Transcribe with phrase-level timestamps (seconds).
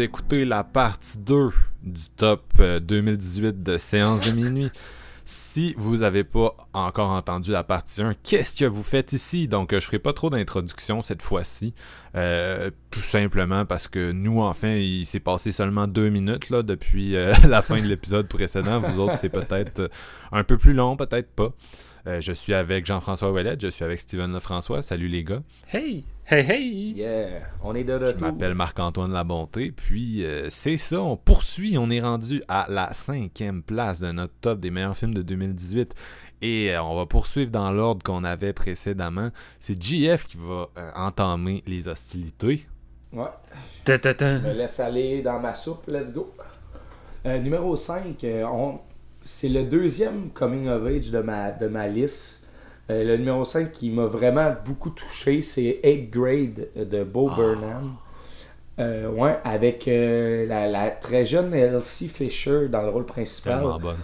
[0.00, 1.50] Écoutez la partie 2
[1.82, 4.70] du top euh, 2018 de séance de minuit.
[5.24, 9.46] Si vous n'avez pas encore entendu la partie 1, qu'est-ce que vous faites ici?
[9.46, 11.72] Donc, euh, je ferai pas trop d'introduction cette fois-ci.
[12.16, 17.14] Euh, tout simplement parce que nous, enfin, il s'est passé seulement deux minutes là, depuis
[17.14, 18.80] euh, la fin de l'épisode précédent.
[18.80, 19.88] Vous autres, c'est peut-être euh,
[20.32, 21.52] un peu plus long, peut-être pas.
[22.06, 24.82] Euh, je suis avec Jean-François Ouellette, je suis avec Steven Lefrançois.
[24.82, 25.42] Salut les gars.
[25.72, 26.04] Hey!
[26.32, 26.92] Hey hey!
[26.96, 28.20] Yeah, on est de Je retour.
[28.20, 33.64] m'appelle Marc-Antoine Labonté, puis euh, c'est ça, on poursuit, on est rendu à la cinquième
[33.64, 35.92] place de notre top des meilleurs films de 2018.
[36.42, 39.30] Et euh, on va poursuivre dans l'ordre qu'on avait précédemment.
[39.58, 42.64] C'est JF qui va euh, entamer les hostilités.
[43.12, 43.24] Ouais,
[43.82, 44.38] Ta-ta-ta.
[44.38, 46.32] je me laisse aller dans ma soupe, let's go.
[47.26, 48.24] Euh, numéro 5,
[49.24, 52.39] c'est le deuxième coming of age de ma, de ma liste.
[52.90, 57.94] Euh, le numéro 5 qui m'a vraiment beaucoup touché, c'est 8th Grade de Bo Burnham.
[58.78, 63.58] Euh, ouais, avec euh, la, la très jeune Elsie Fisher dans le rôle principal.
[63.60, 63.98] Tellement bonne.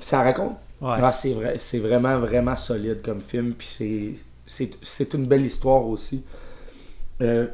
[0.00, 0.56] Ça raconte?
[0.80, 0.96] Ouais.
[1.00, 3.54] Ah, c'est vrai, c'est vraiment, vraiment solide comme film.
[3.54, 4.12] Puis c'est,
[4.44, 6.22] c'est, c'est une belle histoire aussi.
[7.22, 7.46] Euh,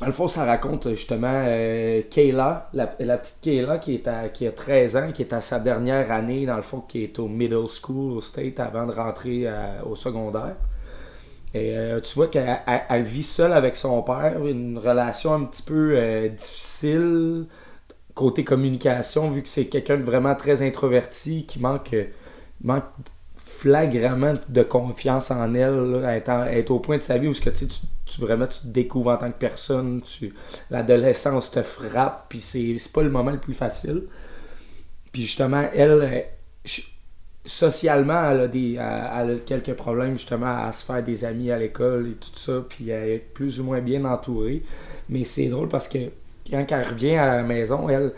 [0.00, 4.46] dans le fond, ça raconte justement euh, Kayla, la, petite Kayla qui, est à, qui
[4.46, 7.28] a 13 ans, qui est à sa dernière année, dans le fond, qui est au
[7.28, 10.56] middle school au State avant de rentrer à- au secondaire.
[11.54, 15.44] Et euh, tu vois qu'elle elle- elle vit seule avec son père, une relation un
[15.44, 17.46] petit peu euh, difficile
[18.14, 22.06] côté communication, vu que c'est quelqu'un de vraiment très introverti, qui manque, euh,
[22.62, 22.84] manque
[23.58, 26.04] flagramment de confiance en elle,
[26.50, 29.10] est au point de sa vie où ce que, tu, tu, vraiment tu te découvres
[29.10, 30.02] en tant que personne,
[30.70, 34.02] l'adolescence te frappe, puis c'est, pas le moment le plus facile.
[35.12, 35.90] Puis justement, elle,
[36.66, 36.80] euh,
[37.46, 41.58] socialement, elle a, des, elle a quelques problèmes justement à se faire des amis à
[41.58, 44.62] l'école et tout ça, puis elle est plus ou moins bien entourée.
[45.08, 45.98] Mais c'est drôle parce que
[46.50, 48.12] quand elle revient à la maison, elle,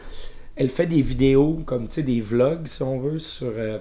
[0.57, 3.79] elle fait des vidéos, comme tu sais, des vlogs, si on veut, sur euh,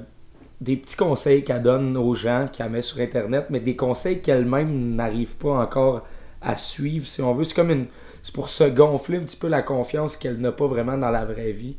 [0.61, 4.95] des petits conseils qu'elle donne aux gens, qu'elle met sur Internet, mais des conseils qu'elle-même
[4.95, 6.05] n'arrive pas encore
[6.41, 7.43] à suivre, si on veut.
[7.43, 7.87] C'est comme.
[8.23, 11.25] C'est pour se gonfler un petit peu la confiance qu'elle n'a pas vraiment dans la
[11.25, 11.77] vraie vie.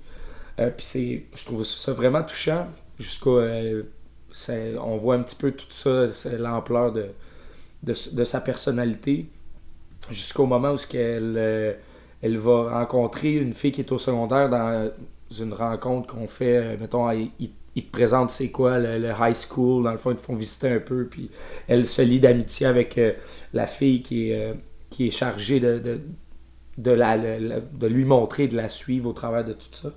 [0.60, 1.24] Euh, Puis c'est.
[1.34, 2.66] Je trouve ça vraiment touchant.
[2.98, 3.38] Jusqu'au.
[3.38, 3.82] euh,
[4.48, 6.06] on voit un petit peu tout ça,
[6.38, 7.06] l'ampleur de,
[7.82, 9.26] de, sa personnalité.
[10.10, 11.34] Jusqu'au moment où ce qu'elle.
[11.36, 11.72] euh,
[12.22, 14.90] elle va rencontrer une fille qui est au secondaire dans
[15.38, 19.84] une rencontre qu'on fait, euh, mettons, ils, ils- te présentent c'est quoi le, high school,
[19.84, 21.30] dans le fond ils te font visiter un peu, puis
[21.68, 23.12] elle se lie d'amitié avec euh,
[23.52, 24.54] la fille qui est, euh,
[24.90, 26.00] qui est chargée de, de,
[26.78, 29.92] de, lui montrer, de la suivre au travers de tout ça.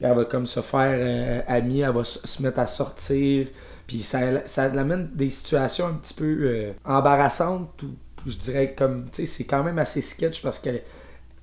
[0.00, 3.48] Elle va comme se faire euh, amie, elle va se mettre à sortir,
[3.86, 9.22] puis ça, ça l'amène des situations un petit peu embarrassantes, ou je dirais comme, tu
[9.22, 10.82] sais, c'est quand même assez sketch parce qu'elle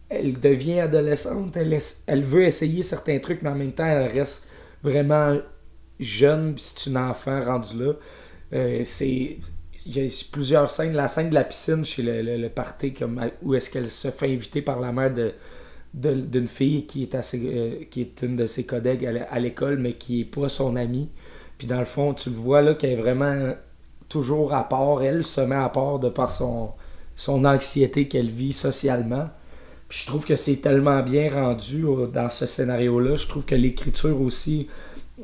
[0.09, 1.77] elle devient adolescente, elle,
[2.07, 4.47] elle veut essayer certains trucs, mais en même temps, elle reste
[4.83, 5.37] vraiment
[5.99, 7.93] jeune, puis c'est une enfant rendue là.
[8.53, 9.37] Euh, c'est.
[9.85, 10.93] Il y a plusieurs scènes.
[10.93, 14.31] La scène de la piscine chez le, le, party, comme, où est-ce qu'elle se fait
[14.33, 15.33] inviter par la mère de
[15.93, 19.25] de- d'une fille qui est, assez, euh, qui est une de ses collègues à l'é-
[19.29, 21.09] à l'école, mais qui est pas son amie.
[21.57, 23.53] Puis dans le fond, tu le vois là qu'elle est vraiment
[24.09, 25.03] toujours à part.
[25.03, 26.71] Elle se met à part de par son,
[27.15, 29.29] son anxiété qu'elle vit socialement.
[29.89, 33.15] Puis je trouve que c'est tellement bien rendu dans ce scénario-là.
[33.15, 34.67] Je trouve que l'écriture aussi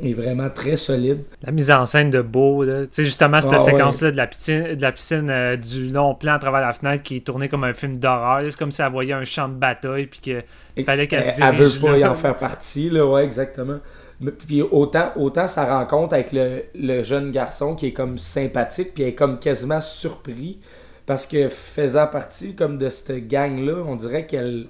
[0.02, 1.24] est vraiment très solide.
[1.46, 2.84] La mise en scène de Beau, là.
[2.84, 3.72] Tu sais, justement, cette Ah ouais.
[3.72, 7.04] séquence-là de la piscine, de la piscine euh, du long plan à travers la fenêtre
[7.04, 8.42] qui est tourné comme un film d'horreur.
[8.50, 10.34] C'est comme si elle voyait un champ de bataille puis
[10.78, 13.80] Et- fallait qu'elle se elle dirige veut pas y en faire partie, là, ouais, exactement.
[14.22, 18.94] Mais- Puis autant, autant sa rencontre avec le, le jeune garçon qui est comme sympathique,
[18.94, 20.60] puis elle est comme quasiment surpris,
[21.06, 24.68] parce que faisant partie comme de cette gang-là, on dirait qu'elle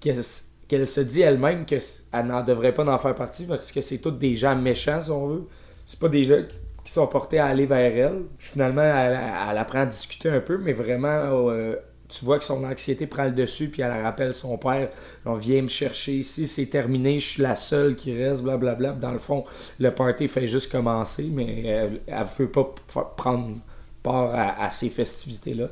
[0.00, 0.22] qu'elle
[0.68, 1.82] qu'elle se dit elle-même qu'elle
[2.26, 5.26] n'en devrait pas en faire partie, parce que c'est tous des gens méchants, si on
[5.26, 5.48] veut.
[5.86, 6.42] C'est pas des gens
[6.84, 8.22] qui sont portés à aller vers elle.
[8.38, 11.76] Finalement, elle, apprend à discuter un peu, mais vraiment, euh,
[12.08, 14.90] tu vois que son anxiété prend le dessus, puis elle rappelle son père,
[15.24, 18.92] on vient me chercher ici, c'est terminé, je suis la seule qui reste, blablabla.
[18.92, 19.44] Dans le fond,
[19.78, 22.74] le party fait juste commencer, mais elle ne veut pas
[23.16, 23.56] prendre
[24.02, 25.68] part à, ces festivités-là.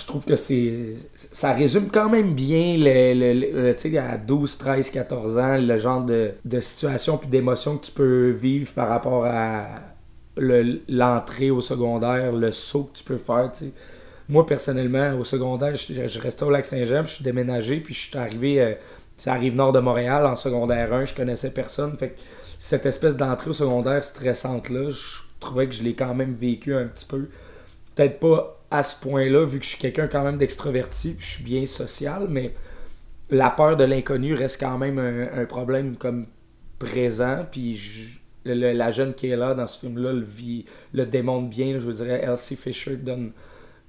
[0.00, 0.94] Je trouve que c'est
[1.32, 6.32] ça résume quand même bien le, le, à 12, 13, 14 ans, le genre de,
[6.44, 9.66] de situation puis d'émotion que tu peux vivre par rapport à
[10.36, 13.52] l'entrée au secondaire, le saut que tu peux faire.
[14.28, 18.60] Moi, personnellement, au secondaire, je, restais au Lac-Saint-Jean, je suis déménagé, puis je suis arrivé,
[18.60, 18.74] euh,
[19.18, 21.96] ça arrive nord de Montréal, en secondaire 1, je connaissais personne.
[21.96, 22.14] Fait
[22.58, 26.86] cette espèce d'entrée au secondaire stressante-là, je trouvais que je l'ai quand même vécu un
[26.86, 27.28] petit peu.
[27.94, 31.32] Peut-être pas à ce point-là, vu que je suis quelqu'un quand même d'extroverti, puis je
[31.34, 32.54] suis bien social, mais
[33.30, 36.26] la peur de l'inconnu reste quand même un, problème comme
[36.78, 37.78] présent, puis
[38.44, 41.74] la jeune qui est là dans ce film-là le, vit, le démontre bien.
[41.74, 43.32] Je veux dire, Elsie Fisher donne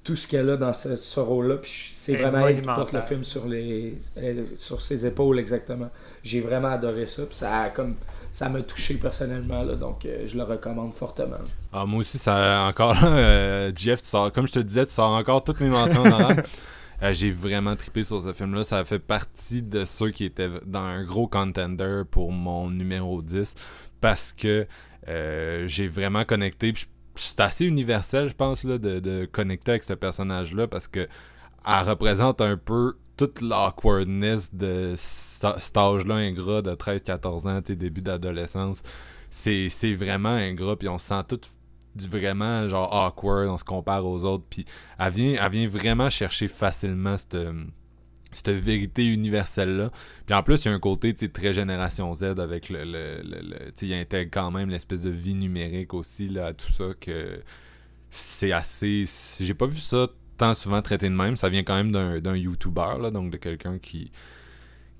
[0.03, 1.57] tout ce qu'elle a dans ce, rôle-là.
[1.57, 3.97] Puis c'est vraiment elle qui porte le film sur, les,
[4.55, 5.89] sur ses épaules, exactement.
[6.23, 7.23] J'ai vraiment adoré ça.
[7.25, 7.95] Puis ça a comme
[8.31, 11.37] ça m'a touché personnellement, là, donc euh, je le recommande fortement.
[11.73, 14.93] Ah, moi aussi, ça encore là, euh, Jeff, tu sors, comme je te disais, tu
[14.93, 16.29] sors encore toutes mes mentions dans
[17.03, 18.63] euh, J'ai vraiment trippé sur ce film-là.
[18.63, 23.53] Ça fait partie de ceux qui étaient dans un gros contender pour mon numéro 10
[23.99, 24.65] parce que
[25.65, 26.73] j'ai vraiment connecté.
[27.15, 31.07] C'est assez universel, je pense, là, de, de connecter avec ce personnage-là parce que
[31.65, 38.01] elle représente un peu toute l'awkwardness de cet âge-là ingrat de 13-14 ans, tes débuts
[38.01, 38.81] d'adolescence.
[39.29, 41.39] C'est vraiment ingrat, puis on se sent tout
[41.95, 44.65] vraiment genre awkward, on se compare aux autres, puis
[44.97, 47.37] elle vient, elle vient vraiment chercher facilement cette,
[48.31, 49.91] cette vérité universelle-là.
[50.25, 52.83] Puis en plus, il y a un côté très génération Z avec le.
[52.83, 57.41] le, le, il intègre quand même l'espèce de vie numérique aussi, là, tout ça, que
[58.09, 59.05] c'est assez.
[59.39, 60.07] J'ai pas vu ça
[60.53, 61.35] souvent traité de même.
[61.35, 64.11] Ça vient quand même d'un YouTuber, donc de quelqu'un qui,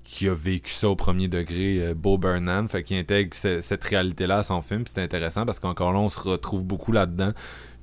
[0.04, 4.42] qui a vécu ça au premier degré, euh, Bo Burnham, fait intègre cette réalité-là à
[4.42, 7.32] son film, c'est intéressant parce qu'encore là, on se retrouve beaucoup là-dedans.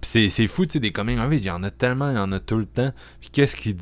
[0.02, 2.32] Puis c'est fou, tu sais, des coming il y en a tellement, il y en
[2.32, 2.92] a tout le temps.
[3.20, 3.76] Puis qu'est-ce qui,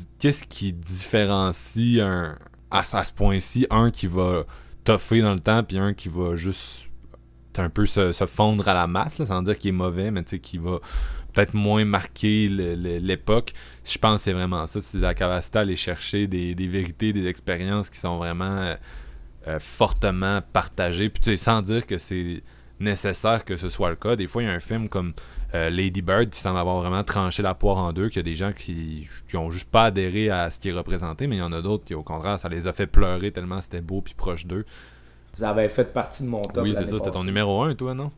[0.48, 2.36] qui différencie un,
[2.70, 4.44] à, ce point-ci, un qui va
[4.84, 6.88] toffer dans le temps, puis un qui va juste
[7.56, 10.38] un peu se, fondre à la masse, sans dire qu'il est mauvais, mais tu sais,
[10.38, 10.78] qui va
[11.38, 13.52] peut-être moins marqué l'époque.
[13.84, 14.80] Je pense que c'est vraiment ça.
[14.80, 18.74] C'est la capacité à aller chercher des, vérités, des expériences qui sont vraiment euh,
[19.46, 21.08] euh, fortement partagées.
[21.10, 22.42] Puis tu sais, sans dire que c'est
[22.80, 24.16] nécessaire que ce soit le cas.
[24.16, 25.12] Des fois, il y a un film comme
[25.54, 28.24] euh, Lady Bird qui semble avoir vraiment tranché la poire en deux, qu'il y a
[28.24, 31.40] des gens qui, qui ont juste pas adhéré à ce qui est représenté, mais il
[31.40, 34.00] y en a d'autres qui, au contraire, ça les a fait pleurer tellement c'était beau
[34.00, 34.64] puis proche d'eux.
[35.36, 36.64] Vous avez fait partie de mon top.
[36.64, 38.10] Oui, c'est ça, c'était ton numéro un, toi, non?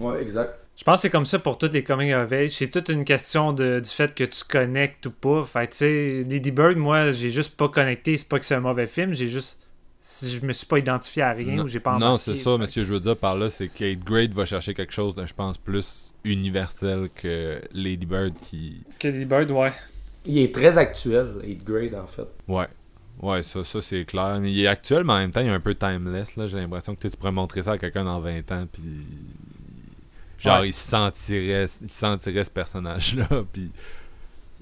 [0.00, 0.63] Ouais, exact.
[0.76, 2.50] Je pense que c'est comme ça pour toutes les coming of age.
[2.50, 5.44] C'est toute une question de, du fait que tu connectes ou pas.
[5.44, 8.16] Fait tu sais, Lady Bird, moi, j'ai juste pas connecté.
[8.16, 9.60] C'est pas que c'est un mauvais film, j'ai juste.
[10.22, 12.92] Je me suis pas identifié à rien ou j'ai pas Non, c'est ça, monsieur, je
[12.92, 16.12] veux dire par là, c'est Kate Grade va chercher quelque chose de, je pense, plus
[16.24, 18.82] universel que Lady Bird qui.
[18.98, 19.72] Que Lady Bird, ouais.
[20.26, 22.28] Il est très actuel, Kate Grade, en fait.
[22.48, 22.66] Ouais.
[23.22, 24.38] Ouais, ça, ça c'est clair.
[24.40, 26.36] Mais il est actuel, mais en même temps, il est un peu timeless.
[26.36, 26.46] Là.
[26.46, 28.82] J'ai l'impression que tu pourrais montrer ça à quelqu'un dans 20 ans, puis
[30.44, 33.70] Genre, il sentirait, il sentirait ce personnage-là, puis...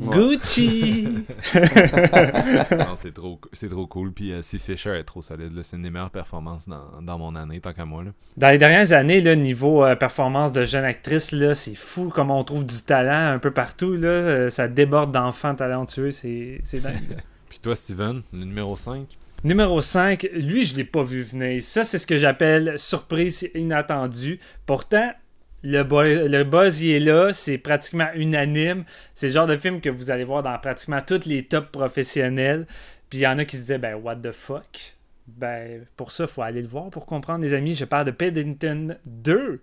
[0.00, 1.06] Gucci!
[1.52, 3.38] c'est trop,
[3.70, 4.12] trop cool.
[4.12, 5.52] Puis euh, si Fisher est trop solide.
[5.62, 8.02] C'est une des meilleures performances dans, mon année, tant qu'à moi.
[8.02, 8.10] Là.
[8.36, 12.30] Dans les dernières années, le niveau euh, performance de jeune actrice, là, c'est fou comme
[12.30, 13.94] on trouve du talent un peu partout.
[13.94, 14.08] Là.
[14.08, 16.10] Euh, ça déborde d'enfants talentueux.
[16.10, 17.18] C'est, dingue.
[17.48, 19.06] Puis toi, Steven, le numéro 5
[19.44, 21.62] Numéro 5, lui, je l'ai pas vu venir.
[21.64, 24.38] Ça, c'est ce que j'appelle surprise inattendue.
[24.66, 25.12] Pourtant,
[25.62, 28.84] le, buzz il est là, c'est pratiquement unanime.
[29.14, 32.66] C'est le genre de film que vous allez voir dans pratiquement tous les tops professionnels.
[33.08, 34.94] Puis il y en a qui se disaient, ben, what the fuck?
[35.28, 37.74] Ben, pour ça, il faut aller le voir pour comprendre, les amis.
[37.74, 39.60] Je parle de Paddington 2.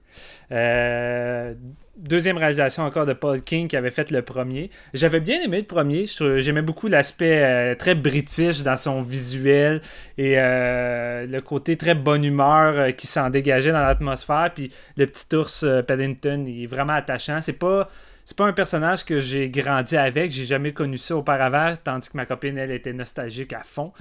[0.52, 1.54] Euh,
[1.98, 4.70] deuxième réalisation encore de Paul King qui avait fait le premier.
[4.94, 6.06] J'avais bien aimé le premier.
[6.08, 9.82] J'aimais beaucoup l'aspect euh, très british dans son visuel
[10.18, 14.52] et euh, le côté très bonne humeur qui s'en dégageait dans l'atmosphère.
[14.56, 17.42] Puis le petit ours Paddington, il est vraiment attachant.
[17.42, 17.90] C'est pas
[18.30, 22.16] c'est pas un personnage que j'ai grandi avec, j'ai jamais connu ça auparavant, tandis que
[22.16, 23.92] ma copine, elle, était nostalgique à fond.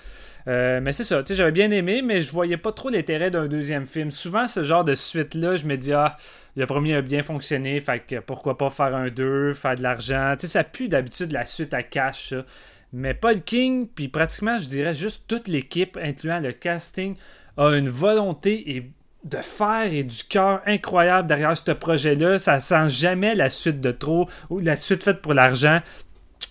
[0.49, 3.31] Euh, mais c'est ça, tu sais, j'avais bien aimé, mais je voyais pas trop l'intérêt
[3.31, 4.11] d'un deuxième film.
[4.11, 6.15] Souvent, ce genre de suite-là, je me dis, ah,
[6.57, 10.35] le premier a bien fonctionné, fait que pourquoi pas faire un deux, faire de l'argent.
[10.39, 12.45] Tu sais, ça pue d'habitude la suite à cash, ça.
[12.93, 17.17] Mais Paul King, puis pratiquement, je dirais juste toute l'équipe, incluant le casting,
[17.57, 18.93] a une volonté et
[19.29, 22.39] de faire et du cœur incroyable derrière ce projet-là.
[22.39, 25.81] Ça sent jamais la suite de trop ou la suite faite pour l'argent.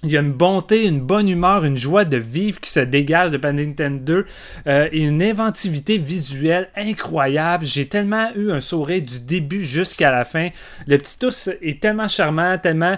[0.03, 3.31] Il y a une bonté, une bonne humeur, une joie de vivre qui se dégage
[3.31, 4.25] de Paddington 2
[4.67, 7.65] euh, et une inventivité visuelle incroyable.
[7.65, 10.49] J'ai tellement eu un sourire du début jusqu'à la fin.
[10.85, 12.97] Le petit ours est tellement charmant, tellement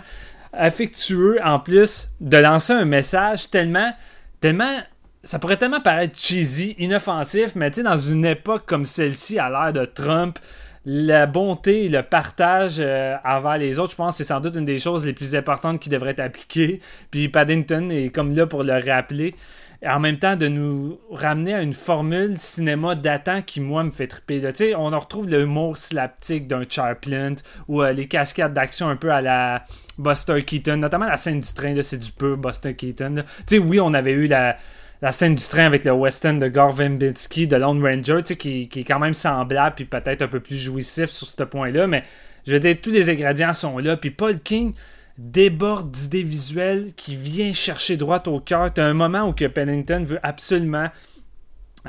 [0.51, 3.93] affectueux en plus de lancer un message tellement
[4.41, 4.79] tellement
[5.23, 9.49] ça pourrait tellement paraître cheesy, inoffensif, mais tu sais dans une époque comme celle-ci à
[9.49, 10.39] l'ère de Trump,
[10.85, 14.55] la bonté et le partage euh, envers les autres, je pense que c'est sans doute
[14.55, 16.79] une des choses les plus importantes qui devrait être appliquée.
[17.11, 19.35] Puis Paddington est comme là pour le rappeler.
[19.81, 23.91] Et en même temps, de nous ramener à une formule cinéma datant qui, moi, me
[23.91, 24.41] fait triper.
[24.41, 24.51] Là.
[24.77, 27.35] On retrouve le humour slaptique d'un Charplint
[27.69, 29.65] ou euh, les cascades d'action un peu à la
[29.97, 33.23] Buster Keaton, notamment la scène du train, c'est du peu Buster Keaton.
[33.47, 34.57] Tu sais, oui, on avait eu la,
[35.01, 38.79] la scène du train avec le western de Gore Verbinski de Lone Ranger, qui, qui
[38.79, 42.03] est quand même semblable puis peut-être un peu plus jouissif sur ce point-là, mais
[42.45, 43.95] je veux dire, tous les ingrédients sont là.
[43.95, 44.73] Puis Paul King
[45.17, 48.73] déborde d'idées visuelles qui vient chercher droit au cœur.
[48.73, 50.87] T'as un moment où Pennington veut absolument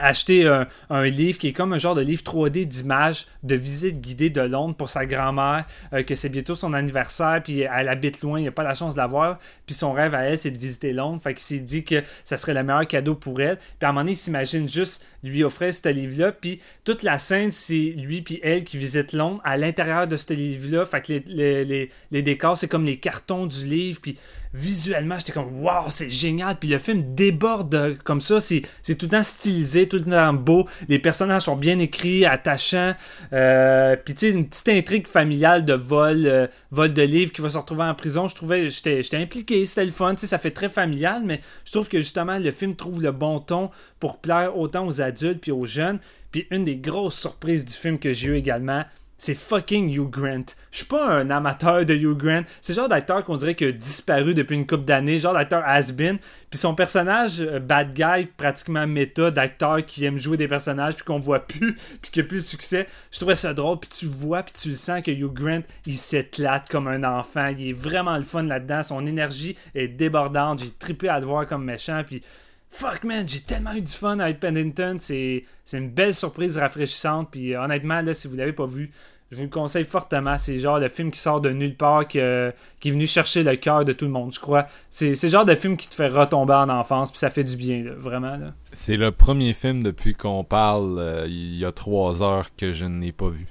[0.00, 4.30] acheter un, livre qui est comme un genre de livre 3D d'images de visite guidée
[4.30, 8.38] de Londres pour sa grand-mère, euh, que c'est bientôt son anniversaire, puis elle habite loin,
[8.38, 10.58] il n'a pas la chance de la voir, puis son rêve à elle, c'est de
[10.58, 13.66] visiter Londres, fait qu'il s'est dit que ça serait le meilleur cadeau pour elle, puis
[13.82, 17.52] à un moment donné, il s'imagine juste lui offrir ce livre-là, puis toute la scène,
[17.52, 21.64] c'est lui puis elle qui visitent Londres à l'intérieur de ce livre-là, fait que les,
[21.64, 24.16] les, les décors, c'est comme les cartons du livre, puis
[24.52, 26.56] visuellement, j'étais comme waouh, c'est génial.
[26.58, 28.62] Puis le film déborde comme ça, c'est,
[28.98, 30.66] tout le temps stylisé, tout le temps beau.
[30.88, 32.94] Les personnages sont bien écrits, attachants.
[33.32, 37.40] Euh, puis tu sais, une petite intrigue familiale de vol, euh, vol de livres qui
[37.40, 38.28] va se retrouver en prison.
[38.28, 40.14] Je trouvais, j'étais, j'étais impliqué, c'était le fun.
[40.14, 43.38] Tu ça fait très familial, mais je trouve que justement, le film trouve le bon
[43.38, 45.98] ton pour plaire autant aux adultes puis aux jeunes.
[46.32, 48.84] Puis une des grosses surprises du film que j'ai eu également,
[49.20, 50.46] c'est fucking Hugh Grant.
[50.70, 52.40] Je suis pas un amateur de Hugh Grant.
[52.62, 55.62] C'est le genre d'acteur qu'on dirait qu'il a disparu depuis une couple d'années, genre d'acteur
[55.66, 56.16] has-been.
[56.50, 61.04] Puis son personnage, euh, bad guy, pratiquement méta, d'acteur qui aime jouer des personnages, puis
[61.04, 62.86] qu'on voit plus, puis qui a plus de succès.
[63.10, 65.98] Je trouvais ça drôle, puis tu vois, puis tu le sens que Hugh Grant, il
[65.98, 67.48] s'éclate comme un enfant.
[67.48, 68.82] Il est vraiment le fun là-dedans.
[68.82, 70.60] Son énergie est débordante.
[70.60, 72.22] J'ai trippé à le voir comme méchant, puis
[72.70, 77.54] Fuck man, j'ai tellement eu du fun avec Pennington, c'est une belle surprise rafraîchissante, puis
[77.54, 78.90] euh, honnêtement, là, si vous l'avez pas vu,
[79.30, 80.38] je vous le conseille fortement.
[80.38, 83.84] C'est genre le film qui sort de nulle part, qui, est venu chercher le cœur
[83.84, 84.66] de tout le monde, je crois.
[84.88, 87.56] C'est le genre de film qui te fait retomber en enfance, puis ça fait du
[87.56, 88.38] bien, vraiment.
[88.72, 92.86] C'est le premier film depuis qu'on parle euh, il y a trois heures que je
[92.86, 93.46] n'ai pas vu.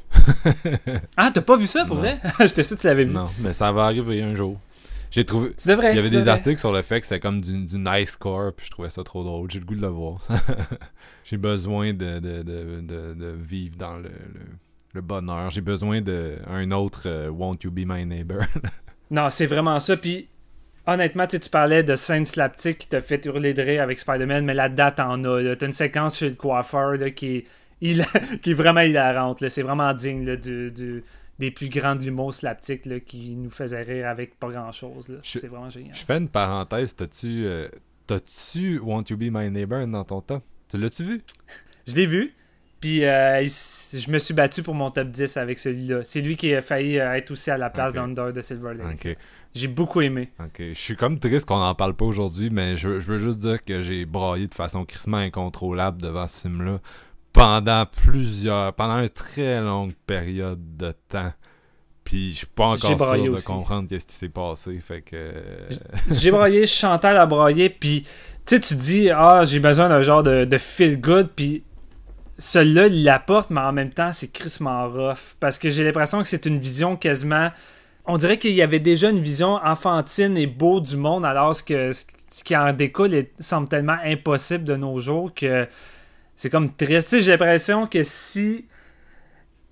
[1.18, 2.20] ah, t'as pas vu ça pour vrai?
[2.40, 3.14] J'étais sûr que tu l'avais vu.
[3.14, 4.60] Non, mais ça va arriver un jour.
[5.12, 5.54] J'ai trouvé.
[5.66, 8.68] il y avait des articles sur le fait que c'était comme du, nice core, puis
[8.68, 9.50] je trouvais ça trop drôle.
[9.50, 10.28] J'ai le goût de le voir.
[11.24, 14.12] J'ai besoin de, de, de, de, vivre dans le,
[14.94, 15.50] le, bonheur.
[15.50, 18.44] J'ai besoin d'un autre euh, Won't You Be My Neighbor?
[19.12, 19.98] non, c'est vraiment ça.
[19.98, 20.28] Puis
[20.86, 24.54] honnêtement, tu parlais de scène slapstick qui t'a fait hurler de rire avec Spider-Man, mais
[24.54, 25.56] la date en a.
[25.56, 27.46] T'as une séquence chez le coiffeur là, qui, est,
[27.82, 28.06] il,
[28.42, 29.48] qui est vraiment hilarante.
[29.50, 31.04] C'est vraiment digne du, du,
[31.40, 35.20] des plus grands de l'humour slaptique là, qui nous faisaient rire avec pas grand chose.
[35.24, 35.96] C'est vraiment génial.
[35.96, 36.96] Je fais une parenthèse.
[36.96, 37.70] T'as-tu euh,
[38.44, 41.22] tu Want You Be My Neighbor dans ton top Tu l'as-tu vu?
[41.88, 42.34] Je l'ai vu.
[42.80, 46.02] Puis euh, je me suis battu pour mon top 10 avec celui-là.
[46.04, 49.18] C'est lui qui a failli euh, être aussi à la place d'Under de Silver Lake.
[49.54, 50.32] J'ai beaucoup aimé.
[50.40, 50.60] Ok.
[50.60, 53.62] Je suis comme triste qu'on n'en parle pas aujourd'hui, mais je, je, veux juste dire
[53.64, 56.80] que j'ai braillé de façon crissement incontrôlable devant ce film-là
[57.34, 61.32] pendant plusieurs, pendant une très longue période de temps.
[62.04, 64.78] Puis je suis pas encore sûr de comprendre qu'est-ce qui s'est passé.
[64.80, 65.32] Fait que.
[66.10, 68.02] J'ai braillé, Chantal a braillé, puis
[68.46, 71.64] tu sais, tu dis, ah, j'ai besoin d'un genre de, feel good, puis
[72.40, 75.36] celui-là, il l'apporte, mais en même temps, c'est crissement rough.
[75.40, 77.50] Parce que j'ai l'impression que c'est une vision quasiment.
[78.06, 81.92] On dirait qu'il y avait déjà une vision enfantine et beau du monde, alors que
[81.92, 85.68] ce qui en découle semble tellement impossible de nos jours que
[86.40, 87.20] c'est comme triste.
[87.20, 88.64] J'ai l'impression que si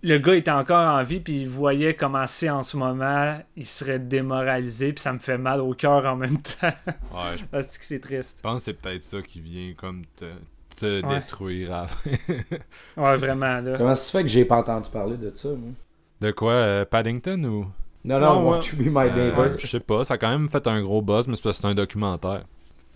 [0.04, 3.66] le gars était encore en vie puis il voyait comment c'est en ce moment, il
[3.66, 6.74] serait démoralisé puis ça me fait mal au cœur en même temps.
[7.14, 8.40] Ouais, je pense que c'est triste.
[8.40, 11.88] Je pense que c'est peut-être ça qui vient comme te, détruire
[12.98, 13.78] ouais, vraiment là.
[13.78, 15.72] Comment ça se fait que j'ai pas entendu parler de ça moi?
[16.20, 17.66] De quoi euh, Paddington ou?
[18.04, 19.46] Non non, non to Be My Neighbor.
[19.46, 21.60] Euh, je sais pas, ça a quand même fait un gros buzz mais c'est parce
[21.60, 22.44] que c'est un documentaire.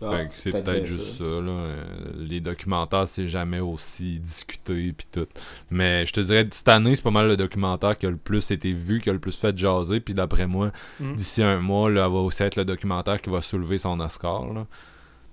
[0.02, 1.24] Ah, c'est peut-être juste ça.
[1.24, 1.84] Euh,
[2.18, 5.28] les documentaires, c'est jamais aussi discuté puis tout.
[5.70, 8.52] Mais je te dirais, cette année, c'est pas mal le documentaire qui a le plus
[8.52, 10.00] été vu, qui a le plus fait jaser.
[10.00, 11.16] Puis d'après moi, mm.
[11.16, 14.46] d'ici un mois, là, va aussi être le documentaire qui va soulever son Oscar.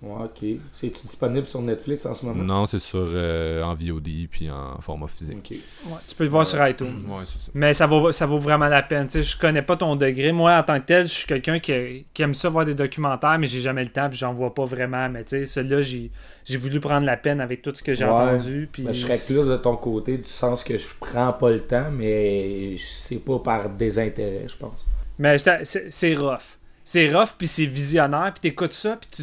[0.01, 0.61] Ouais, ok.
[0.73, 2.45] C'est-tu disponible sur Netflix en ce moment?
[2.45, 5.51] Non, c'est sur euh, en VOD puis en format physique.
[5.87, 7.05] Ouais, tu peux le voir sur iTunes.
[7.09, 7.51] Ouais, c'est ça.
[7.53, 9.07] Mais ça vaut, ça vaut vraiment la peine.
[9.07, 10.31] Tu sais, je connais pas ton degré.
[10.31, 13.37] Moi, en tant que tel, je suis quelqu'un qui, qui aime ça voir des documentaires,
[13.41, 15.09] mais j'ai jamais le temps, puis j'en vois pas vraiment.
[15.09, 16.13] Mais tu sais, celui-là, j'ai,
[16.45, 18.11] j'ai voulu prendre la peine avec tout ce que j'ai Ouais.
[18.13, 18.69] entendu.
[18.71, 21.61] Puis Ben, je serais plus de ton côté, du sens que je prends pas le
[21.61, 24.79] temps, mais c'est pas par désintérêt, je pense.
[25.19, 26.57] Mais c'est rough.
[26.85, 29.23] C'est rough, puis c'est visionnaire, puis t'écoutes ça, puis tu.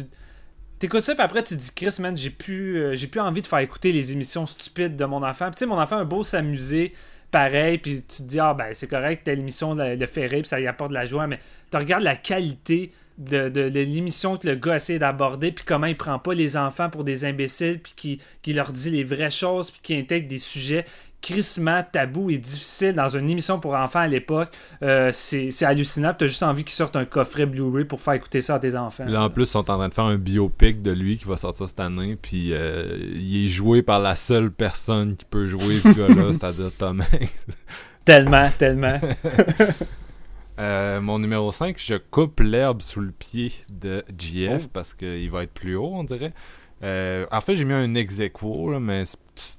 [0.78, 3.46] T'écoutes ça, puis après tu dis, Chris, man, j'ai plus, euh, j'ai plus envie de
[3.46, 5.46] faire écouter les émissions stupides de mon enfant.
[5.46, 6.92] Puis tu sais, mon enfant a beau s'amuser,
[7.30, 10.60] pareil, puis tu te dis, ah ben c'est correct, telle émission le, rire, puis ça
[10.60, 11.40] y apporte de la joie, mais
[11.70, 15.86] tu regardes la qualité de, de- de l'émission que le gars essaie d'aborder, puis comment
[15.86, 19.30] il prend pas les enfants pour des imbéciles, puis qui, qui leur dit les vraies
[19.30, 20.84] choses, puis qui intègre des sujets
[21.26, 24.50] crissement tabous et difficiles dans une émission pour enfants à l'époque.
[24.82, 26.14] Euh, c'est hallucinant.
[26.14, 28.76] Tu as juste envie qu'ils sortent un coffret Blu-ray pour faire écouter ça à tes
[28.76, 29.06] enfants.
[29.06, 31.36] Là, en plus, ils sont en train de faire un biopic de lui qui va
[31.36, 32.16] sortir cette année.
[32.16, 36.70] Puis euh, il est joué par la seule personne qui peut jouer ce gars-là, c'est-à-dire
[36.78, 37.02] Tom.
[38.04, 39.00] Tellement, tellement.
[40.58, 44.70] Euh, mon numéro 5, je coupe l'herbe sous le pied de GF Oh.
[44.72, 46.32] parce qu'il va être plus haut, on dirait.
[46.82, 49.04] Euh, en fait, j'ai mis un ex aequo, là, mais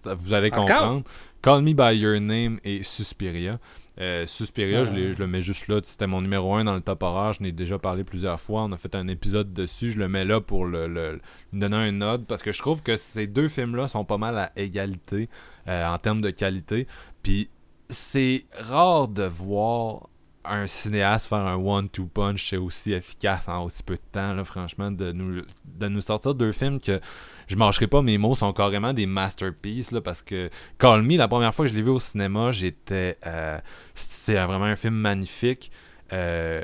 [0.06, 1.04] vous allez comprendre.
[1.42, 3.60] Call Me By Your Name et Suspiria.
[4.00, 5.14] Euh, Suspiria, je, Ah.
[5.14, 5.80] je le mets juste là.
[5.84, 7.34] C'était mon numéro 1 dans le top horreur.
[7.34, 8.64] Je n'ai déjà parlé plusieurs fois.
[8.64, 9.92] On a fait un épisode dessus.
[9.92, 11.20] Je le mets là pour le,
[11.54, 14.52] donner un nod parce que je trouve que ces deux films-là sont pas mal à
[14.56, 15.30] égalité
[15.68, 16.88] euh, en termes de qualité.
[17.24, 17.50] Puis
[17.90, 20.10] c'est rare de voir
[20.50, 24.44] un cinéaste faire un one-two punch c'est aussi efficace en aussi peu de temps, là,
[24.44, 27.02] franchement, de nous, de nous sortir deux films que
[27.48, 31.28] je marcherai pas, mes mots sont carrément des masterpieces, là, parce que Call Me, la
[31.28, 33.18] première fois que je l'ai vu au cinéma, j'étais.
[33.26, 33.60] euh,
[33.96, 35.72] c'est vraiment un film magnifique.
[36.14, 36.64] Euh,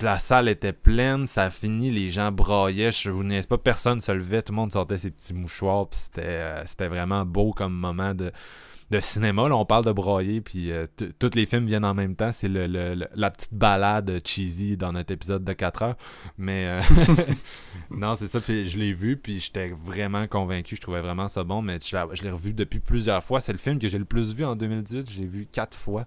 [0.00, 4.00] la salle était pleine, ça a fini, les gens braillaient, je vous niaise pas, personne
[4.00, 7.52] se levait, tout le monde sortait ses petits mouchoirs, puis c'était euh, c'était vraiment beau
[7.52, 8.32] comme moment de,
[8.90, 9.48] de cinéma.
[9.48, 10.86] Là, on parle de brailler, puis euh,
[11.18, 12.32] tous les films viennent en même temps.
[12.32, 15.96] C'est le, le- le- la petite balade cheesy dans notre épisode de 4 heures.
[16.38, 16.80] Mais euh,
[17.90, 18.40] non, c'est ça.
[18.40, 20.76] Puis je l'ai vu, puis j'étais vraiment convaincu.
[20.76, 21.62] Je trouvais vraiment ça bon.
[21.62, 23.40] Mais je l'ai- je l'ai revu depuis plusieurs fois.
[23.40, 25.10] C'est le film que j'ai le plus vu en 2018.
[25.10, 26.06] Je l'ai vu quatre fois.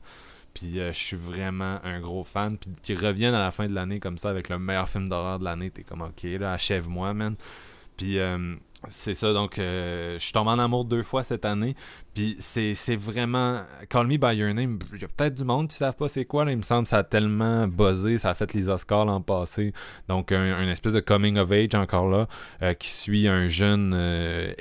[0.54, 2.58] Puis euh, je suis vraiment un gros fan.
[2.58, 5.40] Puis qu'ils reviennent à la fin de l'année comme ça avec le meilleur film d'horreur
[5.40, 5.70] de l'année.
[5.72, 7.36] T'es comme, ok, là, achève-moi, man.
[7.96, 8.56] Puis euh,
[8.90, 11.76] c'est ça, donc euh, je suis en amour deux fois cette année.
[12.14, 13.62] Puis c'est vraiment.
[13.90, 16.26] Call Me By Your Name, il y a peut-être du monde qui savent pas c'est
[16.26, 16.46] quoi.
[16.46, 16.52] Là.
[16.52, 19.74] Il me semble que ça a tellement buzzé, ça a fait les Oscars l'an passé.
[20.08, 22.28] Donc un, espèce de coming of age encore là,
[22.62, 24.54] euh, qui suit un jeune euh,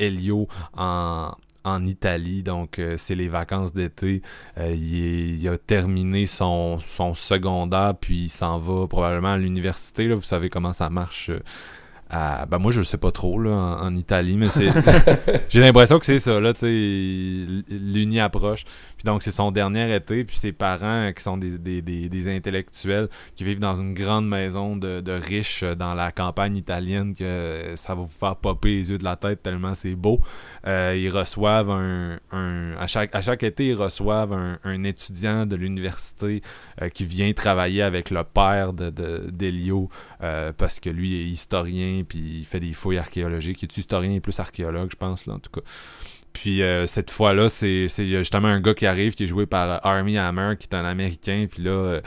[0.76, 1.32] en
[1.66, 4.22] en Italie, donc euh, c'est les vacances d'été.
[4.56, 10.06] Euh, il, a terminé son, son secondaire, puis il s'en va probablement à l'université.
[10.08, 11.30] Vous savez comment ça marche.
[11.30, 11.40] euh,
[12.10, 14.68] à- ben moi je sais pas trop là, en, Italie, mais c'est
[15.48, 18.64] j'ai l'impression que c'est ça là, l'uni approche.
[18.64, 22.34] Puis donc c'est son dernier été, puis ses parents euh, qui sont des, des, des,
[22.34, 27.14] intellectuels qui vivent dans une grande maison de, de riches euh, dans la campagne italienne
[27.14, 30.20] que euh, ça va vous faire popper les yeux de la tête tellement c'est beau.
[30.66, 35.56] Euh, ils reçoivent un, un à chaque à chaque été ils reçoivent un, étudiant de
[35.56, 36.42] l'université
[36.80, 39.88] euh, qui vient travailler avec le père de de- d'Elio
[40.22, 43.62] euh, parce que lui est historien puis il fait des fouilles archéologiques.
[43.62, 45.66] Il est historien et plus archéologue, je pense, là, en tout cas.
[46.36, 49.78] Puis euh, cette fois-là, c'est justement un gars qui arrive, qui est joué par euh,
[49.82, 51.46] Armie Hammer, qui est un Américain.
[51.50, 52.02] Puis là,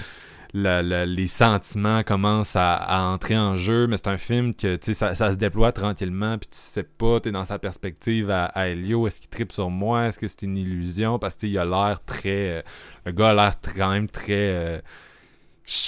[0.54, 3.88] euh, les sentiments commencent à, entrer en jeu.
[3.88, 6.38] Mais c'est un film que, ça, ça se déploie tranquillement.
[6.38, 9.08] Puis tu sais pas, t'es dans sa perspective à, à Elio.
[9.08, 10.10] Est-ce qu'il tripe sur moi?
[10.10, 11.18] Est-ce que c'est une illusion?
[11.18, 12.64] Parce que, tu sais, il a l'air très...
[13.06, 14.84] le gars a l'air quand même très...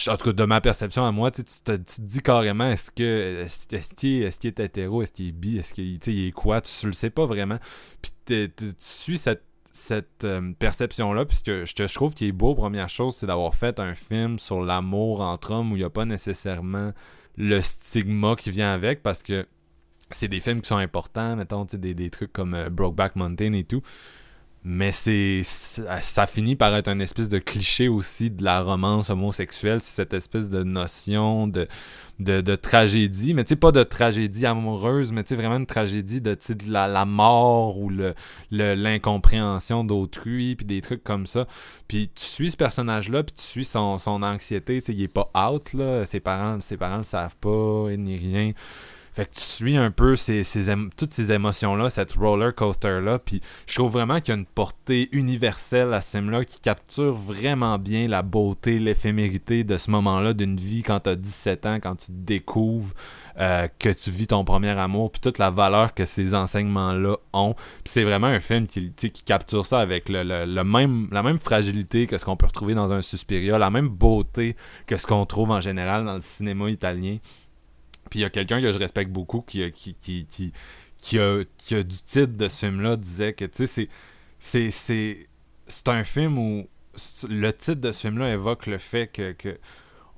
[0.07, 2.91] en tout cas, de ma perception à moi, tu, te, tu te dis carrément est-ce
[2.91, 6.61] que est-ce qu'il est, qu'il est hétéro, est-ce qu'il est bi, est-ce qu'il est quoi,
[6.61, 7.57] tu le sais pas vraiment.
[8.01, 12.31] Puis tu suis cette, cette euh, perception-là, puis ce que je, je trouve qui est
[12.31, 15.85] beau, première chose, c'est d'avoir fait un film sur l'amour entre hommes où il n'y
[15.85, 16.91] a pas nécessairement
[17.37, 19.47] le stigma qui vient avec, parce que
[20.11, 23.63] c'est des films qui sont importants, mettons, des, des trucs comme euh, Brokeback Mountain et
[23.63, 23.81] tout.
[24.63, 29.81] Mais c'est ça, finit par être un espèce de cliché aussi de la romance homosexuelle,
[29.81, 31.67] cette espèce de notion de,
[32.19, 35.65] de, de tragédie, mais tu sais, pas de tragédie amoureuse, mais tu sais, vraiment une
[35.65, 38.13] tragédie de, la, la mort ou le-
[38.51, 41.47] l'incompréhension d'autrui, puis des trucs comme ça.
[41.87, 45.07] Puis tu suis ce personnage-là, puis tu suis son, son anxiété, tu sais, il est
[45.07, 48.51] pas out, là, ses parents, ses parents le savent pas, ni rien.
[49.13, 50.15] Fait que tu suis un peu
[50.95, 53.19] toutes ces émotions-là, cette roller coaster-là.
[53.19, 57.13] Puis je trouve vraiment qu'il y a une portée universelle à ce film-là qui capture
[57.13, 61.75] vraiment bien la beauté, l'éphémérité de ce moment-là d'une vie quand tu as 17 ans,
[61.81, 62.93] quand tu découvres
[63.39, 67.53] euh, que tu vis ton premier amour, puis toute la valeur que ces enseignements-là ont.
[67.53, 68.93] Puis c'est vraiment un film qui,
[69.25, 73.69] capture ça avec la même fragilité que ce qu'on peut retrouver dans un Suspiria, la
[73.69, 77.17] même beauté que ce qu'on trouve en général dans le cinéma italien.
[78.11, 80.51] Puis il y a quelqu'un que je respecte beaucoup qui, qui, qui, qui,
[80.97, 83.89] qui a, qui a du titre de ce film-là disait que tu sais,
[84.37, 85.27] c'est, c'est,
[85.65, 86.67] c'est, un film où
[87.29, 89.57] le titre de ce film-là évoque le fait que, que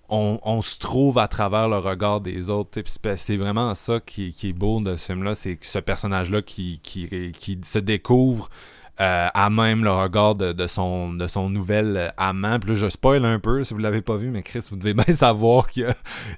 [0.09, 2.81] on, on, se trouve à travers le regard des autres.
[3.15, 7.31] C'est vraiment ça qui, qui, est beau de ce film-là, c'est ce personnage-là qui, qui,
[7.37, 8.49] qui, se découvre
[9.01, 12.59] euh, à même le regard de, son, de son nouvel euh, amant.
[12.59, 14.93] Puis là, je spoil un peu si vous l'avez pas vu, mais Chris, vous devez
[15.05, 15.87] bien savoir qu'il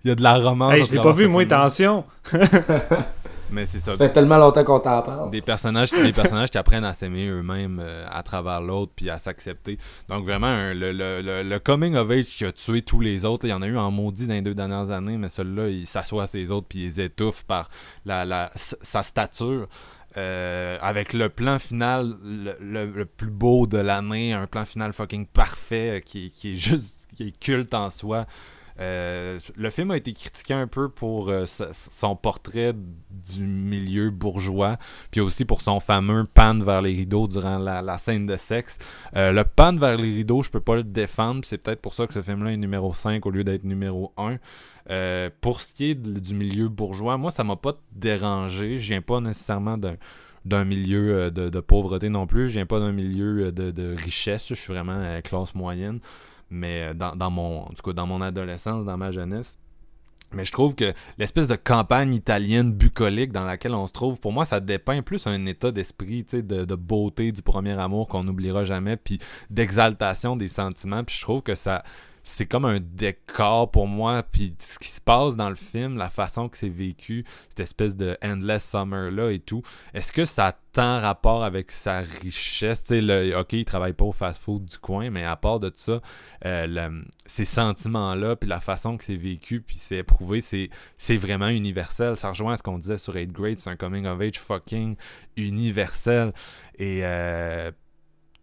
[0.06, 0.74] y, a de la romance.
[0.74, 2.06] Hey, je l'ai pas vu, moi, attention!
[3.52, 3.92] mais c'est ça.
[3.92, 5.32] Ça fait tellement longtemps qu'on t'en parle.
[5.32, 9.18] Des personnages, des personnages qui apprennent à s'aimer eux-mêmes euh, à travers l'autre puis à
[9.18, 9.78] s'accepter.
[10.08, 13.50] Donc vraiment, le, le, le, coming of age qui a tué tous les autres, il
[13.50, 16.24] y en a eu en maudit dans les deux dernières années, mais celui-là, il s'assoit
[16.24, 17.70] à ses autres puis il les étouffe par
[18.06, 19.68] la, la, sa stature.
[20.18, 25.98] Euh, avec le plan final le, plus beau de l'année, un plan final fucking parfait
[25.98, 28.26] euh, qui, qui, est juste qui est culte en soi.
[28.80, 32.74] Euh, le film a été critiqué un peu pour son portrait
[33.10, 34.78] du milieu bourgeois,
[35.12, 38.78] puis aussi pour son fameux pan vers les rideaux durant la, scène de sexe.
[39.14, 42.14] le pan vers les rideaux, je peux pas le défendre, c'est peut-être pour ça que
[42.14, 44.38] ce film-là est numéro 5 au lieu d'être numéro 1.
[44.92, 48.78] Euh, pour ce qui est du milieu bourgeois, moi, ça m'a pas dérangé.
[48.78, 52.50] Je viens pas nécessairement d'un milieu euh, de, pauvreté non plus.
[52.50, 54.48] Je viens pas d'un milieu euh, de, richesse.
[54.50, 56.00] Je suis vraiment classe moyenne.
[56.50, 59.58] Mais dans, mon, en tout cas, dans mon adolescence, dans ma jeunesse.
[60.34, 64.34] Mais je trouve que l'espèce de campagne italienne bucolique dans laquelle on se trouve, pour
[64.34, 68.64] moi, ça dépeint plus un état d'esprit, de, de beauté du premier amour qu'on n'oubliera
[68.64, 71.04] jamais, puis d'exaltation des sentiments.
[71.04, 71.84] Puis je trouve que ça,
[72.26, 74.24] c'est comme un décor pour moi.
[74.24, 77.96] Puis ce qui se passe dans le film, la façon que c'est vécu, cette espèce
[77.96, 79.62] de endless summer là et tout,
[79.94, 82.84] est-ce que ça a tant rapport avec sa richesse?
[82.84, 86.02] Tu sais, ok, il travaille pas au fast-food du coin, mais à part de ça,
[86.46, 91.50] euh, ces sentiments-là, puis la façon que c'est vécu, puis c'est éprouvé, c'est, c'est vraiment
[91.50, 92.18] universel.
[92.18, 94.96] Ça rejoint à ce qu'on disait sur 8 Grade, c'est un coming of age fucking
[95.38, 96.34] universel.
[96.80, 97.72] Et euh,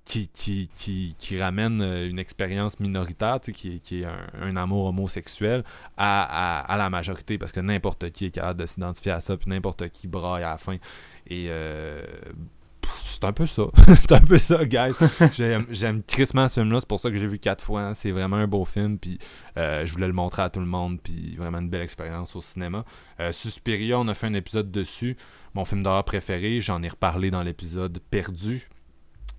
[0.04, 4.06] qui, qui, qui, ramène euh, une expérience minoritaire, qui, qui est
[4.40, 5.64] un, amour homosexuel,
[5.96, 9.48] à, à, la majorité, parce que n'importe qui est capable de s'identifier à ça, puis
[9.48, 10.76] n'importe qui braille à la fin.
[11.28, 12.04] Et euh,
[13.04, 13.62] c'est un peu ça.
[13.86, 14.92] c'est un peu ça, guys.
[15.70, 17.82] J'aime crissement ce film-là, c'est pour ça que j'ai vu quatre fois.
[17.82, 17.94] Hein.
[17.94, 19.18] C'est vraiment un beau film, puis
[19.56, 22.42] euh, je voulais le montrer à tout le monde, puis vraiment une belle expérience au
[22.42, 22.84] cinéma.
[23.30, 25.16] Suspiria, on a fait un épisode dessus.
[25.54, 28.68] Mon film d'horreur préféré, j'en ai reparlé dans l'épisode Perdu,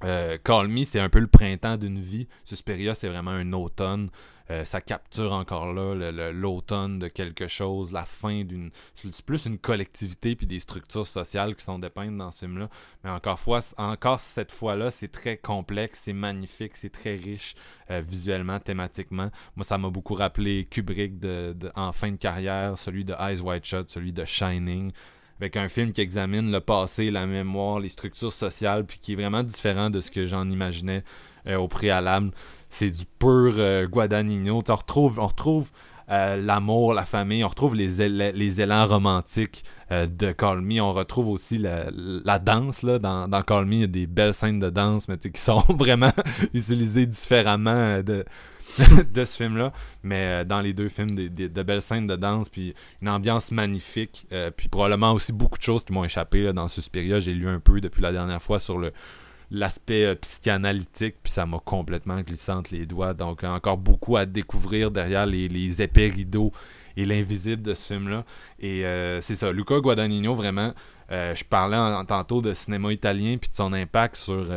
[0.04, 2.28] euh, Call Me, c'est un peu le printemps d'une vie.
[2.44, 4.10] Suspiria, c'est vraiment un automne.
[4.52, 8.72] Euh, ça capture encore là l'automne de quelque chose, la fin d'une.
[8.94, 12.70] C'est plus une collectivité puis des structures sociales qui sont dépeintes dans ce film-là.
[13.04, 17.56] Mais encore, fois, encore cette fois-là, c'est très complexe, c'est magnifique, c'est très riche
[17.89, 19.32] euh, visuellement, thématiquement.
[19.56, 21.13] Moi, ça m'a beaucoup rappelé Kubrick
[21.76, 24.92] en fin de carrière, celui de Eyes Wide Shut, celui de Shining
[25.39, 29.15] avec un film qui examine le passé, la mémoire, les structures sociales, puis qui est
[29.15, 31.04] vraiment différent de ce que j'en imaginais
[31.48, 32.32] euh, au préalable.
[32.69, 34.63] C'est du pur euh, Guadagnino.
[34.67, 34.76] On
[35.26, 35.72] retrouve,
[36.10, 40.82] euh, l'amour, la famille, on retrouve les, les, élans romantiques de Call Me.
[40.82, 43.74] On retrouve aussi la, danse là, dans, dans Call Me.
[43.74, 46.13] Il y a des belles scènes de danse, mais qui sont vraiment
[46.54, 48.24] utilisées différemment de,
[49.13, 49.73] de ce film-là.
[50.04, 54.26] Mais euh, dans les deux films, de belles scènes de danse, puis une ambiance magnifique.
[54.32, 57.19] Euh, puis probablement aussi beaucoup de choses qui m'ont échappé là, dans Suspiria.
[57.19, 58.91] J'ai lu un peu depuis la dernière fois sur le
[59.52, 63.13] l'aspect euh, psychanalytique, puis ça m'a complètement glissé entre les doigts.
[63.13, 66.52] Donc encore beaucoup à découvrir derrière les, épais rideaux
[66.97, 68.23] et l'invisible de ce film-là.
[68.60, 68.84] Et
[69.21, 70.73] c'est ça, Luca Guadagnino, vraiment,
[71.10, 74.47] je parlais tantôt de cinéma italien, puis de son impact sur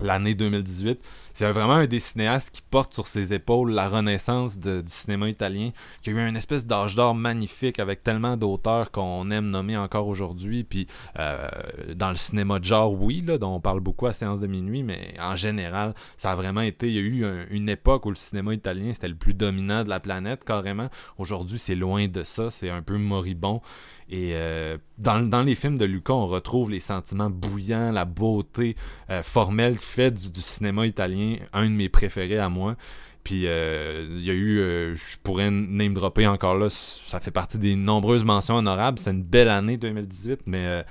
[0.00, 1.00] l'année 2018.
[1.34, 5.70] C'est vraiment un des cinéastes qui porte sur ses épaules la renaissance du cinéma italien,
[6.02, 10.08] qui a eu une espèce d'âge d'or magnifique avec tellement d'auteurs qu'on aime nommer encore
[10.08, 10.64] aujourd'hui.
[10.64, 10.86] Puis
[11.18, 11.48] euh,
[11.94, 14.82] dans le cinéma de genre, oui, là, dont on parle beaucoup à Séance de minuit,
[14.82, 16.88] mais en général, ça a vraiment été.
[16.88, 19.88] Il y a eu une époque où le cinéma italien c'était le plus dominant de
[19.88, 20.88] la planète, carrément.
[21.18, 23.60] Aujourd'hui, c'est loin de ça, c'est un peu moribond.
[24.08, 28.76] Et euh, dans, les films de Luca, on retrouve les sentiments bouillants, la beauté
[29.10, 32.76] euh, formelle qui fait du, cinéma italien un de mes préférés à moi.
[33.24, 37.74] Puis il y a eu, je pourrais name dropper encore là, ça fait partie des
[37.74, 39.00] nombreuses mentions honorables.
[39.00, 40.84] C'est une belle année 2018, mais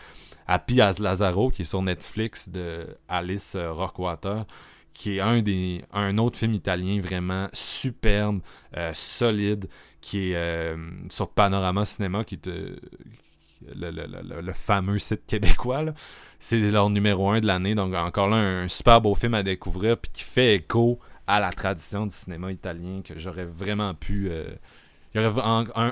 [0.46, 4.44] Happy as Lazaro, qui est sur Netflix de Alice Rockwater,
[4.94, 8.42] qui est un des un autre film italien vraiment superbe,
[8.94, 9.70] solide,
[10.06, 10.76] qui est
[11.10, 12.50] sur Panorama Cinéma, qui est
[13.76, 15.84] le, fameux site québécois.
[16.40, 17.74] C'est leur numéro un de l'année.
[17.74, 19.98] Donc, encore là, un super beau film à découvrir.
[19.98, 24.28] Puis qui fait écho à la tradition du cinéma italien que j'aurais vraiment pu.
[24.30, 24.46] Euh,
[25.14, 25.42] il y aurait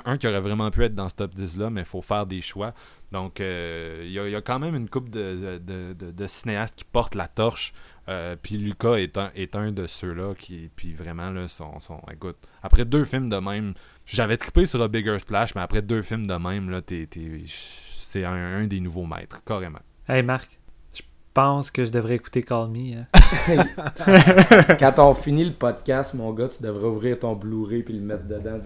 [0.04, 2.26] un, qui aurait vraiment pu être dans ce top 10 là, mais il faut faire
[2.26, 2.74] des choix.
[3.10, 7.26] Donc, euh, il, y a, quand même une coupe de, de, cinéastes qui portent la
[7.26, 7.72] torche.
[8.10, 12.02] Euh, puis Lucas est un, est un de ceux-là qui, puis vraiment, là, sont, sont,
[12.12, 13.72] écoute, après deux films de même,
[14.06, 18.64] j'avais trippé sur A Bigger Splash, mais après deux films de même, là, c'est un,
[18.66, 19.80] des nouveaux maîtres, carrément.
[20.08, 20.58] Hey Marc,
[20.92, 22.98] je pense que je devrais écouter Call Me.
[22.98, 23.06] Hein.
[24.78, 28.24] Quand on finit le podcast, mon gars, tu devrais ouvrir ton Blu-ray puis le mettre
[28.24, 28.58] dedans.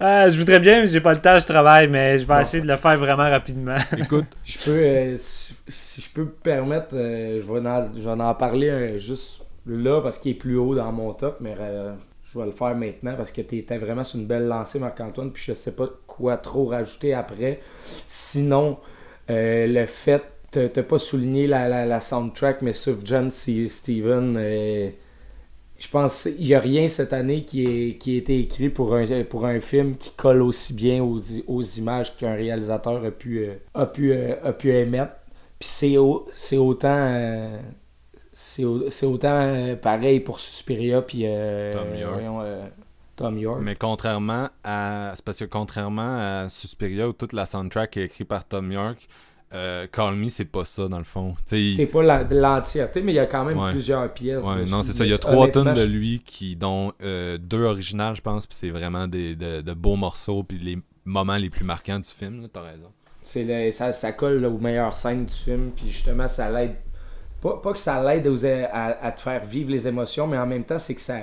[0.00, 2.62] Ah, je voudrais bien, mais j'ai pas le temps, je travaille, mais je vais essayer
[2.62, 3.76] de le faire vraiment rapidement.
[3.98, 8.10] Écoute, je peux, euh, si, je peux me permettre, euh, je, vais en, je, vais
[8.10, 11.54] en, parler euh, juste là parce qu'il est plus haut dans mon top, mais
[12.32, 15.32] je vais le faire maintenant parce que tu étais vraiment sur une belle lancée, Marc-Antoine,
[15.32, 17.60] puis je sais pas quoi trop rajouter après.
[18.06, 18.78] Sinon,
[19.30, 23.68] euh, le fait, t'as pas souligné la, la, soundtrack, mais sauf John C.
[23.68, 24.90] Steven, euh,
[25.78, 28.94] je pense qu'il n'y a rien cette année qui, est, qui a été écrit pour
[28.94, 33.40] un, pour un film qui colle aussi bien aux, aux images qu'un réalisateur a pu,
[33.40, 35.12] euh, a pu, a pu émettre.
[35.58, 37.50] Puis c'est autant
[38.42, 42.66] c'est autant euh, pareil pour Suspiria puis euh, euh,
[43.16, 43.60] Tom, York.
[43.62, 45.12] Mais contrairement à.
[45.14, 49.08] C'est parce que contrairement à Suspiria où toute la soundtrack est écrite par Tom York,
[49.92, 51.34] Call Me, c'est pas ça dans le fond.
[51.46, 54.44] C'est pas l'entièreté, mais il y a quand même plusieurs pièces.
[54.68, 55.04] non, c'est ça.
[55.04, 58.70] Il y a trois tonnes de lui, qui dont deux originales, je pense, puis c'est
[58.70, 62.48] vraiment des, de, beaux morceaux, puis les moments les plus marquants du film.
[62.52, 63.72] T'as raison.
[63.72, 66.76] ça, ça colle aux meilleures scènes du film, puis justement, ça l'aide
[67.42, 68.26] pas, que ça l'aide
[68.72, 71.18] à, te faire vivre les émotions, mais en même temps, c'est que ça,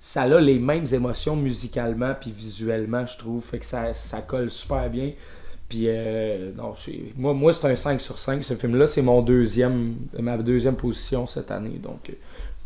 [0.00, 3.44] ça a les mêmes émotions musicalement puis visuellement, je trouve.
[3.44, 5.12] Fait que ça, ça colle super bien.
[5.68, 6.74] Puis, euh, non,
[7.16, 8.42] moi, moi c'est un 5 sur 5.
[8.42, 11.78] Ce film-là, c'est mon deuxième, ma deuxième position cette année.
[11.78, 12.14] Donc, euh,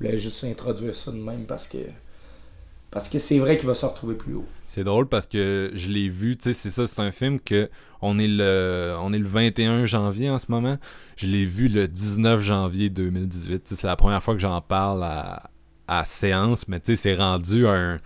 [0.01, 1.79] je voulais juste introduire ça de même parce que
[2.97, 4.47] parce que c'est vrai qu'il va se retrouver plus haut.
[4.67, 7.69] C'est drôle parce que je l'ai vu, tu sais, c'est ça, c'est un film que
[8.01, 10.79] on est le on est le 21 janvier en ce moment.
[11.17, 13.69] Je l'ai vu le 19 janvier 2018.
[13.69, 15.51] C'est la première fois que j'en parle à,
[15.89, 17.99] à séance, mais tu sais, c'est rendu un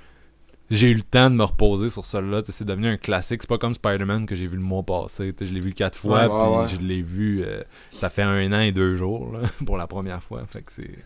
[0.70, 2.42] j'ai eu le temps de me reposer sur celui-là.
[2.44, 3.42] C'est devenu un classique.
[3.42, 5.32] C'est pas comme Spider-Man que j'ai vu le mois passé.
[5.40, 7.44] je l'ai vu quatre fois, puis je l'ai vu.
[7.44, 10.44] Euh, ça fait un an et deux jours pour la première fois.
[10.48, 10.98] Fait que c'est.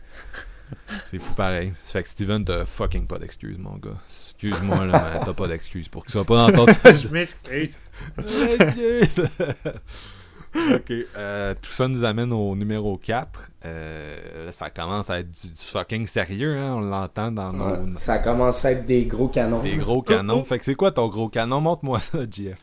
[1.10, 1.72] C'est fou pareil.
[1.84, 3.98] Fait que Steven, t'as fucking pas d'excuses, mon gars.
[4.08, 6.72] Excuse-moi, là, mais t'as pas d'excuses pour que ça soit pas dans ton.
[6.84, 7.78] Je m'excuse.
[10.74, 13.50] ok, euh, tout ça nous amène au numéro 4.
[13.64, 17.96] Euh, ça commence à être du, fucking sérieux, hein, on l'entend dans nos.
[17.96, 19.60] Ça commence à être des gros canons.
[19.60, 20.44] Des gros canons.
[20.44, 21.60] Fait que c'est quoi ton gros canon?
[21.60, 22.58] Montre-moi ça, JF.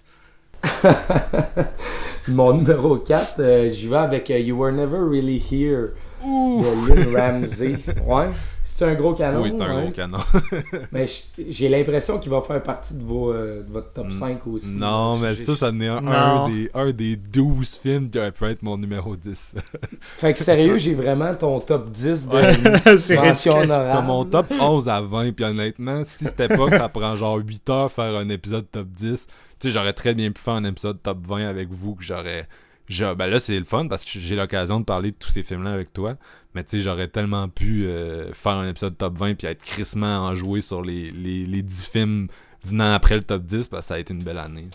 [2.28, 7.78] Mon numéro 4, euh, j'y vais avec You Were Never Really Here de Lynn Ramsey.
[8.06, 8.30] Ouais.
[8.64, 9.42] C'est un gros canon.
[9.42, 10.18] Oui, c'est un gros canon.
[10.92, 11.06] mais
[11.50, 14.70] j'ai l'impression qu'il va faire partie de, vos, euh, de votre top 5 aussi.
[14.70, 18.46] Non, mais ça, ça n'est un, un, des, un des 12 films qui aurait pu
[18.46, 19.56] être mon numéro 10.
[20.18, 23.92] fait que sérieux, j'ai vraiment ton top 10 de mention honorable.
[23.94, 27.38] T'as mon top 11 à 20, puis honnêtement, si c'était pas que ça prend genre
[27.38, 30.64] 8 heures faire un épisode top 10, tu sais, j'aurais très bien pu faire un
[30.64, 32.48] épisode top 20 avec vous que j'aurais
[32.90, 35.74] ben là, c'est le fun parce que j'ai l'occasion de parler de tous ces films-là
[35.74, 36.16] avec toi.
[36.54, 40.26] Mais tu sais, j'aurais tellement pu euh, faire un épisode top 20 puis être crissement
[40.26, 42.28] enjoué sur les, les, 10 films
[42.64, 44.68] venant après le top 10 parce que ça a été une belle année.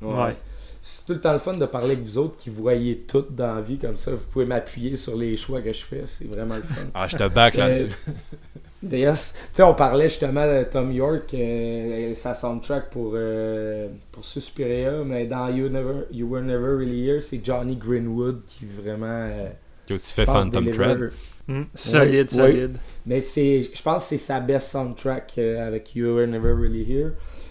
[0.00, 0.36] Ouais.
[0.82, 3.56] C'est tout le temps le fun de parler avec vous autres qui voyez tout dans
[3.56, 4.12] la vie comme ça.
[4.12, 6.04] Vous pouvez m'appuyer sur les choix que je fais.
[6.06, 6.82] C'est vraiment le fun.
[6.94, 7.96] ah, je te back euh, là-dessus.
[8.82, 14.24] D'ailleurs, tu sais, on parlait justement de Tom York, euh, sa soundtrack pour, euh, pour
[14.24, 19.06] Suspiria, mais dans you, Never, you Were Never Really Here, c'est Johnny Greenwood qui vraiment.
[19.06, 19.50] Euh,
[19.86, 21.10] qui a aussi fait Phantom Thread.
[21.46, 22.76] Hmm, solide, solide.
[23.04, 27.10] Mais c'est, je pense que c'est sa best soundtrack avec You Were Never Really Here.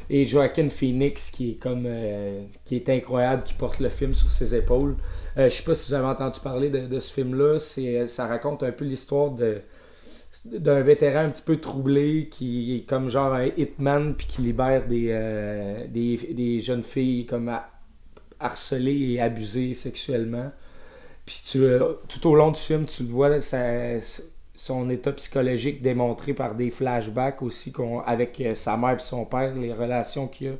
[0.10, 1.88] Et Joaquin Phoenix qui est comme
[2.66, 4.96] qui est incroyable, qui porte le film sur ses épaules.
[5.38, 7.60] je sais pas si vous avez entendu parler de, de ce film-là.
[7.60, 9.62] C'est, ça raconte un peu l'histoire de
[10.46, 14.88] d'un vétéran un petit peu troublé qui est comme genre un hitman puis qui libère
[14.88, 17.52] des, euh, des, jeunes filles comme
[18.40, 20.52] harcelées et abusées sexuellement.
[21.26, 21.64] Puis tu,
[22.08, 23.40] tout au long du film, tu le vois,
[24.54, 27.72] son état psychologique démontré par des flashbacks aussi
[28.06, 30.52] avec euh, sa mère et son père, les relations qu'il a.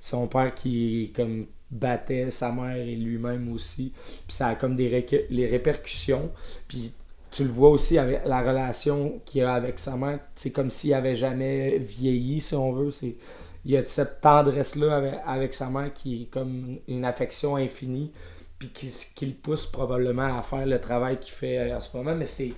[0.00, 3.92] Son père qui comme battait sa mère et lui-même aussi.
[4.26, 6.30] Puis ça a comme des les répercussions.
[6.68, 6.92] Puis
[7.30, 10.20] tu le vois aussi avec la relation qu'il a avec sa mère.
[10.34, 12.90] C'est comme s'il avait jamais vieilli, si on veut.
[12.90, 13.16] C'est,
[13.64, 18.12] il y a cette tendresse-là avec, avec, sa mère qui est comme une affection infinie.
[18.58, 22.14] Puis qui, qui le pousse probablement à faire le travail qu'il fait en ce moment.
[22.14, 22.52] Mais c'est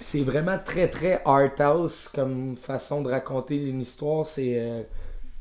[0.00, 4.26] c'est vraiment très très art house comme façon de raconter une histoire.
[4.26, 4.82] C'est euh,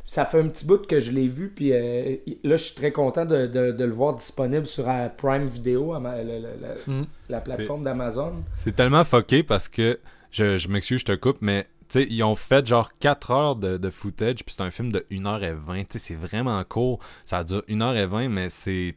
[0.06, 2.92] ça fait un petit bout que je l'ai vu, puis euh, là je suis très
[2.92, 7.04] content de, le voir disponible sur euh, Prime Video, hmm.
[7.30, 8.44] la, plateforme d'Amazon.
[8.56, 10.00] C'est tellement fucké parce que
[10.32, 14.44] je, je m'excuse, je te coupe, mais ils ont fait genre 4 heures de, footage,
[14.44, 15.86] puis c'est un film de 1h20.
[15.98, 17.00] C'est vraiment court.
[17.26, 18.96] Ça dure 1h20, mais c'est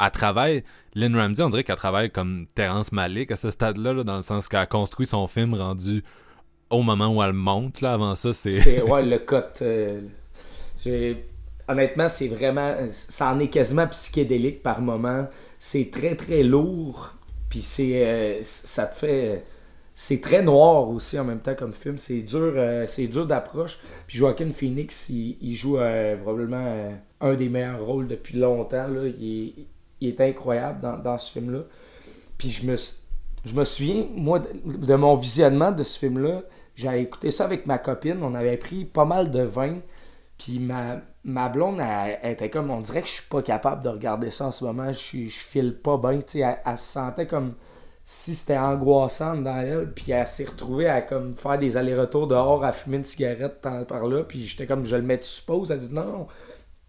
[0.00, 0.62] elle travaille,
[0.94, 4.46] Lynn Ramsey, on dirait qu'elle travaille comme Terrence Malick à ce stade-là, dans le sens
[4.46, 6.04] qu'elle a construit son film rendu
[6.70, 7.80] au moment où elle monte.
[7.80, 8.82] Là, avant ça, c'est.
[8.82, 9.62] ouais, le cut.
[9.62, 10.00] Euh,
[11.68, 12.74] honnêtement, c'est vraiment.
[12.90, 15.26] Ça en est quasiment psychédélique par moment.
[15.58, 17.14] C'est très, très lourd.
[17.48, 18.06] Puis c'est.
[18.06, 19.44] Euh, ça te fait.
[19.94, 21.98] C'est très noir aussi en même temps comme film.
[21.98, 23.80] C'est dur, euh, dur d'approche.
[24.06, 25.78] Puis Joaquin Phoenix, il, joue
[26.22, 28.86] probablement un des meilleurs rôles depuis longtemps.
[28.86, 29.08] Là.
[29.08, 29.66] Il,
[30.00, 31.64] est incroyable dans, ce film-là.
[32.38, 32.76] Puis je me,
[33.44, 36.42] je me souviens, moi, de, mon visionnement de ce film-là,
[36.76, 39.78] j'avais écouté ça avec ma copine, on avait pris pas mal de vin,
[40.38, 43.88] puis ma, ma blonde, elle, était comme, on dirait que je suis pas capable de
[43.88, 47.26] regarder ça en ce moment, je, je file pas bien, tu sais, elle, se sentait
[47.26, 47.54] comme
[48.04, 52.64] si c'était angoissant dans elle, puis elle s'est retrouvée à comme faire des allers-retours dehors
[52.64, 55.70] à fumer une cigarette par là, puis j'étais comme, je le mets, tu supposes?
[55.70, 56.26] Elle dit non,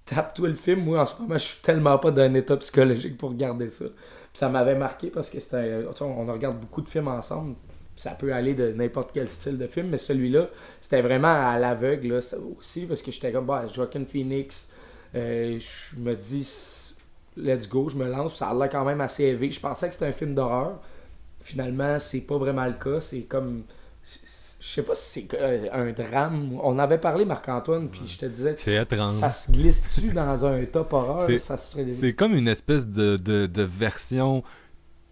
[0.10, 0.84] tape-toi le film.
[0.84, 3.86] Moi, en ce moment, je suis tellement pas d'un état psychologique pour regarder ça.
[4.34, 5.86] ça m'avait marqué parce que c'était.
[6.02, 7.56] On regarde beaucoup de films ensemble.
[8.00, 10.48] Ça peut aller de n'importe quel style de film, mais celui-là,
[10.80, 12.22] c'était vraiment à l'aveugle
[12.58, 14.70] aussi parce que j'étais comme, bah, Joaquin Phoenix.
[15.16, 16.48] Euh, je me dis,
[17.36, 18.38] let's go, je me lance.
[18.38, 19.52] Ça a l'air quand même assez élevé.
[19.52, 20.80] Je pensais que c'était un film d'horreur.
[21.42, 23.02] Finalement, c'est pas vraiment le cas.
[23.02, 23.64] C'est comme
[24.60, 26.60] je sais pas si c'est euh, un drame.
[26.62, 30.94] On avait parlé, Marc-Antoine, puis je te disais que ça se glisse-tu dans un top
[30.94, 31.28] horreur?
[31.92, 34.44] C'est comme une espèce de, de, version.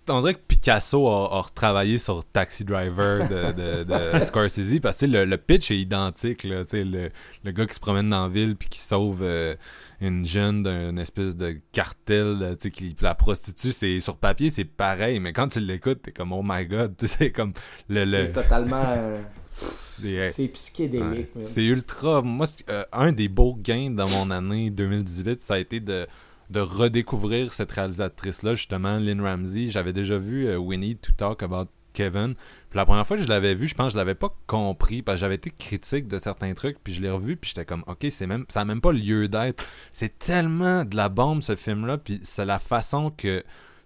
[0.09, 5.25] On dirait que Picasso a, retravaillé sur Taxi Driver de, de, Scorsese parce que le,
[5.25, 6.43] le, pitch est identique.
[6.43, 7.09] Là, le,
[7.43, 9.55] le gars qui se promène dans la ville puis qui sauve euh,
[10.01, 13.71] une jeune d'un espèce de cartel qui la prostitue.
[13.71, 16.95] C'est, sur papier, c'est pareil, mais quand tu l'écoutes, t'es comme oh my god.
[17.01, 17.53] C'est comme
[17.89, 18.05] le.
[18.05, 18.83] C'est totalement.
[18.85, 19.21] Euh,
[19.73, 21.29] c'est psychédélique.
[21.41, 22.21] C'est ultra.
[22.21, 26.07] Moi, euh, un des beaux gains dans mon année 2018, ça a été de,
[26.49, 29.67] de redécouvrir cette réalisatrice-là, justement, Lynn Ramsey.
[29.67, 32.35] J'avais déjà vu euh, Winnie to Talk About Kevin.
[32.69, 35.01] Puis la première fois que je l'avais vu, je pense que je l'avais pas compris
[35.01, 37.83] parce que j'avais été critique de certains trucs, puis je l'ai revu, puis j'étais comme
[37.87, 39.63] OK, c'est même ça a même pas lieu d'être.
[39.93, 43.43] C'est tellement de la bombe ce film là, puis c'est la façon que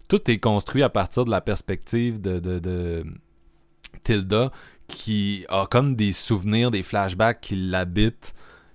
[0.09, 3.05] tout est construit à partir de la perspective de, de, de
[4.03, 4.51] Tilda
[4.87, 8.33] qui a comme des souvenirs, des flashbacks qui l'habitent.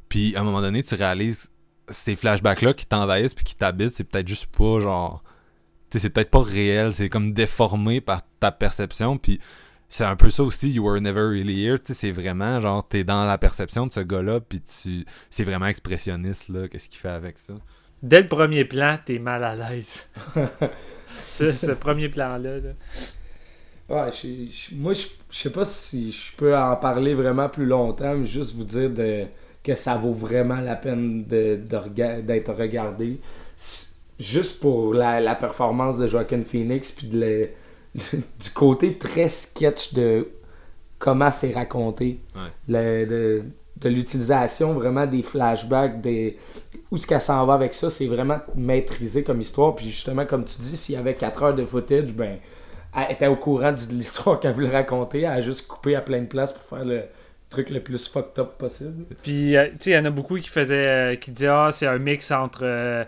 [0.08, 1.50] Puis à un moment donné, tu réalises
[1.90, 5.22] ces flashbacks-là qui t'envahissent puis qui t'habitent, c'est peut-être juste pas genre.
[5.90, 9.18] Tu sais, c'est peut-être pas réel, c'est comme déformé par ta perception.
[9.18, 9.40] Puis
[9.88, 11.78] c'est un peu ça aussi, You Were Never Really Here.
[11.78, 15.04] Tu sais, c'est vraiment genre, t'es dans la perception de ce gars-là, puis tu.
[15.30, 17.54] C'est vraiment expressionniste, là, qu'est-ce qu'il fait avec ça.
[18.02, 20.08] Dès le premier plan, t'es mal à l'aise.
[21.26, 22.58] ce, ce, premier plan-là.
[22.58, 22.70] Là.
[23.88, 24.10] Ouais,
[24.72, 28.64] moi, je, sais pas si je peux en parler vraiment plus longtemps, mais juste vous
[28.64, 29.26] dire de,
[29.66, 33.18] que ça vaut vraiment la peine d'être regardé.
[34.20, 37.48] Juste pour la, performance de Joaquin Phoenix, puis de
[37.96, 40.28] du côté très sketch de
[41.00, 42.20] comment c'est raconté.
[42.68, 43.42] de,
[43.84, 46.38] l'utilisation vraiment des flashbacks, des,
[46.92, 49.74] où ce qu'elle s'en va avec ça, c'est vraiment maîtrisé comme histoire.
[49.74, 52.38] Puis justement, comme tu dis, s'il y avait 4 heures de footage, ben
[52.96, 55.22] elle était au courant de l'histoire qu'elle voulait raconter.
[55.22, 57.02] Elle a juste coupé à plein de places pour faire le
[57.50, 59.04] truc le plus fucked up possible.
[59.22, 61.70] Puis, euh, tu sais, il y en a beaucoup qui faisaient, euh, qui disaient, ah,
[61.72, 63.04] c'est un mix entre euh,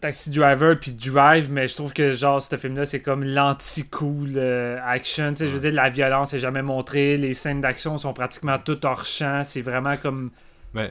[0.00, 4.38] Taxi Driver puis Drive, mais je trouve que, genre, ce film-là, c'est comme l'anti-cool
[4.84, 5.30] action.
[5.32, 8.58] Tu sais, je veux dire, la violence est jamais montrée, les scènes d'action sont pratiquement
[8.58, 9.42] toutes hors champ.
[9.44, 10.30] C'est vraiment comme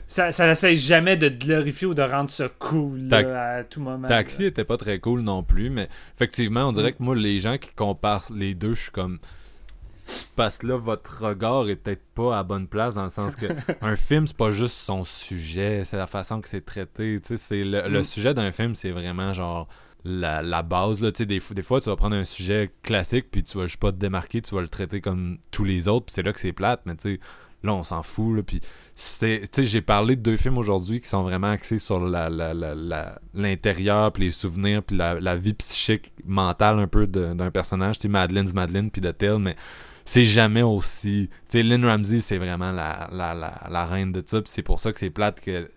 [0.08, 4.08] ça, ça n'essaie jamais de glorifier ou de rendre ça cool à tout moment.
[4.08, 6.94] Taxi était pas très cool non plus, mais effectivement, on dirait mm.
[6.94, 9.18] que moi, les gens qui comparent les deux, je suis comme.
[10.36, 13.46] Parce que là, votre regard est peut-être pas à bonne place dans le sens que
[13.80, 17.20] un film, c'est pas juste son sujet, c'est la façon que c'est traité.
[17.36, 18.04] C'est le, le, mm.
[18.04, 19.68] sujet d'un film, c'est vraiment genre
[20.04, 21.02] la, la base.
[21.02, 21.10] Là.
[21.10, 23.98] Des, des fois, tu vas prendre un sujet classique, puis tu vas juste pas te
[23.98, 26.82] démarquer, tu vas le traiter comme tous les autres, puis c'est là que c'est plate,
[26.86, 27.20] mais tu sais,
[27.62, 28.36] là, on s'en fout.
[28.36, 28.60] Là, puis
[29.58, 32.00] j'ai parlé de deux films aujourd'hui qui sont vraiment axés sur
[33.34, 37.98] l'intérieur, la, puis les souvenirs, puis la, vie psychique, mentale un peu d'un personnage.
[37.98, 39.56] Tu Madeline's Madeline, puis de tel, mais
[40.06, 41.28] c'est jamais aussi.
[41.48, 44.78] Tu sais, Lynn Ramsey, c'est vraiment la, la, la, reine de ça, puis c'est pour
[44.78, 45.68] ça que c'est plate qu'il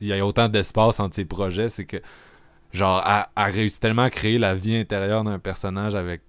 [0.00, 2.00] y a autant d'espace entre ses projets, c'est que
[2.72, 3.04] genre,
[3.36, 6.22] elle, réussit tellement à créer la vie intérieure d'un personnage avec.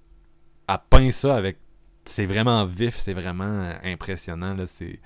[0.67, 1.57] à peint ça avec.
[2.05, 4.65] C'est vraiment vif, c'est vraiment impressionnant, là.
[4.65, 4.99] C'est.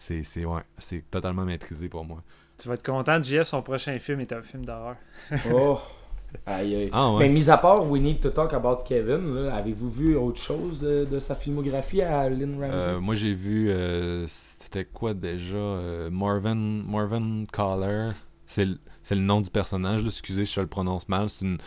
[0.00, 2.22] C'est, c'est, ouais, c'est totalement maîtrisé pour moi.
[2.56, 4.94] Tu vas être content, JF, son prochain film est un film d'horreur.
[5.52, 5.80] oh!
[6.46, 6.90] Aïe, aïe.
[6.92, 10.80] Ah, Mais mis à part We Need to Talk About Kevin, avez-vous vu autre chose
[10.80, 12.74] de, sa filmographie à Lynn Ramsey?
[12.74, 18.12] euh, Moi j'ai vu, euh, c'était quoi déjà euh, Marvin, Marvin Collar.
[18.46, 21.28] C'est le nom du personnage, là, excusez si je le prononce mal.
[21.28, 21.58] C'est une,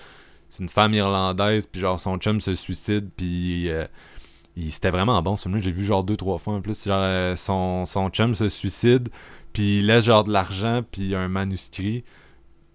[0.60, 3.70] une, femme irlandaise, puis genre son chum se suicide, puis
[4.70, 6.86] c'était vraiment bon ce film J'ai vu genre deux, trois fois en plus.
[6.86, 9.10] Genre euh, son, son chum se suicide,
[9.54, 12.04] puis il laisse genre de l'argent, puis un manuscrit.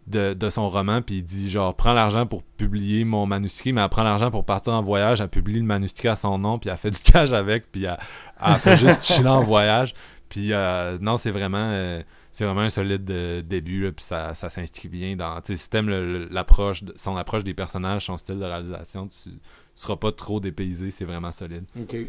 [0.06, 3.88] De, son roman, puis il dit genre prends l'argent pour publier mon manuscrit, mais elle
[3.88, 6.76] prend l'argent pour partir en voyage, elle publie le manuscrit à son nom, puis elle
[6.76, 9.94] fait du cash avec, puis elle, fait juste chiller en voyage.
[10.28, 12.02] Puis euh, non, c'est vraiment
[12.36, 15.40] c'est vraiment un solide euh, début, puis ça, ça s'inscrit bien dans.
[15.42, 15.88] Si t'aimes
[16.30, 19.30] l'approche, son approche des personnages, son style de réalisation, tu,
[19.74, 21.64] seras pas trop dépaysé, c'est vraiment solide.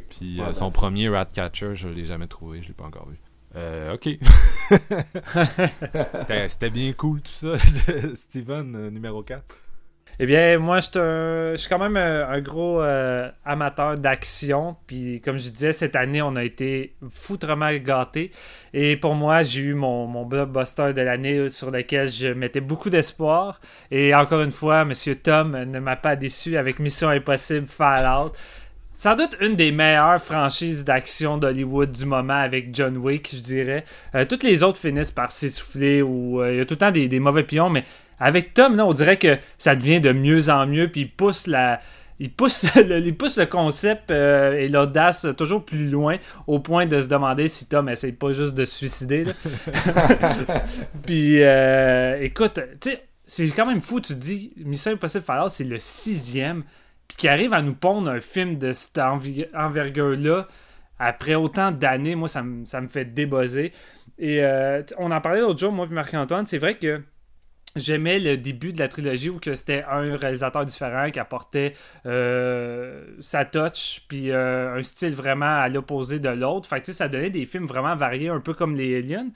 [0.09, 3.17] Puis euh, son premier Ratcatcher, je l'ai jamais trouvé, je l'ai pas encore vu.
[3.57, 4.09] Euh, ok.
[6.49, 7.57] C'était bien cool tout ça.
[8.15, 9.43] Steven, euh, numéro 4.
[10.19, 14.75] Eh bien, moi, je suis quand même un, gros euh, amateur d'action.
[14.87, 18.31] Puis, comme je disais, cette année, on a été foutrement gâtés.
[18.73, 22.89] Et pour moi, j'ai eu mon, mon blockbuster de l'année sur lequel je mettais beaucoup
[22.89, 23.61] d'espoir.
[23.91, 24.93] Et encore une fois, M.
[25.21, 28.33] Tom ne m'a pas déçu avec Mission Impossible Fallout.
[28.97, 33.85] Sans doute une des meilleures franchises d'action d'Hollywood du moment avec John Wick, je dirais.
[34.15, 36.91] Euh, toutes les autres finissent par s'essouffler ou euh, il y a tout le temps
[36.91, 37.83] des, des mauvais pions, mais
[38.19, 41.47] avec Tom, là, on dirait que ça devient de mieux en mieux, puis il pousse
[41.47, 41.79] la.
[42.19, 46.17] Il pousse, le, il pousse le concept euh, et l'audace toujours plus loin
[46.47, 49.25] au point de se demander si Tom essaye pas juste de se suicider.
[51.05, 55.49] puis euh, écoute, tu sais, c'est quand même fou, tu te dis, Mission Impossible Fallout,
[55.49, 56.63] c'est le sixième,
[57.07, 60.47] puis qui arrive à nous pondre un film de cette envergure-là
[60.99, 63.71] après autant d'années, moi ça, me, ça fait débosser.
[64.17, 67.01] Et euh, on en parlait l'autre jour, moi et Marc-Antoine, c'est vrai que
[67.77, 71.73] J'aimais le début de la trilogie où c'était un réalisateur différent qui apportait
[72.05, 76.67] euh, sa touch puis euh, un style vraiment à l'opposé de l'autre.
[76.67, 79.29] Fait que ça donnait des films vraiment variés, un peu comme les Aliens.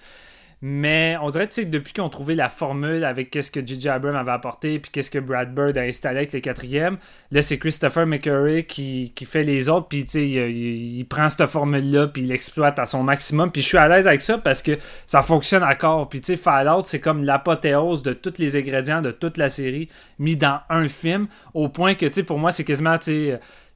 [0.63, 3.89] Mais on dirait que depuis qu'ils ont trouvé la formule avec qu'est-ce que J.J.
[3.89, 6.97] Abrams avait apporté puis qu'est-ce que Brad Bird a installé avec le quatrième,
[7.31, 12.21] là c'est Christopher McCurry qui, fait les autres puis il, il, prend cette formule-là puis
[12.21, 13.51] il l'exploite à son maximum.
[13.51, 16.07] Puis je suis à l'aise avec ça parce que ça fonctionne encore.
[16.09, 19.89] Puis tu sais, Fallout c'est comme l'apothéose de tous les ingrédients de toute la série
[20.19, 23.31] mis dans un film au point que tu sais pour moi c'est quasiment tu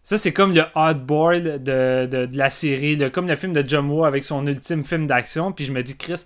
[0.06, 3.90] ça, c'est comme le hardboard de, de, de, la série, comme le film de John
[3.90, 5.52] Woo avec son ultime film d'action.
[5.52, 6.26] Puis je me dis, Chris,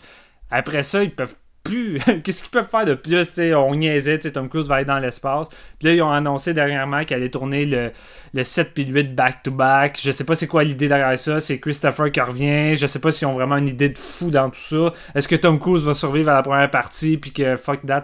[0.49, 1.99] après ça, ils peuvent plus.
[2.23, 3.23] Qu'est-ce qu'ils peuvent faire de plus?
[3.29, 5.49] sais on niaisait, Tom Cruise va aller dans l'espace.
[5.77, 7.91] Puis là, ils ont annoncé dernièrement qu'elle allait tourner le,
[8.33, 9.99] le 7 puis 8 back-to-back.
[10.01, 11.39] Je sais pas c'est quoi l'idée derrière ça.
[11.39, 12.75] C'est Christopher qui revient.
[12.75, 14.93] Je sais pas s'ils ont vraiment une idée de fou dans tout ça.
[15.15, 18.03] Est-ce que Tom Cruise va survivre à la première partie puis que fuck that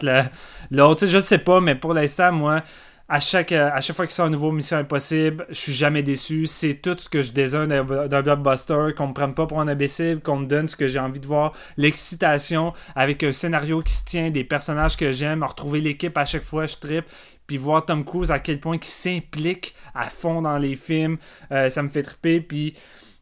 [0.71, 1.05] l'autre?
[1.05, 2.61] Je sais pas, mais pour l'instant, moi,
[3.07, 6.01] à chaque, euh, à chaque fois qu'il sort un nouveau Mission Impossible, je suis jamais
[6.01, 6.47] déçu.
[6.47, 10.21] C'est tout ce que je désire d'un blockbuster, qu'on me prenne pas pour un imbécile,
[10.21, 14.03] qu'on me donne ce que j'ai envie de voir, l'excitation avec un scénario qui se
[14.05, 17.05] tient, des personnages que j'aime, retrouver l'équipe à chaque fois, je tripe.
[17.45, 21.17] Puis voir Tom Cruise à quel point il s'implique à fond dans les films,
[21.51, 22.41] euh, ça me fait triper.
[22.41, 22.73] Puis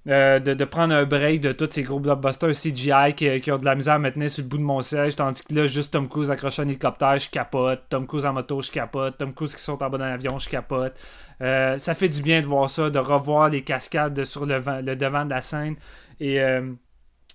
[0.10, 3.74] euh, de, prendre un break de tous ces gros blockbusters CGI qui, ont de la
[3.74, 6.62] misère à sur le bout de mon siège, tandis que là, juste Tom Cruise accroché
[6.62, 7.84] un hélicoptère, je capote.
[7.88, 9.18] Tom Cruise en moto, je capote.
[9.18, 10.94] Tom Cruise qui saute en bas d'un avion, je capote.
[11.42, 14.96] Euh, ça fait du bien de voir ça, de revoir les cascades sur le, le
[14.96, 15.76] devant de la scène.
[16.20, 16.74] Et euh,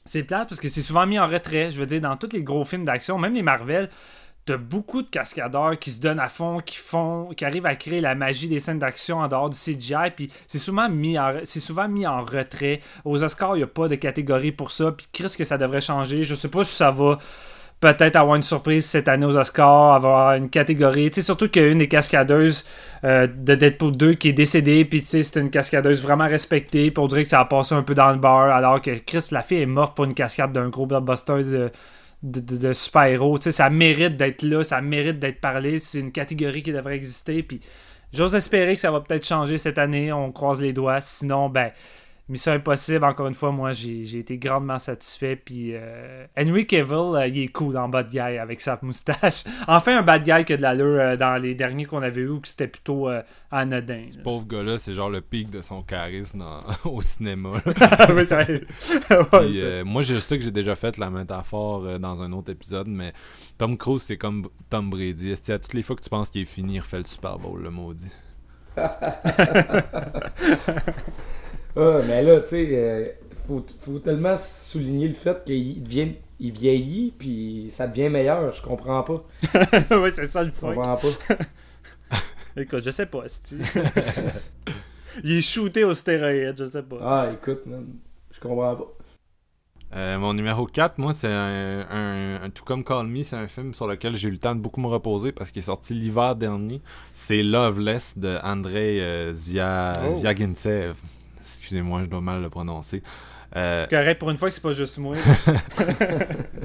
[0.05, 1.71] c'est plate parce que c'est souvent mis en retrait.
[1.71, 3.89] Je veux dire, dans tous les gros films d'action, même les Marvel,
[4.49, 8.01] t'as beaucoup de cascadeurs qui se donnent à fond, qui font, qui arrivent à créer
[8.01, 11.61] la magie des scènes d'action en dehors du CGI, puis c'est souvent mis en, c'est
[11.61, 12.81] souvent mis en retrait.
[13.05, 15.83] Aux Oscars, il n'y a pas de catégorie pour ça, puis qu'est-ce que ça devrait
[15.83, 16.23] changer.
[16.23, 17.19] Je sais pas si ça va
[17.81, 21.11] peut-être avoir une surprise cette année aux Oscars, avoir une catégorie.
[21.11, 22.65] Tu sais, surtout qu'il y a une des cascadeuses
[23.05, 26.91] euh, de Deadpool 2 qui est décédée, puis tu sais, c'est une cascadeuse vraiment respectée,
[26.91, 29.27] puis on dirait que ça a passé un peu dans le bar, alors que Chris,
[29.31, 31.71] la fille est morte pour une cascade d'un gros blockbuster de
[32.23, 33.41] de, super-héros.
[33.41, 35.79] Ça mérite d'être là, ça mérite d'être parlé.
[35.79, 37.43] C'est une catégorie qui devrait exister.
[37.43, 37.61] Puis
[38.13, 40.13] j'ose espérer que ça va peut-être changer cette année.
[40.13, 41.01] On croise les doigts.
[41.01, 41.71] Sinon, ben
[42.29, 45.35] Mission Impossible, encore une fois, moi, j'ai été grandement satisfait.
[45.35, 49.45] Puis euh, Henry Cavill, euh, il est cool en bad guy avec sa moustache.
[49.67, 52.49] enfin, un bad guy que de l'allure euh, dans les derniers qu'on avait eu, que
[52.49, 53.09] c'était plutôt
[53.51, 54.05] anodin.
[54.11, 56.45] Ce pauvre gars-là, c'est genre le pic de son charisme
[56.85, 57.63] au cinéma.
[59.85, 63.15] moi, je sais que j'ai déjà fait la métaphore dans un autre épisode, mais
[63.57, 65.31] Tom Cruise, c'est comme Tom Brady.
[65.31, 67.39] Est-ce à toutes les fois que tu penses qu'il est fini, il refait le Super
[67.39, 68.13] Bowl, le maudit?
[71.79, 73.07] Ah, mais là, tu sais, euh,
[73.47, 78.53] faut, faut, tellement souligner le fait qu'il devient, il vieillit, puis ça devient meilleur.
[78.53, 79.25] Je comprends pas.
[79.97, 80.71] oui, c'est ça le fun.
[80.71, 81.37] Je comprends pas.
[82.61, 83.25] écoute, je sais pas,
[85.23, 86.99] il est shooté au stéroïde, je sais pas.
[87.01, 87.63] Ah, écoute,
[88.33, 88.95] je comprends pas.
[89.95, 93.87] Euh, mon numéro 4, moi, c'est un, Tout comme Call Me, c'est un film sur
[93.87, 96.83] lequel j'ai eu le temps de beaucoup me reposer parce qu'il est sorti l'hiver dernier.
[97.15, 100.19] C'est Loveless de Andrei euh, oh.
[100.19, 100.97] Zviagintsev.
[101.57, 103.03] Excusez-moi, je dois mal le prononcer.
[103.57, 105.17] Euh, Correct, pour une fois que c'est pas juste moi.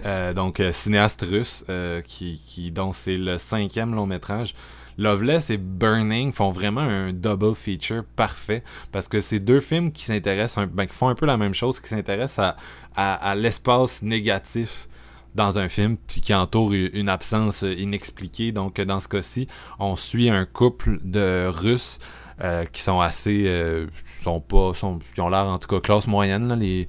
[0.05, 1.63] Euh, donc, euh, cinéaste russe,
[2.05, 4.53] qui, qui, dont c'est le cinquième long métrage.
[4.97, 10.03] Loveless et Burning font vraiment un double feature parfait parce que c'est deux films qui
[10.03, 12.53] s'intéressent, ben, qui font un peu la même chose, qui s'intéressent
[12.95, 14.89] à, à, l'espace négatif
[15.35, 18.51] dans un film puis qui entoure une absence inexpliquée.
[18.51, 19.47] Donc, dans ce cas-ci,
[19.79, 21.99] on suit un couple de Russes
[22.41, 23.45] euh, qui sont assez.
[23.47, 23.87] Euh,
[24.19, 24.71] sont pas.
[24.73, 26.87] Qui ont l'air en tout cas classe moyenne.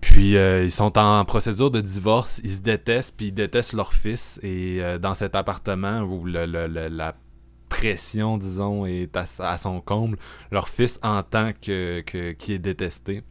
[0.00, 3.94] Puis euh, ils sont en procédure de divorce, ils se détestent, puis ils détestent leur
[3.94, 4.38] fils.
[4.42, 7.14] Et dans cet appartement où la
[7.68, 10.18] pression, disons, est à, son comble,
[10.50, 12.00] leur fils entend que,
[12.32, 13.22] qu'il est détesté.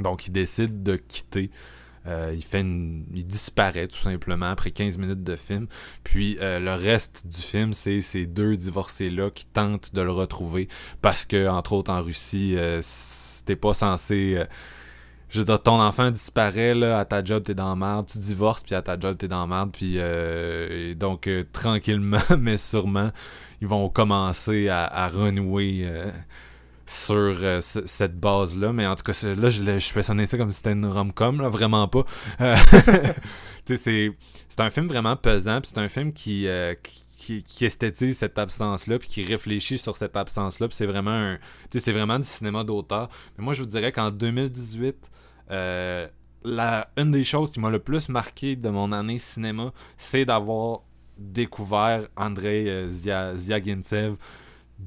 [0.00, 1.50] Donc ils décident de quitter
[2.08, 5.66] euh, il, fait il disparaît tout simplement après 15 minutes de film.
[6.04, 10.68] Puis euh, le reste du film, c'est ces deux divorcés-là qui tentent de le retrouver
[11.02, 14.42] parce que, entre autres, en Russie, euh, c'était pas censé.
[15.28, 18.62] je veux dire, ton enfant disparaît, là, à ta job, t'es dans merde, tu divorces,
[18.62, 19.98] puis à ta job, t'es dans merde, puis
[20.96, 23.10] donc, tranquillement, mais sûrement,
[23.60, 25.86] ils vont commencer à renouer
[26.88, 28.72] sur euh, cette base-là.
[28.72, 31.50] Mais en tout cas, là, je, fais sonner ça comme si c'était une rom-com, là,
[31.50, 32.04] vraiment pas.
[32.40, 32.56] Euh,
[33.66, 34.14] c'est
[34.58, 36.74] un film vraiment pesant, puis c'est un film qui, euh,
[37.12, 41.38] qui, qui, esthétise cette absence-là, puis qui réfléchit sur cette absence-là, puis c'est vraiment un,
[41.70, 43.10] c'est vraiment du cinéma d'auteur.
[43.36, 44.96] Mais moi, je vous dirais qu'en 2018,
[46.44, 50.80] la, une des choses qui m'a le plus marqué de mon année cinéma, c'est d'avoir
[51.18, 54.16] découvert Andrei Ziagintsev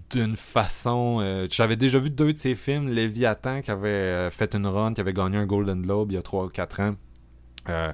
[0.10, 1.20] d'une façon.
[1.22, 4.94] Euh, j'avais déjà vu deux de ses films, Léviathan, qui avait euh, fait une run,
[4.94, 6.96] qui avait gagné un Golden Globe il y a 3 ou 4 ans.
[7.70, 7.94] Euh,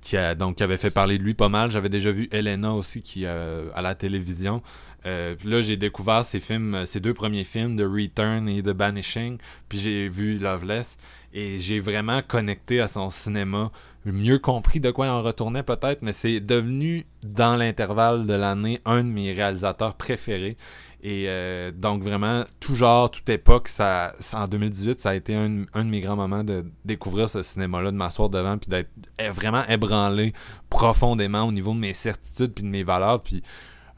[0.00, 1.70] qui donc qui avait fait parler de lui pas mal.
[1.70, 4.60] J'avais déjà vu Elena aussi qui à la télévision.
[5.04, 9.38] là, j'ai découvert ses films, ses deux premiers films, The Return et The Banishing.
[9.68, 10.96] Puis j'ai vu Loveless
[11.34, 13.70] et j'ai vraiment connecté à son cinéma,
[14.04, 18.80] mieux compris de quoi il en retournait peut-être, mais c'est devenu dans l'intervalle de l'année
[18.84, 20.56] un de mes réalisateurs préférés.
[21.04, 25.48] Et euh, donc vraiment, tout genre, toute époque, ça, en 2018, ça a été un,
[25.48, 28.90] de mes grands moments de découvrir ce cinéma-là, de m'asseoir devant, puis d'être
[29.34, 30.32] vraiment ébranlé
[30.70, 33.20] profondément au niveau de mes certitudes puis de mes valeurs.
[33.20, 33.42] Puis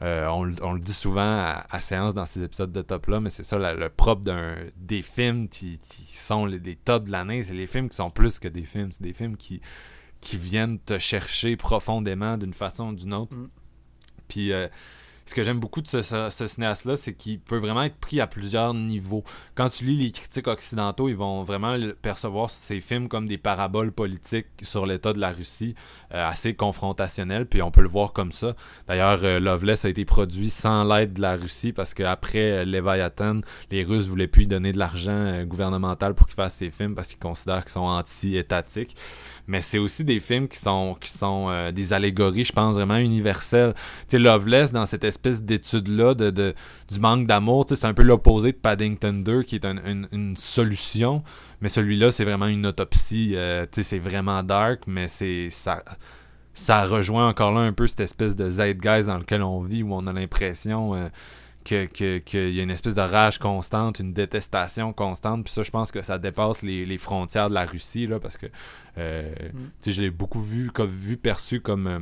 [0.01, 3.59] euh, on, le dit souvent à, séance dans ces épisodes de top-là, mais c'est ça
[3.59, 5.79] le propre d'un, des films qui,
[6.09, 7.43] sont les, tops de l'année.
[7.43, 8.91] C'est les films qui sont plus que des films.
[8.91, 9.61] C'est des films qui,
[10.21, 13.35] qui viennent te chercher profondément d'une façon ou d'une autre.
[13.35, 13.49] Mm.
[14.27, 14.51] Puis...
[14.53, 14.67] Euh,
[15.25, 18.73] ce que j'aime beaucoup de ce, cinéaste-là, c'est qu'il peut vraiment être pris à plusieurs
[18.73, 19.23] niveaux.
[19.55, 23.91] Quand tu lis les critiques occidentaux, ils vont vraiment percevoir ces films comme des paraboles
[23.91, 25.73] politiques sur l'état de la Russie,
[26.13, 28.55] euh, assez confrontationnels, puis on peut le voir comme ça.
[28.87, 33.83] D'ailleurs, euh, Loveless a été produit sans l'aide de la Russie parce qu'après euh, les
[33.83, 37.19] Russes voulaient plus lui donner de l'argent gouvernemental pour qu'il fasse ses films parce qu'ils
[37.19, 38.95] considèrent qu'ils sont anti-étatiques
[39.47, 42.97] mais c'est aussi des films qui sont, qui sont euh, des allégories, je pense, vraiment
[42.97, 43.73] universelles.
[44.07, 46.53] Tu sais, Loveless, dans cette espèce d'étude-là de, de,
[46.91, 51.23] du manque d'amour, c'est un peu l'opposé de Paddington 2, qui est une solution,
[51.61, 53.33] mais celui-là, c'est vraiment une autopsie.
[53.35, 55.83] Euh, tu sais, c'est vraiment dark, mais c'est ça
[56.57, 59.93] ça rejoint encore là un peu cette espèce de zeitgeist dans lequel on vit, où
[59.93, 60.95] on a l'impression...
[60.95, 61.09] Euh,
[61.65, 65.43] qu'il que, y a une espèce de rage constante, une détestation constante.
[65.43, 68.45] Puis ça, je pense que ça dépasse les, frontières de la Russie, là, parce que
[68.97, 69.91] euh, mm.
[69.91, 71.87] je l'ai beaucoup vu, comme, vu perçu comme.
[71.87, 71.99] Euh,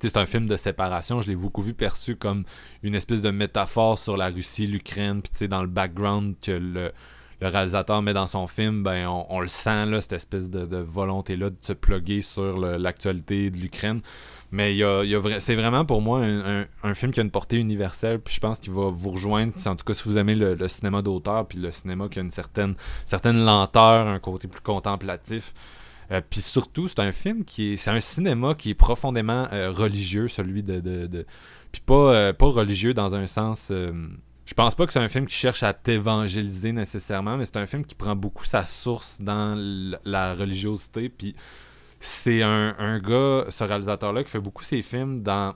[0.00, 2.44] c'est un film de séparation, je l'ai beaucoup vu perçu comme
[2.82, 6.92] une espèce de métaphore sur la Russie, l'Ukraine, puis dans le background que le,
[7.40, 11.50] le réalisateur met dans son film, ben on, le sent, là, cette espèce de, volonté-là
[11.50, 14.00] de se plugger sur l'actualité de l'Ukraine.
[14.54, 18.20] Mais il y a, c'est vraiment pour moi un, film qui a une portée universelle,
[18.20, 21.02] puis je pense qu'il va vous rejoindre, en tout cas si vous aimez le, cinéma
[21.02, 25.52] d'auteur, puis le cinéma qui a une certaine, certaine lenteur, un côté plus contemplatif.
[26.12, 27.76] Euh, puis surtout, c'est un film qui est.
[27.76, 31.26] C'est un cinéma qui est profondément euh, religieux, celui de.
[31.72, 33.72] Puis pas, euh, pas religieux dans un sens
[34.46, 37.66] je pense pas que c'est un film qui cherche à t'évangéliser nécessairement, mais c'est un
[37.66, 39.56] film qui prend beaucoup sa source dans
[40.04, 41.08] la religiosité.
[41.08, 41.34] Puis
[42.04, 45.54] c'est un, gars, ce réalisateur-là, qui fait beaucoup ses films dans,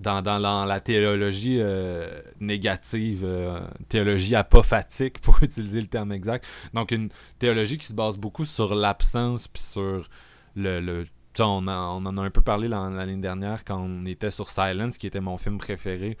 [0.00, 3.60] dans, la théologie euh, négative, euh,
[3.90, 6.46] théologie apophatique, pour utiliser le terme exact.
[6.72, 10.08] Donc une théologie qui se base beaucoup sur l'absence, puis sur
[10.56, 11.04] le,
[11.38, 15.20] on, en a un peu parlé l'année dernière quand on était sur Silence, qui était
[15.20, 16.16] mon film préféré.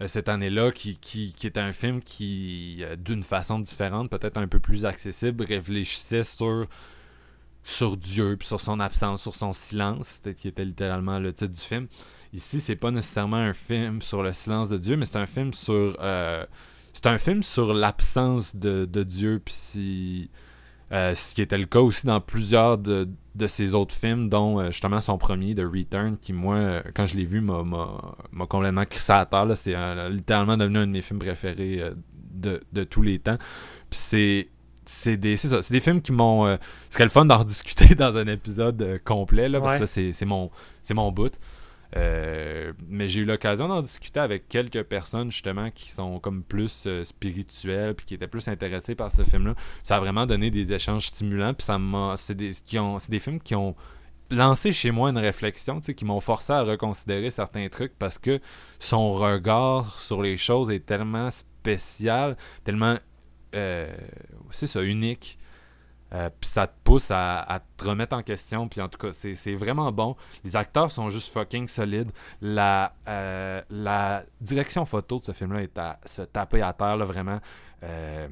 [0.00, 4.46] Euh, cette année-là, qui, qui, qui, était un film qui, d'une façon différente, peut-être un
[4.46, 6.68] peu plus accessible, réfléchissait sur,
[7.64, 11.60] sur Dieu, puis sur son absence, sur son silence, qui était littéralement le titre du
[11.60, 11.86] film.
[12.32, 15.52] Ici, c'est pas nécessairement un film sur le silence de Dieu, mais c'est un film
[15.52, 16.44] sur euh,
[16.92, 20.30] c'est un film sur l'absence de, de, Dieu, puis
[20.92, 24.60] euh, ce qui était le cas aussi dans plusieurs de, de ses autres films, dont
[24.60, 27.66] euh, justement son premier, The Return, qui moi, quand je l'ai vu, m'a
[28.48, 29.46] complètement crissé à terre.
[29.56, 29.76] C'est
[30.10, 31.82] littéralement devenu un de mes films préférés
[32.32, 33.38] de, de, tous les temps.
[33.90, 34.48] Puis c'est
[34.84, 35.36] c'est des,
[35.70, 36.46] des films qui m'ont.
[36.46, 36.58] ce
[36.90, 40.50] serait le fun d'en rediscuter dans un épisode complet, là, parce que c'est mon,
[40.90, 41.38] mon bout.
[41.96, 46.84] Euh, mais j'ai eu l'occasion d'en discuter avec quelques personnes justement qui sont comme plus
[46.86, 49.54] euh, spirituelles puis qui étaient plus intéressées par ce film-là.
[49.82, 53.40] Ça a vraiment donné des échanges stimulants puis ça m'a c'est des c'est des films
[53.40, 53.76] qui ont
[54.30, 58.40] lancé chez moi une réflexion, qui m'ont forcé à reconsidérer certains trucs parce que
[58.78, 62.98] son regard sur les choses est tellement spécial, tellement euh,
[63.52, 65.38] c'est ça unique
[66.14, 68.68] euh, puis ça te pousse à, te remettre en question.
[68.68, 70.16] Puis en tout cas, c'est vraiment bon.
[70.44, 72.10] Les acteurs sont juste fucking solides.
[72.40, 77.04] La, euh, la direction photo de ce film-là est à se taper à terre, là,
[77.04, 77.40] vraiment.
[77.82, 78.28] Euh,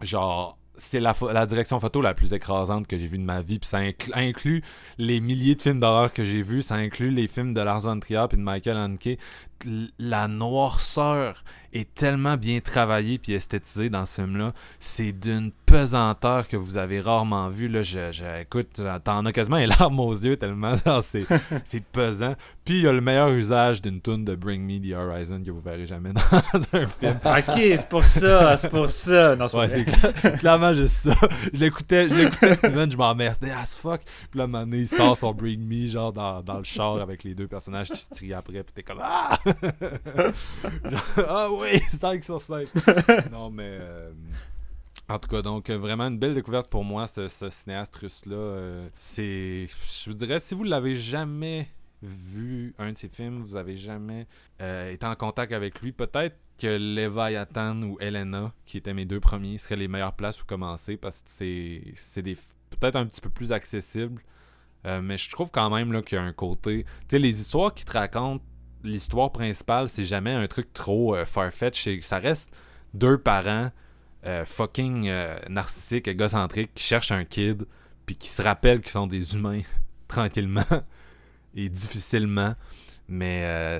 [0.00, 3.58] genre, c'est la, la, direction photo la plus écrasante que j'ai vue de ma vie.
[3.58, 3.80] Puis ça
[4.14, 4.62] inclut
[4.98, 6.62] les milliers de films d'horreur que j'ai vus.
[6.62, 9.18] Ça inclut les films de Lars von Trier de Michael Haneke.
[9.98, 11.42] La noirceur
[11.72, 14.52] est tellement bien travaillée puis esthétisée dans ce film-là.
[14.80, 17.68] C'est d'une pesanteur que vous avez rarement vu.
[17.68, 22.34] Là, je, je écoute, t'en as quasiment les larmes aux yeux tellement c'est, pesant.
[22.64, 25.50] Puis il y a le meilleur usage d'une tune de Bring Me the Horizon que
[25.50, 26.20] vous verrez jamais dans
[26.72, 27.18] un film.
[27.24, 29.36] ok, c'est pour ça, c'est pour ça.
[29.36, 31.14] Non, c'est, ouais, c'est clairement juste ça.
[31.52, 34.02] Je l'écoutais, je l'écoutais Steven, je m'emmerdais as fuck.
[34.30, 37.00] Puis là, un moment donné, il sort son Bring Me, genre dans, dans le char
[37.00, 38.62] avec les deux personnages qui se trient après.
[38.62, 39.38] Puis t'es comme Ah!
[41.28, 42.68] ah oui, 5 sur 5.
[43.30, 43.78] non, mais.
[43.80, 44.12] Euh,
[45.08, 48.36] en tout cas, donc vraiment une belle découverte pour moi, ce, cinéaste russe-là.
[48.36, 49.66] Euh, c'est.
[49.66, 51.68] Je vous dirais, si vous l'avez jamais
[52.02, 54.26] vu, un de ses films, vous avez jamais
[54.60, 59.20] euh, été en contact avec lui, peut-être que Leviathan ou Elena, qui étaient mes deux
[59.20, 61.30] premiers, seraient les meilleures places où commencer parce que
[61.94, 62.36] c'est des
[62.70, 64.22] peut-être un petit peu plus accessible.
[64.84, 66.84] mais je trouve quand même qu'il y a un côté.
[66.84, 68.44] Tu sais, les histoires qui te racontent
[68.86, 72.00] l'histoire principale, c'est jamais un truc trop euh, farfetch.
[72.00, 72.50] Ça reste
[72.94, 73.70] deux parents
[74.24, 77.66] euh, fucking euh, narcissiques, égocentriques, qui cherchent un kid,
[78.06, 79.62] puis qui se rappellent qu'ils sont des humains
[80.08, 80.64] tranquillement
[81.54, 82.54] et difficilement.
[83.08, 83.78] Mais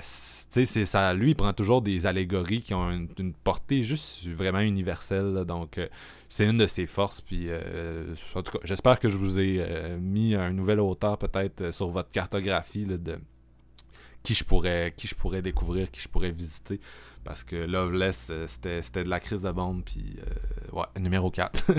[0.52, 1.12] tu sais, ça.
[1.12, 5.44] Lui, il prend toujours des allégories qui ont une, portée juste vraiment universelle.
[5.44, 5.80] donc,
[6.28, 7.20] c'est une de ses forces.
[7.22, 7.48] Puis,
[8.36, 9.66] en tout cas, j'espère que je vous ai
[9.98, 13.18] mis un nouvel auteur peut-être sur votre cartographie de
[14.26, 16.80] qui je pourrais qui je pourrais découvrir, qui je pourrais visiter.
[17.22, 21.70] Parce que Loveless, euh, c'était de la crise de bombe, puis euh, ouais, numéro 4.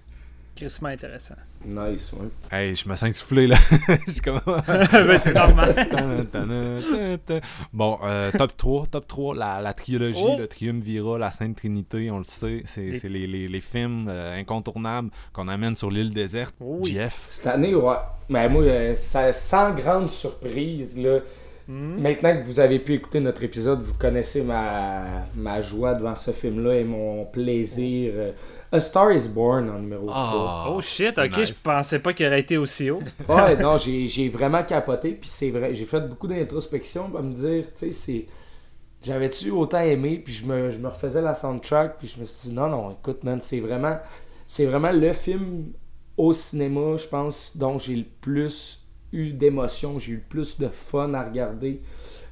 [0.56, 1.34] Crissement intéressant.
[1.64, 2.28] Nice, ouais.
[2.52, 3.56] Hey, je me sens soufflé là.
[5.20, 5.74] c'est normal.
[7.72, 10.36] bon, euh, top 3, top 3, la, la trilogie, oh!
[10.38, 15.48] le Triumvirat, la Sainte Trinité, on le sait, c'est les, les, les, films incontournables qu'on
[15.48, 16.54] amène sur l'île déserte.
[16.60, 17.28] Oh Jeff?
[17.30, 17.96] Cette année, ouais.
[18.28, 21.20] Mais moi, ça, sans grande surprise, là.
[21.66, 21.98] Hmm.
[22.00, 26.30] Maintenant que vous avez pu écouter notre épisode, vous connaissez ma, ma joie devant ce
[26.30, 28.12] film-là et mon plaisir.
[28.70, 30.14] A Star is Born en numéro 3.
[30.14, 33.02] Ah, oh shit, ok, je pensais pas qu'il aurait été aussi haut.
[33.28, 37.64] ouais, non, j'ai vraiment capoté, puis c'est vrai, j'ai fait beaucoup d'introspection pour me dire,
[37.76, 38.26] tu sais, c'est.
[39.02, 42.48] J'avais-tu autant aimé, puis je me, je me refaisais la soundtrack, puis je me suis
[42.48, 43.98] dit, non, non, écoute, man, c'est vraiment,
[44.46, 45.72] c'est vraiment le film
[46.16, 48.83] au cinéma, je pense, dont j'ai le plus
[49.18, 51.80] eu d'émotion, j'ai eu plus de fun à regarder.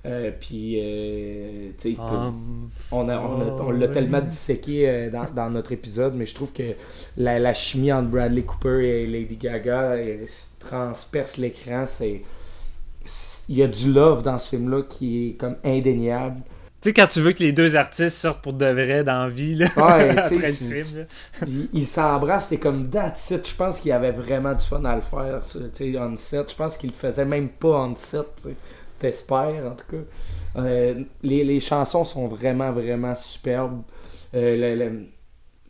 [0.05, 6.14] Euh, puis, euh, tu sais, Um, on, l'a tellement disséqué euh, dans, dans notre épisode,
[6.16, 6.74] mais je trouve que
[7.16, 10.26] la, la chimie entre Bradley Cooper et Lady Gaga elle,
[10.59, 11.87] transperce l'écran.
[11.87, 12.22] C'est-
[13.49, 16.41] il y a du love dans ce film-là qui est comme indéniable.
[16.83, 19.28] Tu sais, quand tu veux que les deux artistes sortent pour de vrai dans la
[19.28, 20.99] vie, là, Ouais, après le tu- film.
[20.99, 21.47] là.
[21.72, 23.49] Ils s'embrassent, c'était comme that's it.
[23.49, 26.16] Je pense qu'il y avait vraiment du fun à le faire, ça, tu sais, on
[26.16, 26.51] set.
[26.51, 28.26] Je pense qu'il le faisait même pas on set.
[28.99, 30.03] T'espères, en tout cas.
[30.61, 33.83] Euh, les, les chansons sont vraiment, vraiment superbes.
[34.35, 35.07] Euh, le- le-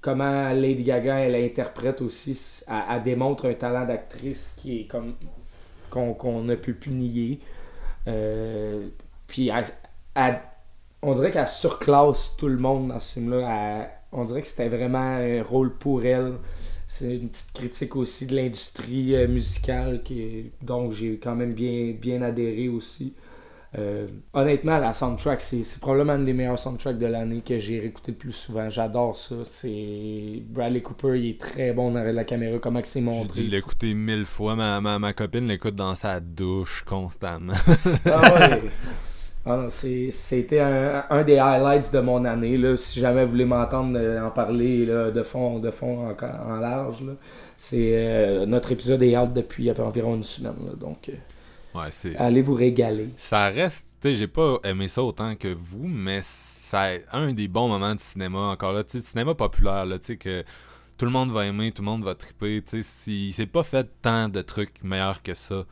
[0.00, 5.14] comment Lady Gaga, elle interprète aussi, elle, elle démontre un talent d'actrice qui est comme
[5.90, 7.40] qu'on qu'on ne peut plus nier.
[8.08, 8.88] Euh,
[9.26, 9.64] puis elle-
[10.14, 10.40] elle-
[11.02, 13.90] on dirait qu'elle surclasse tout le monde dans ce film-là.
[14.12, 16.34] On dirait que c'était vraiment un rôle pour elle.
[16.86, 21.94] C'est une petite critique aussi de l'industrie euh, musicale qui, dont j'ai quand même bien,
[21.98, 23.14] bien adhéré aussi.
[23.78, 28.12] Euh, honnêtement, la soundtrack, c'est probablement une des meilleures soundtracks de l'année que j'ai réécouté
[28.12, 28.68] le plus souvent.
[28.68, 29.36] J'adore ça.
[29.48, 33.40] C'est Bradley Cooper, il est très bon dans la caméra, comment c'est J'ai montré.
[33.42, 34.54] dû l'écouter mille fois.
[34.54, 37.54] Ma, ma, ma copine l'écoute dans sa douche constamment.
[38.04, 38.62] Ah ouais.
[39.44, 42.56] Ah c'est- C'était un, un des highlights de mon année.
[42.56, 42.76] Là.
[42.76, 46.56] Si jamais vous voulez m'entendre euh, en parler là, de fond, de fond en, en
[46.58, 47.02] large,
[47.58, 50.54] c'est euh, notre épisode est out depuis environ une semaine.
[50.64, 50.72] là.
[50.78, 51.12] donc, euh,
[51.74, 52.14] Ouais, c'est.
[52.16, 53.08] allez vous régaler.
[53.16, 57.48] Ça reste, tu sais, j'ai pas aimé ça autant que vous, mais ça un des
[57.48, 60.44] bons moments de cinéma encore là, tu sais, de cinéma populaire là, tu sais que
[60.98, 64.40] tout le monde va aimer, tout le monde va triper, c'est pas fait tant de
[64.42, 65.64] trucs meilleurs que ça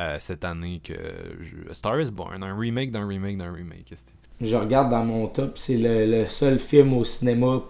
[0.00, 0.94] euh, cette année que
[1.40, 3.92] je- Star is Born, un remake d'un remake d'un remake.
[4.40, 7.62] Je regarde dans mon top, c'est le, le seul film au cinéma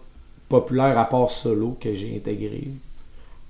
[0.49, 2.69] populaire à part Solo que j'ai intégré.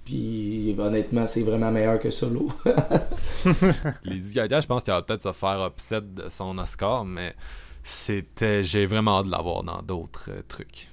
[0.05, 2.49] Puis honnêtement, c'est vraiment meilleur que Solo.
[4.05, 7.35] Lady Gaga, je pense qu'il va peut-être se faire upset de son Oscar, mais
[7.83, 10.89] c'était j'ai vraiment hâte de l'avoir dans d'autres euh, trucs.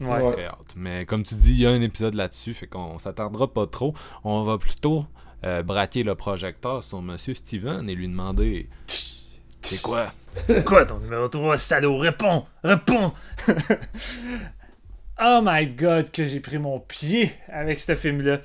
[0.00, 0.08] Ouais.
[0.22, 0.32] Ouais.
[0.32, 0.74] Très hâte.
[0.76, 3.94] Mais comme tu dis, il y a un épisode là-dessus, fait qu'on s'attardera pas trop.
[4.24, 5.04] On va plutôt
[5.44, 8.68] euh, braquer le projecteur sur Monsieur Steven et lui demander
[9.60, 10.12] C'est quoi?
[10.46, 11.98] C'est quoi ton numéro 3, salaud?
[11.98, 12.46] Réponds!
[12.62, 13.12] Réponds!
[15.20, 18.38] oh my god, que j'ai pris mon pied avec ce film-là.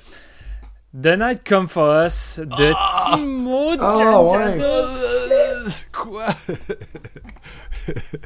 [0.94, 2.72] The Night Come For Us de
[3.16, 4.62] Timo Ah, Giangiado.
[4.62, 5.72] ouais.
[5.92, 6.26] Quoi?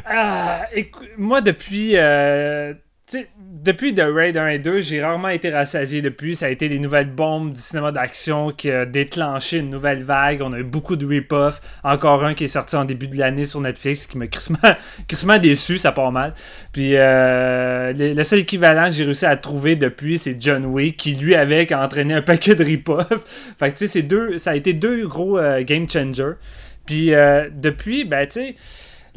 [0.05, 0.67] Ah,
[1.17, 2.75] moi, depuis, euh,
[3.09, 3.29] tu sais,
[3.65, 6.37] depuis The Raid 1 et 2, j'ai rarement été rassasié depuis.
[6.37, 10.43] Ça a été les nouvelles bombes du cinéma d'action qui a déclenché une nouvelle vague.
[10.43, 11.63] On a eu beaucoup de rip-off.
[11.85, 15.79] Encore un qui est sorti en début de l'année sur Netflix qui m'a crissement, déçu,
[15.79, 16.35] ça part mal.
[16.73, 21.15] Puis euh, le, seul équivalent que j'ai réussi à trouver depuis, c'est John Wick, qui
[21.15, 23.09] lui avec a entraîné un paquet de rip-off.
[23.59, 26.35] fait que tu sais, ça a été deux gros euh, game changers.
[26.85, 28.55] Puis euh, depuis, ben tu sais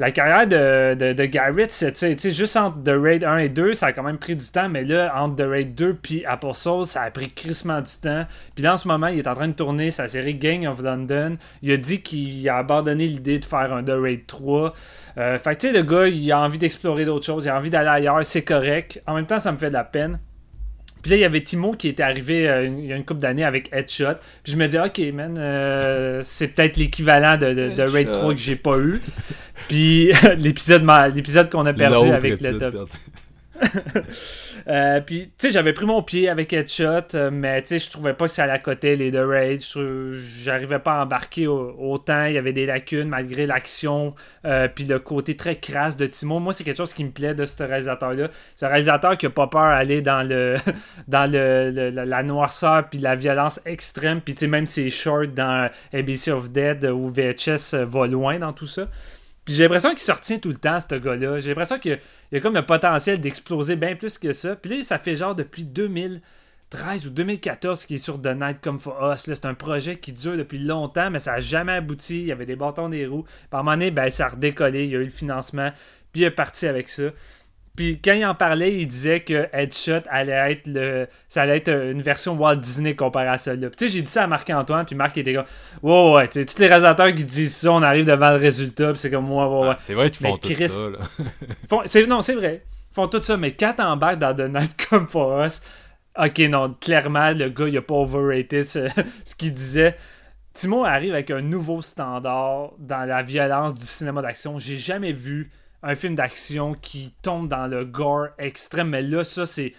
[0.02, 3.86] la carrière de, de, de Garrett, c'est, juste entre The Raid 1 et 2, ça
[3.86, 6.88] a quand même pris du temps, mais là, entre The Raid 2 puis Apple Soul,
[6.88, 8.26] ça a pris crissement du temps.
[8.56, 10.82] Puis là, en ce moment, il est en train de tourner sa série Gang of
[10.82, 11.38] London.
[11.62, 14.74] Il a dit qu'il a abandonné l'idée de faire un The Raid 3.
[15.20, 17.58] Euh, fait que, tu sais, le gars, il a envie d'explorer d'autres choses, il a
[17.58, 19.04] envie d'aller ailleurs, c'est correct.
[19.06, 20.18] En même temps, ça me fait de la peine.
[21.02, 23.22] Puis là, il y avait Timo qui était arrivé euh, il y a une couple
[23.22, 24.16] d'années avec Headshot.
[24.44, 28.20] Puis je me dis, ok, man, euh, c'est peut-être l'équivalent de, de, de Raid Headshot.
[28.20, 29.02] 3 que j'ai pas eu.
[29.68, 32.74] Puis l'épisode l'épisode qu'on a perdu avec le top.
[32.74, 32.92] perdu.
[34.68, 37.90] Euh, puis, tu sais, j'avais pris mon pied avec Headshot, euh, mais tu sais, je
[37.90, 39.58] trouvais pas que ça allait à côté les deux raids.
[40.44, 42.26] J'arrivais pas à embarquer au- autant.
[42.26, 44.14] Il y avait des lacunes malgré l'action,
[44.46, 46.40] euh, puis le côté très crasse de Timo.
[46.40, 48.28] Moi, c'est quelque chose qui me plaît de ce réalisateur-là.
[48.56, 50.56] C'est un réalisateur qui a pas peur d'aller dans le
[51.08, 54.22] dans le, la noirceur puis la violence extrême.
[54.22, 58.38] Puis, tu sais, même ses shorts dans ABC of Dead ou VHS euh, va loin
[58.38, 58.88] dans tout ça.
[59.46, 61.40] Puis j'ai l'impression qu'il se tout le temps, ce gars-là.
[61.40, 62.00] J'ai l'impression qu'il
[62.32, 64.56] y a- comme le potentiel d'exploser bien plus que ça.
[64.56, 68.80] Puis là, ça fait genre depuis 2013 ou 2014 qu'il est sur The Night Come
[68.80, 69.22] For Us.
[69.22, 72.20] C'est un projet qui dure depuis longtemps, mais ça n'a jamais abouti.
[72.22, 73.26] Il y avait des bâtons des roues.
[73.50, 74.84] Par un moment donné, ben, ça a redécollé.
[74.86, 75.72] Il y a eu le financement.
[76.14, 77.04] Puis il est parti avec ça.
[77.82, 81.08] Puis quand il en parlait, il disait que Headshot allait être le.
[81.28, 83.70] Ça allait être une version Walt Disney comparée à celle-là.
[83.70, 85.46] Puis tu sais, j'ai dit ça à Marc-Antoine, puis Marc était comme
[85.82, 88.92] Ouais, ouais, tu sais, tous les réalisateurs qui disent ça, on arrive devant le résultat,
[88.92, 89.68] puis c'est comme ouais, ouais, ouais.
[89.72, 90.90] Ah, c'est vrai qu'ils font tout ça.
[90.92, 91.00] Là.
[91.68, 92.64] Font- non, c'est vrai.
[92.92, 95.60] Ils font tout ça, mais quand t'embarques dans The Night Come For Us,
[96.24, 98.88] ok, non, clairement, le gars, il a pas overrated ce,
[99.26, 99.98] ce qu'il disait.
[100.54, 104.60] Timo arrive avec un nouveau standard dans la violence du cinéma d'action.
[104.60, 105.50] J'ai jamais vu
[105.84, 109.74] un film d'action qui tombe dans le gore extrême, mais là, ça, c'est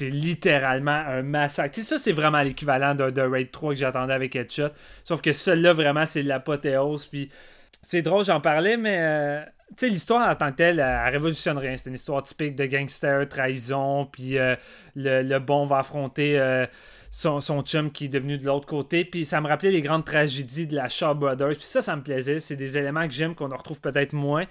[0.00, 1.74] littéralement un massacre.
[1.74, 4.70] Tu sais, ça, c'est vraiment l'équivalent d'un de Raid 3 que j'attendais avec Headshot.
[5.04, 7.06] Sauf que celui-là, vraiment, c'est l'apothéose.
[7.06, 7.30] Puis
[7.82, 11.56] c'est drôle, j'en parlais, mais euh, tu sais, l'histoire en tant que telle, elle, révolutionne
[11.56, 11.76] rien.
[11.76, 14.56] C'est une histoire typique de gangster, trahison, puis euh,
[14.94, 16.66] le, bon va affronter euh,
[17.10, 19.04] son, son, chum qui est devenu de l'autre côté.
[19.04, 21.56] Puis ça me rappelait les grandes tragédies de la Shaw Brothers.
[21.56, 22.40] Puis ça, ça me plaisait.
[22.40, 24.44] C'est des éléments que j'aime, qu'on en retrouve peut-être moins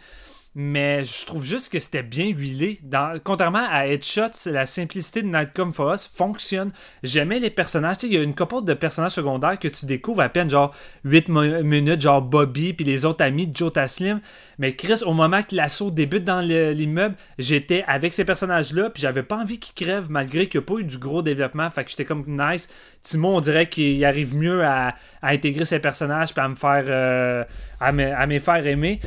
[0.57, 2.79] mais je trouve juste que c'était bien huilé.
[3.25, 6.71] Contrairement à Headshot, la simplicité de Nightcom for Us fonctionne.
[7.03, 7.97] J'aimais les personnages.
[8.03, 11.27] Il y a une couple de personnages secondaires que tu découvres à peine genre 8
[11.27, 14.21] minutes, genre Bobby puis les autres amis de Joe Taslim.
[14.57, 19.23] Mais Chris, au moment que l'assaut débute dans l'immeuble, j'étais avec ces personnages-là, puis j'avais
[19.23, 21.69] pas envie qu'ils crèvent malgré qu'il n'y a pas eu du gros développement.
[21.69, 22.69] Fait que j'étais comme nice.
[23.01, 27.43] Timon, on dirait qu'il arrive mieux à, intégrer ces personnages puis à me faire euh,
[27.81, 29.01] à me faire aimer.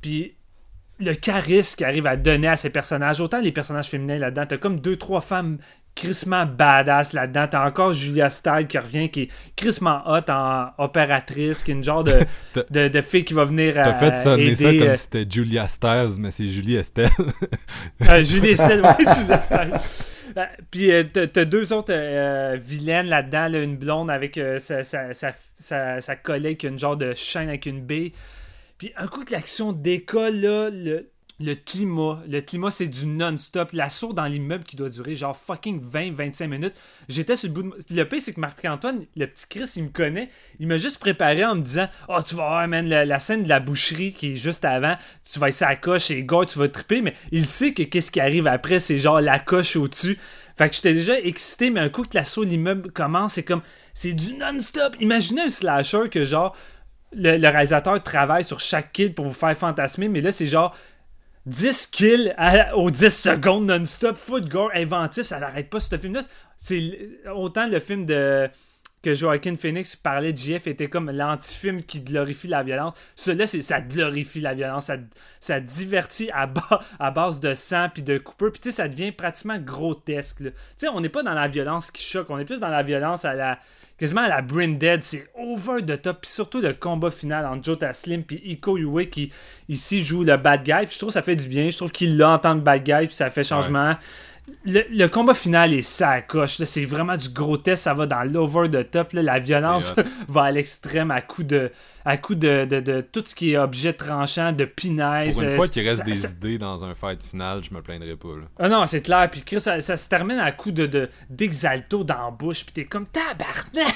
[0.00, 0.34] Puis
[1.00, 4.58] le charisme qu'il arrive à donner à ces personnages, autant les personnages féminins là-dedans, t'as
[4.58, 5.58] comme deux, trois femmes
[5.94, 7.46] crissement badass là-dedans.
[7.50, 11.84] T'as encore Julia Style qui revient, qui est crissement hot en opératrice, qui est une
[11.84, 12.20] genre de,
[12.70, 16.14] de, fille qui va venir T'as fait sonner ça comme euh, si c'était Julia Stiles,
[16.18, 17.10] mais c'est Julie Estelle.
[18.02, 19.74] euh, Julie Estelle, oui, Julia Stiles.
[20.36, 21.94] Euh, puis euh, t'as deux autres
[22.56, 27.14] vilaines là-dedans, une blonde avec sa, sa, sa, sa, collègue qui a une genre de
[27.14, 28.12] chaîne avec une baie.
[28.78, 31.10] Puis un coup que l'action décolle, le,
[31.40, 33.72] le climat, le climat c'est du non-stop.
[33.72, 36.74] L'assaut dans l'immeuble qui doit durer genre fucking 20-25 minutes.
[37.08, 37.74] J'étais sur le bout de.
[37.90, 40.30] Le pire, c'est que Marc-Antoine, le petit Chris, il me connaît.
[40.60, 43.48] Il m'a juste préparé en me disant Oh, tu vas voir, man, la, scène de
[43.48, 44.96] la boucherie qui est juste avant.
[45.30, 47.02] Tu vas essayer la coche et gars, tu vas triper.
[47.02, 50.18] Mais il sait que qu'est-ce qui arrive après, c'est genre la coche au-dessus.
[50.56, 53.62] Fait que j'étais déjà excité, mais un coup que l'assaut de l'immeuble commence, c'est comme.
[53.92, 54.96] C'est du non-stop.
[55.00, 56.56] Imaginez un slasher que genre
[57.16, 60.76] le, réalisateur travaille sur chaque kill pour vous faire fantasmer, mais là, c'est genre
[61.46, 62.34] 10 kills
[62.74, 66.22] aux 10 secondes non-stop, foot gore, inventif, ça n'arrête pas ce film-là.
[66.56, 66.98] C'est
[67.34, 68.48] autant le film de
[69.04, 72.94] que Joaquin Phoenix parlait de JF était comme l'anti-film qui glorifie la violence.
[73.14, 74.86] Celui-là, ça glorifie la violence.
[74.86, 74.96] Ça,
[75.40, 76.50] ça divertit à,
[76.98, 78.50] à base de sang puis de coupeurs.
[78.50, 80.38] Puis tu sais, ça devient pratiquement grotesque.
[80.38, 82.30] Tu sais, on n'est pas dans la violence qui choque.
[82.30, 83.58] On est plus dans la violence à la
[83.98, 86.22] quasiment à la Brain Dead, c'est over the top.
[86.22, 89.32] Puis surtout le combat final entre Jota Slim et Iko Uwe qui
[89.68, 90.86] ici joue le bad guy.
[90.86, 91.70] Puis je trouve que ça fait du bien.
[91.70, 93.94] Je trouve qu'il l'a en tant que bad guy, puis ça fait changement.
[94.66, 96.56] Le, combat final est ça coche.
[96.64, 97.82] C'est vraiment du grotesque.
[97.82, 99.12] Ça va dans l'over the top.
[99.12, 99.94] La violence
[100.28, 101.70] va à l'extrême à coup de
[102.06, 105.34] à coup de, de, tout ce qui est objet tranchant, de pinaise.
[105.34, 108.28] Pour une fois qu'il reste des idées dans un fight final, je me plaindrai pas.
[108.58, 109.30] Ah non, c'est clair.
[109.30, 112.64] Puis ça, ça, se termine à coup de d'exalto dans la bouche.
[112.64, 113.94] Puis t'es comme tabarnak.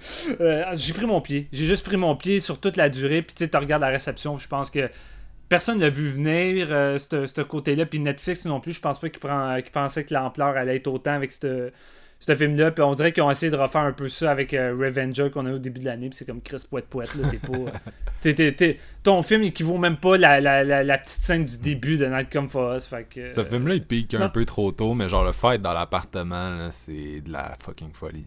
[0.40, 1.48] euh, J'ai pris mon pied.
[1.52, 3.22] J'ai juste pris mon pied sur toute la durée.
[3.22, 4.36] Puis tu sais, tu regardes la réception.
[4.36, 4.90] Je pense que
[5.48, 7.86] personne l'a vu venir, euh, ce côté-là.
[7.86, 11.12] Puis Netflix non plus, je pense pas qu'ils qu pensaient que l'ampleur allait être autant
[11.12, 11.70] avec ce
[12.20, 12.70] film-là.
[12.70, 15.46] Puis on dirait qu'ils ont essayé de refaire un peu ça avec euh, Revenger qu'on
[15.46, 16.08] a eu au début de l'année.
[16.08, 17.14] Puis c'est comme Chris Poète Poète.
[17.14, 17.28] Là,
[18.22, 22.06] t'es pas, ton film équivaut même pas la, la, la, petite scène du début de
[22.06, 22.86] Night Come For Us.
[22.86, 24.94] Fait que, ce film-là, il pique un peu trop tôt.
[24.94, 28.26] Mais genre le fight dans l'appartement, c'est de la fucking folie.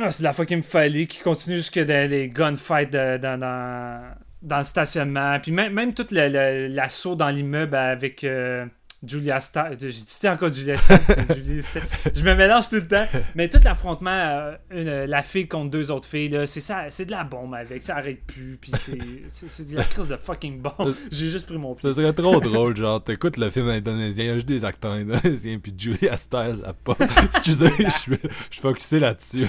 [0.00, 4.02] Ah, c'est de la fucking folie qui continue jusque dans les gunfights dans, dans,
[4.44, 5.40] dans le stationnement.
[5.40, 8.66] Puis même, même tout l'assaut dans l'immeuble avec euh,
[9.06, 9.72] Julia Star.
[9.72, 10.98] Je dis encore Julia Star.
[12.14, 13.06] je me mélange tout le temps.
[13.34, 17.24] Mais tout l'affrontement, euh, la fille contre deux autres filles, c'est ça, c'est de la
[17.24, 17.82] bombe avec.
[17.82, 18.58] Ça arrête plus.
[18.60, 20.94] Puis c'est de la crise de fucking bombe.
[21.10, 21.88] J'ai juste pris mon pied.
[21.88, 22.76] Ça serait trop drôle.
[22.76, 25.58] Genre, t'écoutes le film indonésien, il y a juste des acteurs indonésiens.
[25.58, 26.96] Puis Julia Stiles, a pas.
[27.24, 28.18] Excusez, je
[28.50, 29.46] suis focusé là-dessus.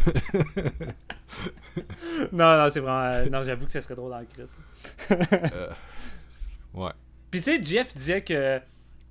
[2.32, 3.12] non, non, c'est vraiment.
[3.12, 4.56] Euh, non, j'avoue que ça serait drôle dans le crise.
[5.12, 5.70] Euh,
[6.74, 6.91] ouais.
[7.32, 8.60] Puis tu sais, Jeff disait que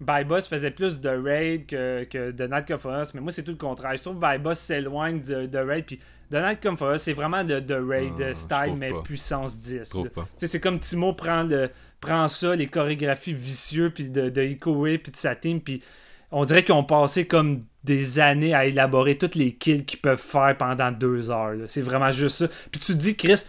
[0.00, 3.42] Boss faisait plus de raid que, que de Night Come For Us, mais moi c'est
[3.42, 3.96] tout le contraire.
[3.96, 7.12] Je trouve que Boss s'éloigne de, de raid, puis The Night Come For Us c'est
[7.12, 9.96] vraiment de, de raid ah, style, mais puissance 10.
[10.36, 11.70] C'est comme Timo prend, le,
[12.00, 15.82] prend ça, les chorégraphies vicieuses puis de, de Ikoe, puis de sa team, puis
[16.30, 20.20] on dirait qu'ils ont passé comme des années à élaborer toutes les kills qu'ils peuvent
[20.20, 21.54] faire pendant deux heures.
[21.66, 22.48] C'est vraiment juste ça.
[22.72, 23.44] Puis tu te dis, Chris,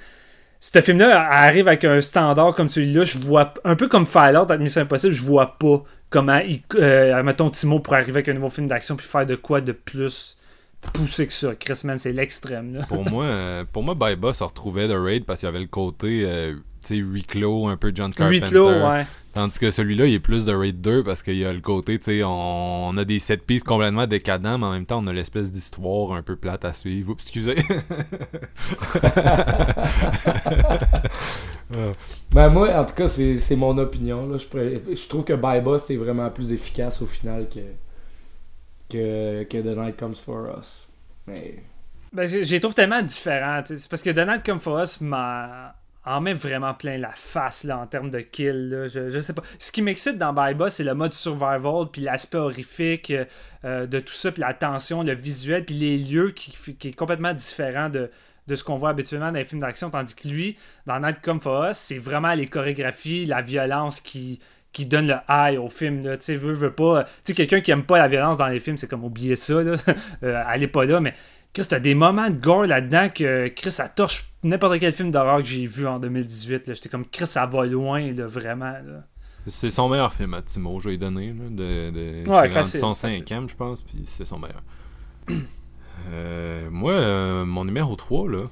[0.60, 4.60] ce film-là arrive avec un standard comme celui-là, je vois un peu comme Fallout avec
[4.60, 6.40] Mission Impossible, je vois pas comment,
[6.76, 9.72] euh, mettons, Timo pour arriver avec un nouveau film d'action puis faire de quoi de
[9.72, 10.38] plus
[10.94, 11.56] poussé que ça.
[11.56, 12.80] Chris, man, c'est l'extrême.
[12.88, 15.68] Pour moi, euh, pour moi, Baiba se retrouvait de Raid parce qu'il y avait le
[15.68, 18.46] côté, euh, tu sais, Reclo, un peu John Carpenter.
[18.46, 19.06] Reclo, ouais.
[19.34, 22.00] Tandis que celui-là, il est plus de Raid 2 parce qu'il y a le côté,
[22.00, 25.14] tu sais, on, a des set pistes complètement décadents, mais en même temps, on a
[25.14, 27.12] l'espèce d'histoire un peu plate à suivre.
[27.12, 27.58] Oups, excusez.
[32.32, 34.26] ben moi, en tout cas, c'est mon opinion.
[34.30, 34.38] Là.
[34.38, 34.46] Je,
[34.96, 37.60] je trouve que Boss est vraiment plus efficace au final que,
[38.90, 40.88] que, que The Night Comes For Us.
[41.28, 41.64] Mais...
[42.14, 42.28] Ben,
[42.60, 43.62] trouve tellement différents.
[43.66, 45.76] C'est parce que The Night Comes For Us m'a-
[46.06, 48.88] en met vraiment plein la face là, en termes de kill.
[48.94, 49.42] Je, je sais pas.
[49.58, 53.12] Ce qui m'excite dans Baiba, c'est le mode survival, puis l'aspect horrifique
[53.66, 56.94] euh, de tout ça, puis la tension, le visuel, puis les lieux qui, qui est
[56.94, 58.12] complètement différent de,
[58.48, 59.90] de ce qu'on voit habituellement dans les films d'action.
[59.90, 64.40] Tandis que lui, dans Night Come For Us, c'est vraiment les chorégraphies, la violence qui
[64.76, 67.72] qui donne le high au film tu sais veut veut pas tu sais quelqu'un qui
[67.72, 69.78] aime pas la violence dans les films c'est comme oublier ça là
[70.24, 71.14] Euh, allez pas là mais
[71.54, 75.38] Chris, t'as des moments de gore là-dedans que Chris, ça torche n'importe quel film d'horreur
[75.38, 76.68] que j'ai vu en 2018.
[76.68, 76.74] là.
[76.74, 78.74] J'étais comme Chris, ça va loin, là, vraiment.
[78.74, 79.06] Là.
[79.48, 81.28] C'est son meilleur film à Timo, je vais lui donner.
[81.28, 84.62] Là, de, de- Ouais, facile, son cinquième, je pense, puis c'est son meilleur.
[86.12, 88.44] Euh, moi, euh, mon numéro 3, là,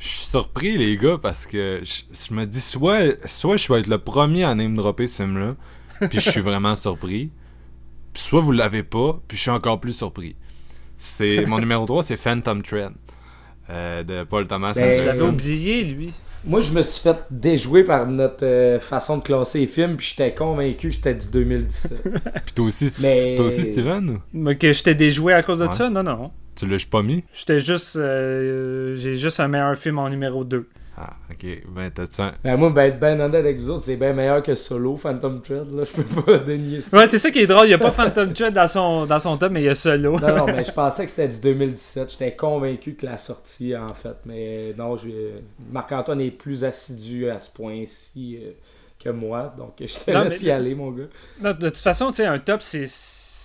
[0.00, 3.80] je suis surpris, les gars, parce que je, je me dis soit, soit je vais
[3.80, 5.56] être le premier à name dropper ce film-là,
[6.08, 7.30] puis je suis vraiment surpris,
[8.12, 10.34] puis soit vous l'avez pas, puis je suis encore plus surpris.
[10.98, 12.92] C'est Mon numéro 3, c'est Phantom Thread.
[13.70, 15.28] euh, de Paul Thomas Ben, Je l'avais Anderson.
[15.34, 16.12] oublié, lui.
[16.42, 20.06] Moi, je me suis fait déjouer par notre euh, façon de classer les films, puis
[20.08, 22.02] j'étais convaincu que c'était du 2017.
[22.46, 23.34] Puis toi aussi, Mais...
[23.36, 24.08] toi aussi Steven?
[24.10, 24.18] Ou?
[24.32, 25.72] Mais que j'étais déjoué à cause de Ouais.
[25.74, 25.90] ça?
[25.90, 26.30] Non, non.
[26.60, 27.24] Tu l'as pas mis?
[27.32, 27.96] J'étais juste.
[27.96, 30.68] euh, j'ai juste un meilleur film en numéro 2.
[31.02, 31.46] Ah, ok.
[31.74, 32.34] Ben, t'as-tu un...
[32.44, 35.40] Ben, moi, ben, être ben honnête avec vous autres, c'est bien meilleur que Solo, Phantom
[35.40, 36.98] Thread, là, je peux pas dénier ça.
[36.98, 37.64] Ouais, c'est ça qui est drôle.
[37.64, 39.74] Il n'y a pas Phantom Thread dans son, dans son top, mais il y a
[39.74, 40.18] Solo.
[40.20, 42.10] Non, non, mais je pensais que c'était du 2017.
[42.10, 44.16] J'étais convaincu que la sortie, en fait.
[44.26, 45.08] Mais non, je...
[45.72, 48.50] Marc-Antoine est plus assidu à ce point-ci euh,
[49.02, 49.54] que moi.
[49.56, 51.04] Donc, je te Non, laisse mais- y aller, mon gars.
[51.42, 52.84] Non, de toute façon, tu sais, un top, c'est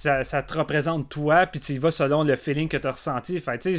[0.06, 2.92] ça, ça te représente toi, puis tu y vas selon le feeling que tu as
[2.92, 3.40] ressenti.
[3.40, 3.78] Fait tu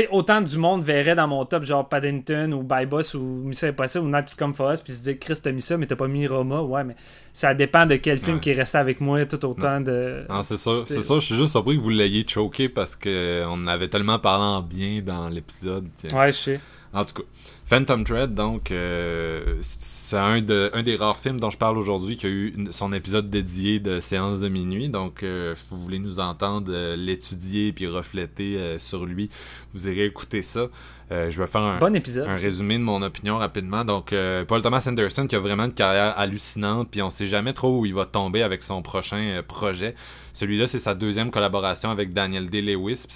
[0.00, 3.68] sais, autant du monde verrait dans mon top, genre Paddington ou By Boss ou Mission
[3.68, 5.94] Impossible ou Night Come For Us, puis se dire, Chris, t'as mis ça, mais t'as
[5.94, 6.60] pas mis Roma.
[6.62, 6.96] Ouais, mais
[7.32, 8.40] ça dépend de quel film Ouais.
[8.40, 10.24] qui est resté avec moi tout autant de.
[10.28, 10.82] Non, c'est ça.
[10.86, 14.18] C'est ça, je suis juste surpris que vous l'ayez choqué parce que on avait tellement
[14.18, 15.86] parlé en bien dans l'épisode.
[16.12, 16.60] Ouais, je sais.
[16.92, 17.22] En tout cas,
[17.66, 22.18] Phantom Thread, donc, euh, c'est un, de, un des rares films dont je parle aujourd'hui
[22.18, 24.90] qui a eu son épisode dédié de séance de minuit.
[24.90, 29.30] Donc, euh, si vous voulez nous entendre euh, l'étudier puis refléter euh, sur lui,
[29.72, 30.66] vous irez écouter ça.
[31.12, 32.26] Euh, je vais faire un, Bon épisode.
[32.26, 33.84] un résumé de mon opinion rapidement.
[33.84, 37.52] Donc, euh, Paul Thomas Anderson qui a vraiment une carrière hallucinante, puis on sait jamais
[37.52, 39.94] trop où il va tomber avec son prochain euh, projet.
[40.32, 42.62] Celui-là, c'est sa deuxième collaboration avec Daniel D.
[42.62, 43.14] Lewis, puis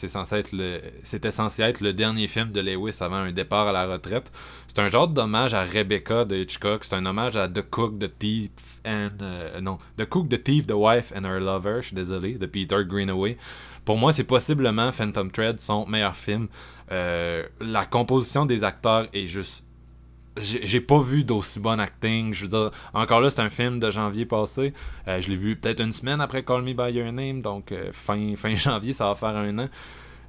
[1.03, 4.31] c'était censé être le dernier film de Lewis avant un départ à la retraite.
[4.69, 6.85] C'est un genre d'hommage à Rebecca de Hitchcock.
[6.85, 8.51] C'est un hommage à The Cook, The Thief
[8.87, 11.79] and non, The Cook, The Thief, The Wife and Her Lover.
[11.81, 13.37] Je suis désolé, de Peter Greenaway.
[13.85, 16.49] Pour moi, c'est possiblement Phantom Thread son meilleur film.
[16.93, 19.65] Euh, la composition des acteurs est juste.
[20.41, 22.33] J'ai pas vu d'aussi bon acting.
[22.33, 24.73] Je veux dire, encore là, c'est un film de janvier passé.
[25.09, 27.91] Euh, je l'ai vu peut-être une semaine après Call Me By Your Name, donc euh,
[27.93, 29.69] fin, fin janvier, ça va faire un an.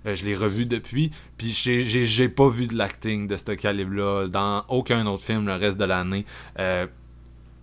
[0.06, 1.12] Je l'ai revu depuis.
[1.38, 5.78] Puis j'ai- pas vu de l'acting de ce calibre-là dans aucun autre film le reste
[5.78, 6.26] de l'année.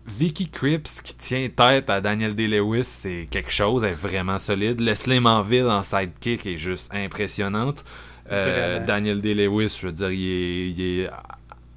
[0.06, 4.80] Vicky Cripps qui tient tête à Daniel Day-Lewis, c'est quelque chose, elle est vraiment solide.
[4.80, 7.84] Leslie Manville en sidekick est juste impressionnante.
[8.32, 8.84] Euh.
[8.84, 11.10] Daniel Day-Lewis, je veux dire, il est, il est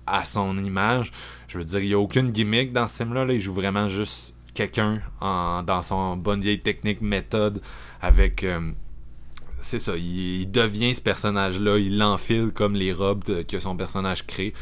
[0.08, 1.12] à- son image.
[1.48, 3.26] Je veux dire, il n'y a aucune gimmick dans ce film-là.
[3.26, 3.34] là.
[3.34, 7.62] Il joue vraiment juste quelqu'un dans son bonne vieille technique méthode
[8.02, 8.44] avec.
[8.44, 8.72] euh,
[9.62, 13.76] c'est ça, il, il devient ce personnage-là, il l'enfile comme les robes de- que son
[13.76, 14.54] personnage crée.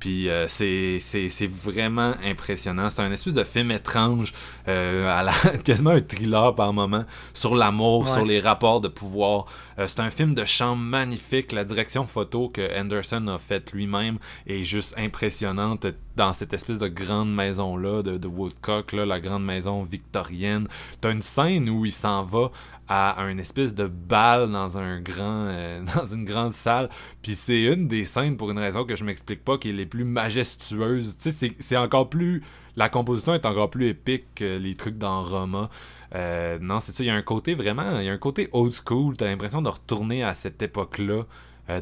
[0.00, 2.88] Puis euh, c'est c'est- c'est vraiment impressionnant.
[2.90, 4.32] C'est un espèce de film étrange,
[4.66, 5.32] euh, à la,
[5.64, 8.12] quasiment un thriller par moment, sur l'amour, Ouais.
[8.12, 9.44] sur les rapports de pouvoir.
[9.78, 11.52] Euh, c'est un film de chambre magnifique.
[11.52, 15.86] La direction photo que Anderson a faite lui-même est juste impressionnante
[16.16, 20.66] dans cette espèce de grande maison-là de, de Woodcock, là, la grande maison victorienne.
[21.00, 22.50] T'as une scène où il s'en va
[22.92, 26.90] à un espèce de bal dans un grand euh, dans une grande salle.
[27.22, 29.86] Puis c'est une des scènes pour une raison que je m'explique pas qui est les
[29.86, 31.16] plus majestueuses.
[31.20, 32.42] C'est- encore plus
[32.76, 35.70] la composition est encore plus épique que les trucs dans Roma.
[36.16, 38.48] Euh, non c'est ça il y a un côté vraiment il y a un côté
[38.50, 39.16] old school.
[39.16, 41.22] T'as l'impression de retourner à cette époque là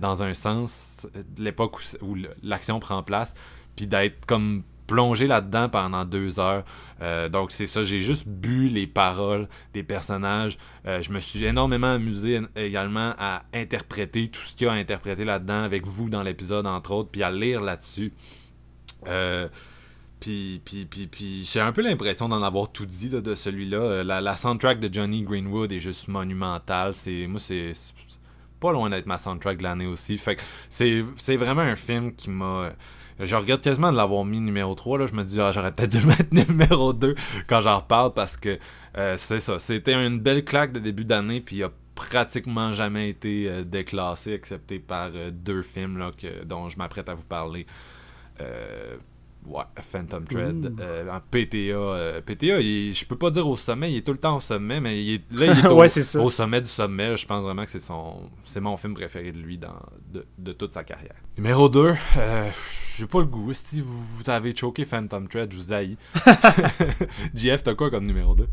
[0.00, 3.32] dans un sens euh, l'époque où, l'action prend place
[3.76, 6.64] puis d'être comme plongé là-dedans pendant deux heures.
[7.00, 10.58] Euh, donc c'est ça, j'ai juste bu les paroles des personnages.
[10.86, 14.72] Euh, je me suis énormément amusé en- également à interpréter tout ce qu'il y a
[14.72, 18.12] à interpréter là-dedans avec vous dans l'épisode entre autres, puis à lire là-dessus.
[19.06, 19.48] Euh,
[20.18, 20.60] puis,
[21.44, 24.02] j'ai un peu l'impression d'en avoir tout dit de celui-là.
[24.02, 26.92] La, soundtrack de Johnny Greenwood est juste monumentale.
[26.94, 27.72] C'est, moi, c'est
[28.58, 30.18] pas loin d'être ma soundtrack de l'année aussi.
[30.18, 32.72] Fait que c'est vraiment un film qui m'a.
[33.20, 34.98] Je regrette quasiment de l'avoir mis numéro 3.
[34.98, 35.06] Là.
[35.06, 37.14] Je me dis, ah, j'aurais peut-être dû le mettre numéro 2
[37.48, 38.58] quand j'en reparle parce que
[38.96, 39.58] euh, c'est ça.
[39.58, 41.40] C'était une belle claque de début d'année.
[41.40, 46.12] Puis il a pratiquement jamais été euh, déclassé, excepté par euh, deux films là,
[46.44, 47.66] dont je m'apprête à vous parler.
[49.46, 50.74] Euh, ouais, Phantom Thread.
[50.80, 51.56] Euh, en PTA.
[51.56, 54.40] euh, PTA, il- je peux pas dire au sommet, il est tout le temps au
[54.40, 56.20] sommet, mais il est, là, il est au, Ouais, c'est ça.
[56.20, 57.16] au sommet du sommet.
[57.16, 59.76] Je pense vraiment que c'est son c'est mon film préféré de lui dans,
[60.12, 61.14] de, de toute sa carrière.
[61.36, 61.94] Numéro 2,
[62.96, 63.52] j'ai pas le goût.
[63.54, 65.96] Si vous, vous avez choqué Phantom Thread, je vous haïs.
[67.34, 68.46] JF, t'as quoi comme numéro 2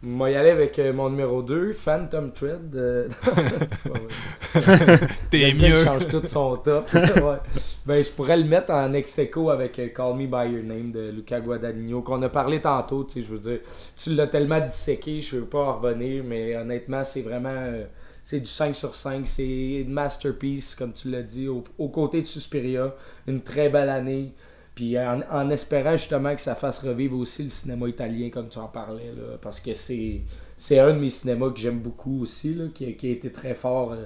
[0.00, 2.72] Moi, y aller avec euh, mon numéro 2, Phantom Thread.
[2.76, 5.08] euh, c'est pas vrai.
[5.30, 5.84] T'es gars, il mieux.
[5.84, 6.88] change tout son top.
[6.94, 7.38] Ouais.
[7.84, 10.92] Ben, je pourrais le mettre en ex aequo avec euh, Call Me By Your Name
[10.92, 13.02] de Luca Guadagnino, qu'on a parlé tantôt.
[13.04, 13.58] Tu sais, je veux dire,
[13.96, 17.48] tu l'as tellement disséqué, je veux pas en revenir, mais honnêtement, c'est vraiment.
[17.52, 17.84] euh,
[18.22, 19.26] c'est du 5 sur 5.
[19.26, 19.46] C'est
[19.80, 22.94] une masterpiece, comme tu l'as dit, au- aux côtés de Suspiria.
[23.26, 24.32] Une très belle année.
[24.78, 28.68] Puis en, espérant justement que ça fasse revivre aussi le cinéma italien, comme tu en
[28.68, 32.84] parlais, là, parce que c'est un de mes cinémas que j'aime beaucoup aussi, là, qui,
[32.84, 34.04] a- été très fort euh,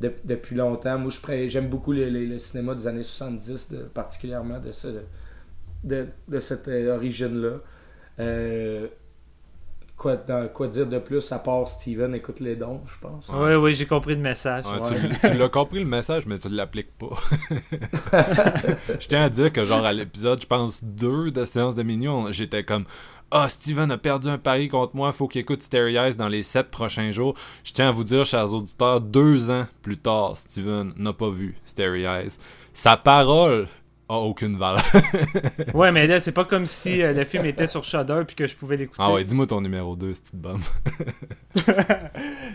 [0.00, 0.98] de- depuis longtemps.
[0.98, 1.12] Moi,
[1.46, 4.72] j'aime beaucoup le, cinéma des années 70, de- particulièrement de,
[5.84, 7.60] de, de cette euh, origine-là.
[8.18, 8.88] Euh,
[10.00, 13.28] quoi, dans- quoi dire de plus à part Steven écoute les dons, je pense.
[13.34, 14.64] Oui, oui, j'ai compris le message.
[14.64, 14.96] Ouais, Ouais.
[15.20, 17.10] Tu, tu l'as compris le message, mais tu l'appliques pas.
[18.98, 22.32] je tiens à dire que, genre, à l'épisode, je pense, 2 de Séance de Mignon,
[22.32, 22.84] j'étais comme
[23.30, 26.42] Ah, Steven a perdu un pari contre moi, faut qu'il écoute Stereo Eyes dans les
[26.42, 27.34] 7 prochains jours.
[27.62, 31.56] Je tiens à vous dire, chers auditeurs, deux ans plus tard, Steven n'a pas vu
[31.64, 32.32] Stereo Eyes.
[32.72, 33.68] Sa parole
[34.12, 34.82] a aucune valeur.
[35.74, 38.46] Ouais, mais là, c'est pas comme si euh, le film était sur Shudder puis que
[38.46, 38.98] je pouvais l'écouter.
[39.02, 40.60] ah ouais, dis-moi ton numéro 2, petite bombe.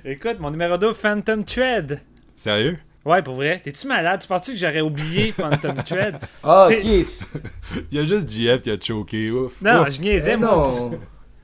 [0.06, 2.02] Écoute, mon numéro 2, Phantom Thread.
[2.36, 2.78] Sérieux?
[3.06, 3.62] Ouais, pour vrai.
[3.64, 4.20] T'es-tu malade?
[4.22, 6.18] Tu penses-tu que j'aurais oublié Phantom Thread?
[6.44, 7.04] Ah, C'est- ok.
[7.06, 7.42] c'est-
[7.92, 9.62] Il y a juste JF qui a choqué, ouf.
[9.62, 9.92] Non, ouf.
[9.92, 10.68] je niaisais, Eh moi.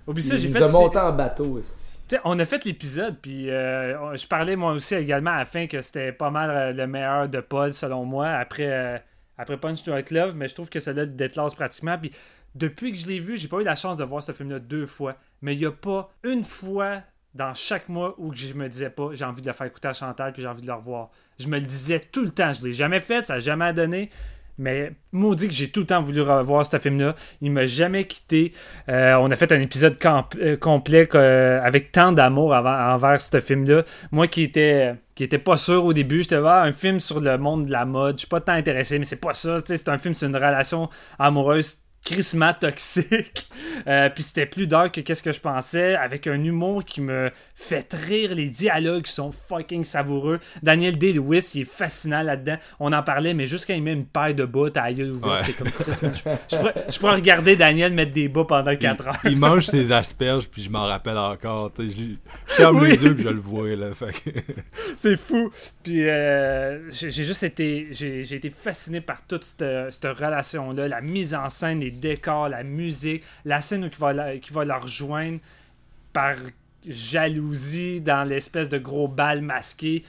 [0.08, 0.62] Oublie- ça, Il j'ai nous fait...
[0.64, 1.62] a cette- monté en bateau.
[2.10, 5.68] sais, on a fait l'épisode, puis euh, je parlais moi aussi également à la fin
[5.68, 8.98] que c'était pas mal euh, le meilleur de Paul, selon moi, après, euh,
[9.42, 11.98] après Punch Drunk Love, mais je trouve que celui-là le déclasse pratiquement.
[11.98, 12.12] Puis
[12.56, 14.86] depuis que je l'ai vu, j'ai pas eu la chance de voir ce film-là deux
[14.86, 17.02] fois, mais il y a pas une fois
[17.34, 19.94] dans chaque mois où je me disais pas j'ai envie de le faire écouter à
[19.94, 21.10] Chantal, puis j'ai envie de le revoir.
[21.40, 24.10] Je me le disais tout le temps, je l'ai jamais fait, ça a jamais donné.
[24.58, 27.16] Mais maudit que j'ai tout le temps voulu revoir ce film-là.
[27.42, 28.52] Il m'a jamais quitté.
[28.90, 33.84] Euh, on a fait un épisode euh, complet euh, avec tant d'amour envers ce film-là.
[34.12, 34.94] Moi qui était
[35.28, 38.18] qui pas sûr au début, j'étais ah, un film sur le monde de la mode.
[38.18, 39.58] Je suis pas tant intéressé, mais c'est pas ça.
[39.64, 43.48] C'est un film sur une relation amoureuse crissement toxique.
[43.88, 47.32] Euh, Puis c'était plus dark que qu'est-ce que je pensais, avec un humour qui me
[47.56, 48.36] fait rire.
[48.36, 50.40] Les dialogues sont fucking savoureux.
[50.62, 52.58] Daniel Day-Lewis, il est fascinant là-dedans.
[52.80, 55.48] On en parlait, mais juste quand il met une paille de bas, la gueule ouverte.
[55.48, 55.54] Ouais.
[55.54, 56.08] comme je,
[56.52, 59.18] je pourrais, je pourrais regarder Daniel mettre des bas pendant 4 heures.
[59.24, 61.72] il mange ses asperges, puis je m'en rappelle encore.
[61.80, 62.90] Je ferme Oui.
[62.92, 63.96] les yeux, puis je le vois, là.
[63.96, 64.40] Fait que-
[64.96, 65.50] C'est fou.
[65.82, 71.34] Puis euh, j'ai juste été, j'ai été fasciné par toute cette, cette relation-là, la mise
[71.34, 74.78] en scène, les décors, la musique, la scène où il va, la, qui va la
[74.78, 75.40] rejoindre
[76.14, 76.36] par
[76.88, 80.04] jalousie dans l'espèce de gros bal masqué.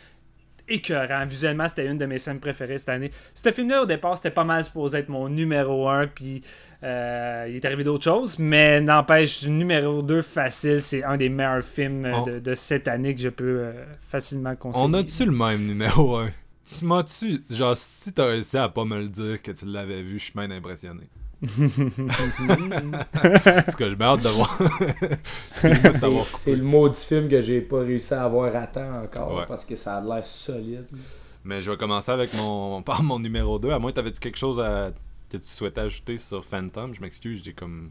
[0.68, 1.26] Écœurant.
[1.26, 3.10] Visuellement, c'était une de mes scènes préférées cette année.
[3.34, 6.40] Ce film-là, au départ, c'était pas mal supposé être mon numéro 1, puis
[6.84, 11.64] euh, il est arrivé d'autres choses, mais n'empêche, numéro 2 facile, c'est un des meilleurs
[11.64, 14.84] films On- de, de cette année que je peux euh, facilement conseiller.
[14.86, 16.30] On a-tu le même numéro 1
[16.78, 17.40] Tu m'as-tu.
[17.50, 20.32] Genre, si t'as réussi à pas me le dire que tu l'avais vu, je suis
[20.36, 21.02] même impressionné.
[23.22, 24.58] Parce que je me hâte de voir.
[25.50, 29.44] C'est le maudit film que j'ai pas réussi à avoir à temps encore Ouais.
[29.48, 30.86] parce que ça a l'air solide.
[31.44, 33.70] Mais je vais commencer avec mon, par mon numéro 2.
[33.70, 34.92] À moins, t'avais-tu quelque chose à,
[35.30, 36.94] que tu souhaitais ajouter sur Phantom?
[36.94, 37.90] Je m'excuse, j'ai comme.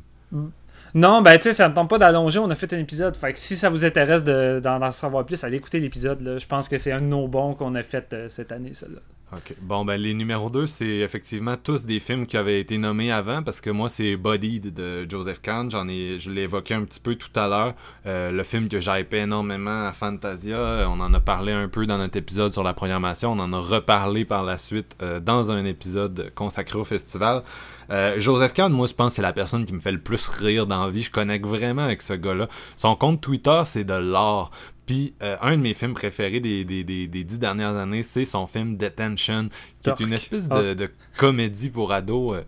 [0.94, 3.16] Non, ben tu sais, ça ne tente pas d'allonger, on a fait un épisode.
[3.18, 6.22] Fait que si ça vous intéresse de- d'en savoir plus, allez écouter l'épisode.
[6.22, 6.38] là.
[6.38, 9.02] Je pense que c'est un de nos bons qu'on a fait euh, cette année, celui-là.
[9.34, 9.56] Ok.
[9.62, 13.44] Bon, ben, les numéros 2, c'est effectivement tous des films qui avaient été nommés avant,
[13.44, 15.72] parce que moi, c'est Body de, Joseph Kahn.
[15.72, 17.74] J'en ai, je l'ai évoqué un petit peu tout à l'heure.
[18.06, 20.58] Euh, le film que j'hypais énormément à Fantasia.
[20.58, 23.32] euh, On en a parlé un peu dans notre épisode sur la programmation.
[23.32, 27.44] On en a reparlé par la suite euh, dans un épisode consacré au festival.
[27.90, 30.28] Euh, Joseph Kahn, moi, je pense que c'est la personne qui me fait le plus
[30.28, 31.04] rire dans la vie.
[31.04, 32.48] Je connecte vraiment avec ce gars-là.
[32.76, 34.52] Son compte Twitter, c'est de l'art.
[34.92, 38.26] Puis, euh, un de mes films préférés des, des, des, des dix dernières années, c'est
[38.26, 40.02] son film Detention, qui Torque.
[40.02, 42.36] est une espèce de, de comédie pour ados.
[42.36, 42.42] euh.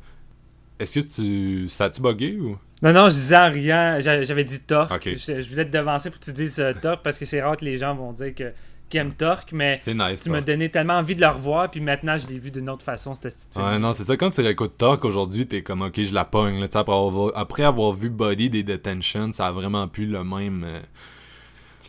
[0.77, 1.69] Est-ce que tu.
[1.69, 2.57] Ça a-tu bugué ou?
[2.81, 5.07] Non, non, je disais en riant, j'a- j'avais dit Torque.
[5.07, 7.55] Je, je voulais te devancer pour que tu dises euh, Torque parce que c'est rare
[7.55, 8.51] que les gens vont dire que
[8.89, 9.85] qu'ils aiment Torque, mais nice.
[9.85, 10.43] tu m'as Torque.
[10.47, 13.29] donné tellement envie de le revoir, puis maintenant je l'ai vu d'une autre façon, c'était
[13.29, 13.63] ce film.
[13.63, 14.17] Ouais, non, c'est ça.
[14.17, 16.59] Quand tu réécoutes Talk aujourd'hui, t'es comme, ok, je la pogne.
[16.59, 16.67] là.
[16.67, 20.25] Tu sais, Après avoir, après avoir vu Body des Detention, ça a vraiment plus le
[20.25, 20.65] même.
[20.67, 20.81] euh,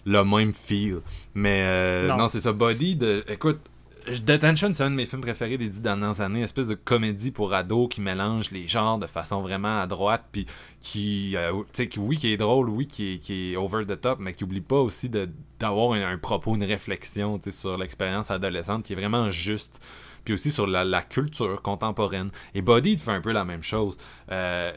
[0.05, 1.01] le même feel.
[1.35, 2.17] Mais euh, Non.
[2.19, 2.53] non, c'est ça.
[2.53, 3.59] Body, de, écoute,
[4.07, 6.41] Detention, c'est un de mes films préférés des dix dernières années.
[6.41, 10.25] Une espèce de comédie pour ados qui mélange les genres de façon vraiment à droite.
[10.31, 10.47] Puis
[10.79, 13.87] qui, euh, tu sais, qui, oui, qui est drôle, oui, qui est, qui est over
[13.87, 17.59] the top, mais qui oublie pas aussi d'avoir un, un propos, une réflexion tu sais,
[17.59, 19.81] sur l'expérience adolescente qui est vraiment juste.
[20.25, 22.31] Puis aussi sur la, culture contemporaine.
[22.55, 23.97] Et Body fait un peu la même chose.
[24.31, 24.73] Euh,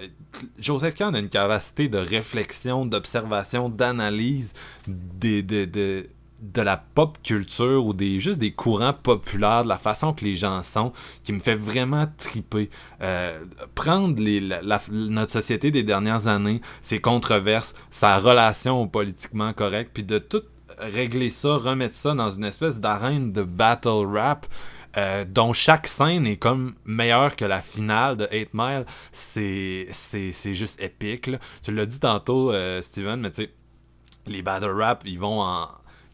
[0.59, 4.53] Joseph Kahn a une capacité de réflexion, d'observation, d'analyse
[4.87, 10.13] des, de, de, la pop culture ou des juste des courants populaires, de la façon
[10.13, 10.91] que les gens sont,
[11.23, 12.69] qui me fait vraiment triper.
[13.01, 13.39] Euh,
[13.73, 19.53] prendre les, la- la- notre société des dernières années, ses controverses, sa relation au politiquement
[19.53, 20.41] correct, puis de tout
[20.79, 24.45] régler ça, remettre ça dans une espèce d'arène de battle rap.
[24.97, 29.87] Euh, dont chaque scène est comme meilleure que la finale de 8 Mile, c'est
[30.53, 31.29] juste épique.
[31.61, 33.53] Tu l'as dit tantôt, euh, Steven, mais tu sais,
[34.25, 35.67] les battle rap, ils vont en.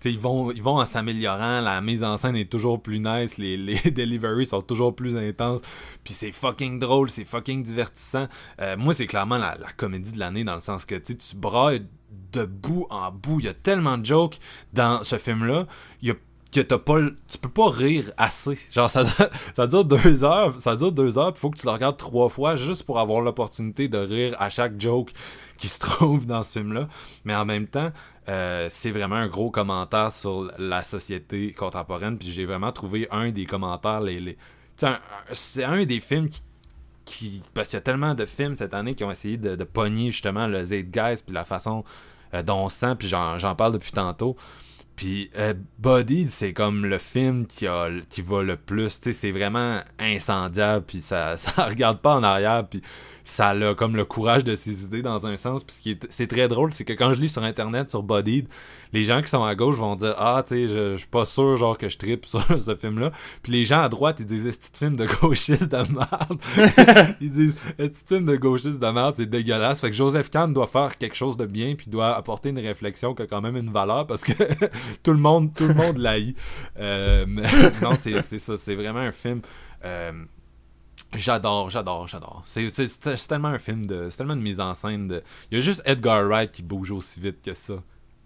[0.05, 3.55] Ils vont, ils vont en s'améliorant, la mise en scène est toujours plus nice, les,
[3.91, 5.61] deliveries sont toujours plus intenses,
[6.03, 8.27] puis c'est fucking drôle, c'est fucking divertissant.
[8.59, 11.87] Euh, moi, c'est clairement la, comédie de l'année dans le sens que tu brailles
[12.33, 13.39] de bout en bout.
[13.39, 14.39] Il y a tellement de jokes
[14.73, 15.67] dans ce film-là.
[16.01, 16.15] Il a
[16.53, 18.57] que t'as pas tu peux pas rire assez.
[18.71, 19.03] Genre ça,
[19.53, 22.55] ça dure deux heures ça dure deux heures faut que tu le regardes trois fois
[22.55, 25.11] juste pour avoir l'opportunité de rire à chaque joke
[25.57, 26.87] qui se trouve dans ce film là
[27.25, 27.91] mais en même temps
[28.29, 33.31] euh, c'est vraiment un gros commentaire sur la société contemporaine puis j'ai vraiment trouvé un
[33.31, 34.37] des commentaires les,
[35.31, 36.43] c'est un des films qui
[37.05, 40.11] qui parce qu'il y a tellement de films cette année qui ont essayé de, pogner
[40.11, 41.83] justement le Zeitgeist puis la façon
[42.33, 44.37] euh, dont on se sent puis j'en parle depuis tantôt
[44.95, 48.99] puis euh, Body, c'est comme le film qui, a, qui va le plus.
[49.01, 52.81] C'est vraiment incendiable, puis ça, ça regarde pas en arrière, puis
[53.23, 55.63] ça a comme le courage de ses idées dans un sens.
[55.63, 58.03] Puis ce qui est- c'est très drôle, c'est que quand je lis sur Internet, sur
[58.03, 58.47] Bodied,
[58.91, 61.25] les gens qui sont à gauche vont dire Ah, tu sais, je, je suis pas
[61.25, 63.11] sûr, genre, que je tripe sur ce film-là.
[63.41, 67.15] Puis les gens à droite, ils disent Est-ce film de gauchiste de merde?
[67.21, 69.81] Ils disent Est-ce film de gauchiste de merde, c'est dégueulasse.
[69.81, 73.13] Fait que Joseph Kahn doit faire quelque chose de bien, puis doit apporter une réflexion
[73.15, 74.33] qui a quand même une valeur, parce que
[75.03, 76.37] tout le monde, tout le monde l'haït.
[76.77, 77.25] Euh,
[77.81, 79.41] non, c'est c'est ça, c'est vraiment un film.
[79.85, 80.11] euh,
[81.15, 82.43] J'adore, j'adore, j'adore.
[82.45, 84.09] C'est tellement un film de.
[84.09, 85.23] C'est tellement une mise en scène de.
[85.51, 87.75] Il y a juste Edgar Wright qui bouge aussi vite que ça.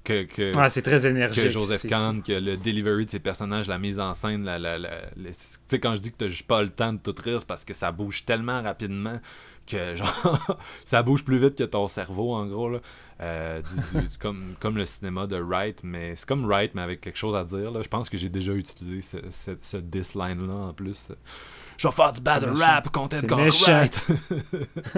[0.04, 1.44] Que, que, Ouais, c'est très énergique.
[1.44, 4.78] que Joseph Kahn, que le delivery de ses personnages, la mise en scène, la, la,
[4.80, 5.34] tu
[5.68, 7.66] sais, quand je dis que t'as juste pas le temps de tout rire, c'est parce
[7.66, 9.20] que ça bouge tellement rapidement
[9.66, 12.80] que, genre, ça bouge plus vite que ton cerveau, en gros, là.
[13.20, 13.62] Euh,
[13.94, 17.18] du- du- comme, comme le cinéma de Wright, mais c'est comme Wright, mais avec quelque
[17.18, 17.82] chose à dire, là.
[17.82, 21.10] Je pense que j'ai déjà utilisé ce, ce, ce diss line-là, en plus.
[21.78, 22.90] Je vais faire du battle rap
[23.38, 23.72] méchant.
[23.72, 24.00] Wright.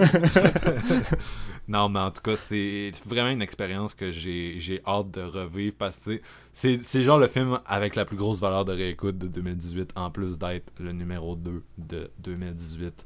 [1.68, 5.74] non, mais en tout cas, c'est vraiment une expérience que j'ai j'ai hâte de revivre
[5.78, 9.18] parce que c'est- c'est c'est genre le film avec la plus grosse valeur de réécoute
[9.18, 13.04] de 2018 en plus d'être le numéro 2 de 2018.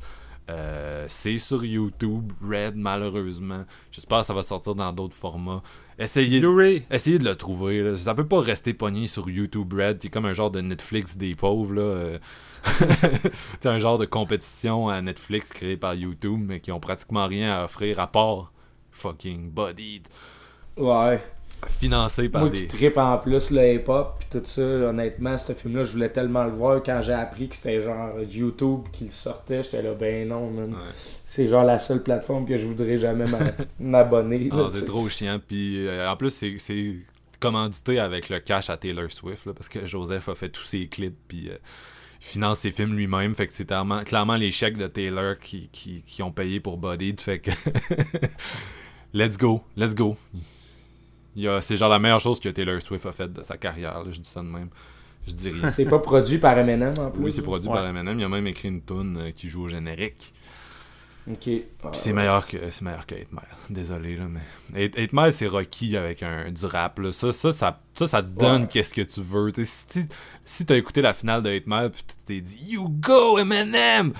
[0.50, 3.64] Euh, c'est sur YouTube, Red malheureusement.
[3.90, 5.62] J'espère que ça va sortir dans d'autres formats.
[5.98, 6.42] Essayez,
[6.90, 7.82] essayez de le trouver.
[7.82, 7.96] Là.
[7.96, 11.16] Ça peut pas rester pogné sur YouTube Red, qui est comme un genre de Netflix
[11.16, 11.74] des pauvres.
[11.74, 11.82] Là.
[11.82, 12.18] euh.
[13.60, 17.52] c'est un genre de compétition à Netflix créée par YouTube, mais qui ont pratiquement rien
[17.52, 18.52] à offrir à part
[18.90, 20.08] fucking Bodied,
[20.76, 21.22] Ouais.
[21.68, 22.62] Financé par Moi des.
[22.62, 26.44] qui trippe en plus le hip-hop puis tout ça, honnêtement, ce film-là, je voulais tellement
[26.44, 30.28] le voir quand j'ai appris que c'était genre YouTube qui le sortait, j'étais là, ben
[30.28, 30.70] non, man.
[30.72, 30.78] Ouais.
[31.24, 33.38] C'est genre la seule plateforme que je voudrais jamais m'a-
[33.80, 34.48] m'abonner.
[34.52, 35.40] Ah, c'est trop chiant.
[35.46, 36.96] Puis euh, en plus, c'est-
[37.40, 40.86] commandité avec le cash à Taylor Swift, là, parce que Joseph a fait tous ses
[40.86, 41.56] clips, puis euh,
[42.18, 43.34] finance ses films lui-même.
[43.34, 43.68] Fait que c'est
[44.06, 47.20] clairement, les chèques de Taylor qui, qui, qui ont payé pour Bodied.
[47.20, 47.50] Fait que.
[49.12, 50.16] let's go, let's go.
[51.60, 54.20] C'est genre la meilleure chose que Taylor Swift a faite de sa carrière, là, je
[54.20, 54.68] dis ça de même.
[55.26, 55.70] Je rien.
[55.70, 57.22] C'est pas produit par Eminem en plus.
[57.24, 57.74] Oui, c'est produit Ouais.
[57.76, 58.18] par Eminem.
[58.20, 60.34] Il a même écrit une tune euh, qui joue au générique.
[61.26, 61.38] Ok.
[61.44, 61.62] Puis
[61.92, 63.40] c'est meilleur que c'est meilleur que 8 Mile.
[63.70, 67.12] Désolé là mais 8, 8 Mile c'est Rocky avec un du rap là.
[67.12, 68.68] Ça ça ça ça, ça te donne Ouais.
[68.70, 69.50] qu'est-ce que tu veux.
[69.50, 70.06] Tu sais, si
[70.44, 74.12] si t'as écouté la finale de 8 Mile puis tu t'es dit You go Eminem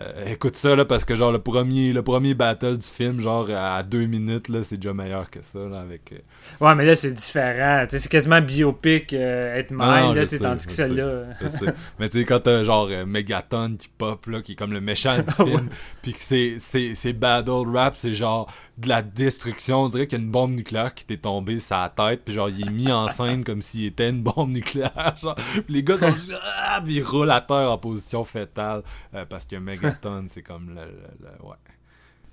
[0.00, 3.48] euh, écoute ça là parce que genre le premier le premier battle du film genre
[3.50, 6.18] à deux minutes là c'est déjà meilleur que ça là avec euh,
[6.60, 7.84] Ouais, mais là, c'est différent.
[7.88, 11.24] C'est quasiment biopic, euh, être Ah non, mine, là, sais, tandis que celle-là.
[11.98, 14.80] Mais tu sais, quand t'as genre euh, Megaton qui pop, là, qui est comme le
[14.80, 15.68] méchant du film,
[16.02, 19.82] puis que c'est, c'est, c'est battle rap, c'est genre de la destruction.
[19.84, 22.32] On dirait qu'il y a une bombe nucléaire qui t'est tombée sur la tête, puis
[22.34, 25.16] genre il est mis en scène comme s'il était une bombe nucléaire.
[25.20, 25.34] Genre.
[25.34, 26.32] Puis les gars sont juste,
[26.64, 28.82] ah, puis ils roulent à terre en position fétale,
[29.14, 30.74] euh, parce que Megaton, c'est comme le.
[30.76, 31.56] le- le- ouais.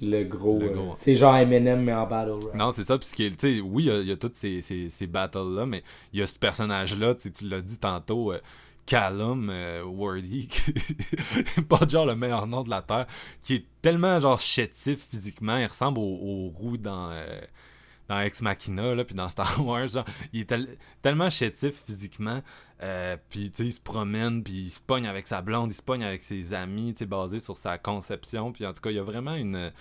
[0.01, 0.59] le gros.
[0.61, 0.93] Euh, gros.
[0.95, 2.53] c'est genre Eminem, mais en battle rap.
[2.55, 5.07] Non, c'est ça, puisque, tu sais, oui, il y a- a toutes ces, ces, ces
[5.07, 8.39] battles-là, mais il y a ce personnage-là, tu l'as dit tantôt, euh,
[8.85, 9.83] Callum euh,
[10.49, 10.73] qui-
[11.69, 13.07] pas genre le meilleur nom de la Terre,
[13.41, 17.09] qui est tellement, genre, chétif physiquement, il ressemble au, au roux dans...
[17.11, 17.41] euh,
[18.07, 22.43] dans Ex Machina, là, puis dans Star Wars, genre, il est tel- tellement chétif physiquement,
[22.83, 25.73] euh, puis tu sais, il se promène, puis il se pogne avec sa blonde, il
[25.75, 28.91] se pogne avec ses amis, tu sais, basé sur sa conception, puis en tout cas,
[28.91, 29.71] il y a vraiment une...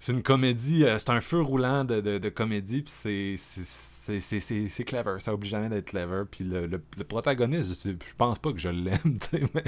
[0.00, 2.92] C'est une comédie, euh, c'est un feu roulant de, de, comédie, puis
[3.36, 8.58] c'est- clever, ça oublie jamais d'être clever, puis le, le, protagoniste, je, pense pas que
[8.58, 9.18] je l'aime,
[9.54, 9.64] mais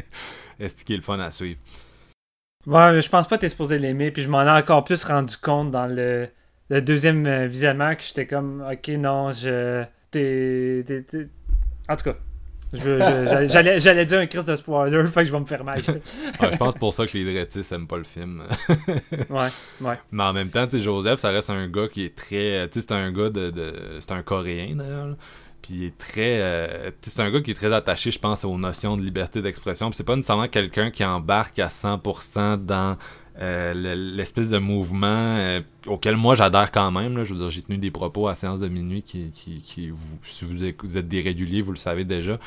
[0.60, 1.58] est-ce qu'il est le fun à suivre?
[2.66, 5.36] Ouais, je pense pas que t'es supposé l'aimer, puis je m'en ai encore plus rendu
[5.36, 6.28] compte dans le,
[6.68, 9.84] le deuxième euh, visionnement que j'étais comme, ok, non, je.
[10.10, 10.84] T'es-
[11.88, 12.16] En tout cas.
[12.72, 15.80] J'allais j'allais dire un crise de spoiler, fait que je vais me faire mal.
[15.80, 18.42] Ouais, je pense pour ça que les Dretis aiment pas le film.
[19.28, 19.48] Ouais,
[19.80, 19.98] ouais.
[20.12, 22.68] Mais en même temps, tu sais, Joseph, ça reste un gars qui est très.
[22.68, 23.50] Tu sais, c'est un gars de.
[23.50, 25.16] de- c'est un Coréen d'ailleurs.
[25.62, 26.40] Puis il est très.
[26.40, 29.02] euh, tu sais, c'est un gars qui est très attaché, je pense, aux notions de
[29.02, 29.90] liberté d'expression.
[29.90, 32.96] Puis c'est pas nécessairement quelqu'un qui embarque à 100% dans
[33.40, 35.06] euh, le- l'espèce de mouvement
[35.36, 37.16] euh, auquel moi j'adhère quand même.
[37.16, 37.24] Là.
[37.24, 39.30] Je veux dire, j'ai tenu des propos à séance de minuit qui.
[39.30, 42.38] qui, qui vous, si vous, êtes des réguliers, vous le savez déjà.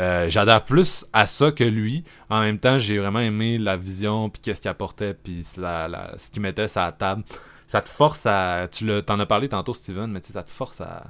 [0.00, 2.04] Euh, j'adhère plus à ça que lui.
[2.30, 6.14] En même temps, j'ai vraiment aimé la vision, puis qu'est-ce qu'il apportait, puis la, la-
[6.18, 7.24] ce qu'il mettait sur la table.
[7.66, 8.68] Ça te force à...
[8.70, 11.04] Tu le- t'en as parlé tantôt, Steven, mais ça te force à,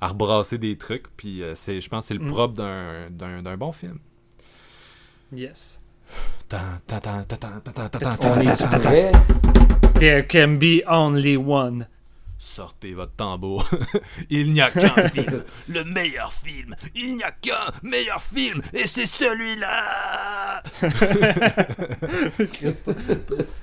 [0.00, 2.30] à rebrasser des trucs, puis euh, c'est, je pense que c'est le Mm.
[2.30, 3.98] propre d'un, d'un, d'un bon film.
[5.32, 5.80] Yes.
[9.94, 11.86] There can be only one.
[12.40, 13.68] Sortez votre tambour.
[14.30, 16.76] Il n'y a qu'un film, le meilleur film.
[16.94, 20.62] Il n'y a qu'un meilleur film, et c'est celui-là.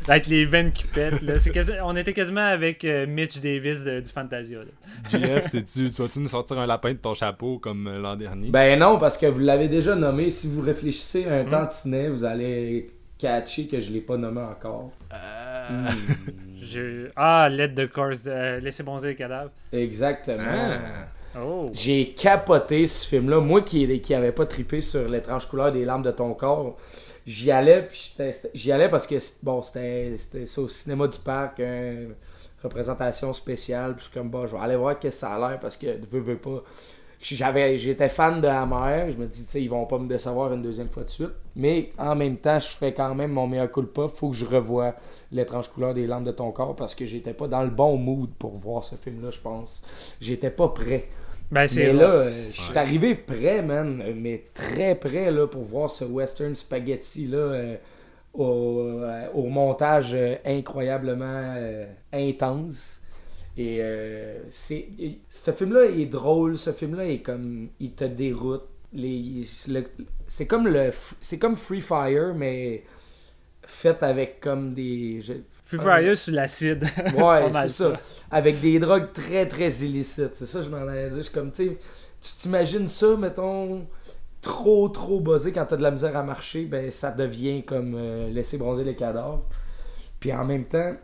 [0.07, 1.35] Avec les veines qui pètent, là.
[1.37, 4.65] Quasi- On était quasiment avec euh, Mitch Davis de- du Fantasia, là.
[5.19, 8.49] JF, sais-tu, tu vas-tu nous sortir un lapin de ton chapeau comme euh, l'an dernier?
[8.49, 10.31] Ben non, parce que vous l'avez déjà nommé.
[10.31, 11.31] Si vous réfléchissez Hmm.
[11.31, 14.91] un tantinet, vous allez catcher que je l'ai pas nommé encore.
[15.13, 15.89] Euh,
[16.65, 18.59] Je- Ah, Let the Course, de...
[18.59, 19.51] Laissez bonzer les cadavres.
[19.71, 20.43] Exactement.
[20.43, 21.39] Ah.
[21.41, 21.69] Oh.
[21.73, 23.39] J'ai capoté ce film-là.
[23.41, 26.77] Moi qui, qui avait pas trippé sur l'étrange couleur des larmes de ton corps,
[27.27, 27.87] j'y allais,
[28.53, 30.15] j'y allais parce que bon, c'était
[30.57, 32.13] au cinéma du parc, une
[32.63, 33.95] représentation spéciale.
[33.95, 35.75] Puis je suis comme, bon, je vais aller voir qu'est-ce que ça a l'air parce
[35.75, 36.63] que, veux, veux pas.
[37.33, 40.53] J'avais, j'étais fan de Hammer, je me dis, tu sais, ils vont pas me décevoir
[40.53, 41.31] une deuxième fois de suite.
[41.55, 44.07] Mais en même temps, je fais quand même mon meilleur coup de pas.
[44.07, 44.93] Faut que je revoie
[45.31, 48.29] l'étrange couleur des larmes de ton corps parce que j'étais pas dans le bon mood
[48.37, 49.81] pour voir ce film-là, je pense.
[50.21, 51.05] J'étais pas prêt.
[51.51, 52.31] Ben, Mais là, rough.
[52.53, 57.37] je suis arrivé prêt, man, mais très prêt là, pour voir ce western spaghetti là,
[57.37, 57.75] euh,
[58.33, 61.55] au, euh, au montage euh, incroyablement
[62.11, 62.99] intense.
[63.57, 64.87] Et euh, c'est,
[65.29, 68.63] ce film-là est drôle, ce film-là est comme, il te déroute.
[68.93, 69.83] Les, le-
[70.27, 70.91] c'est comme le,
[71.21, 72.83] c'est comme Free Fire, mais
[73.65, 75.33] fait avec comme des, je-
[75.65, 76.83] Free Fire sous l'acide.
[76.95, 77.93] c'est Ouais, c'est ça.
[78.31, 80.35] Avec des drogues très très illicites.
[80.35, 81.17] C'est ça, je m'en allais dire.
[81.17, 81.77] Je suis comme, tu sais,
[82.21, 83.81] tu t'imagines ça, mettons,
[84.41, 88.29] trop trop buzzé quand t'as de la misère à marcher, ben ça devient comme euh,
[88.29, 89.43] laisser bronzer les cadavres.
[90.19, 90.95] Puis en même temps,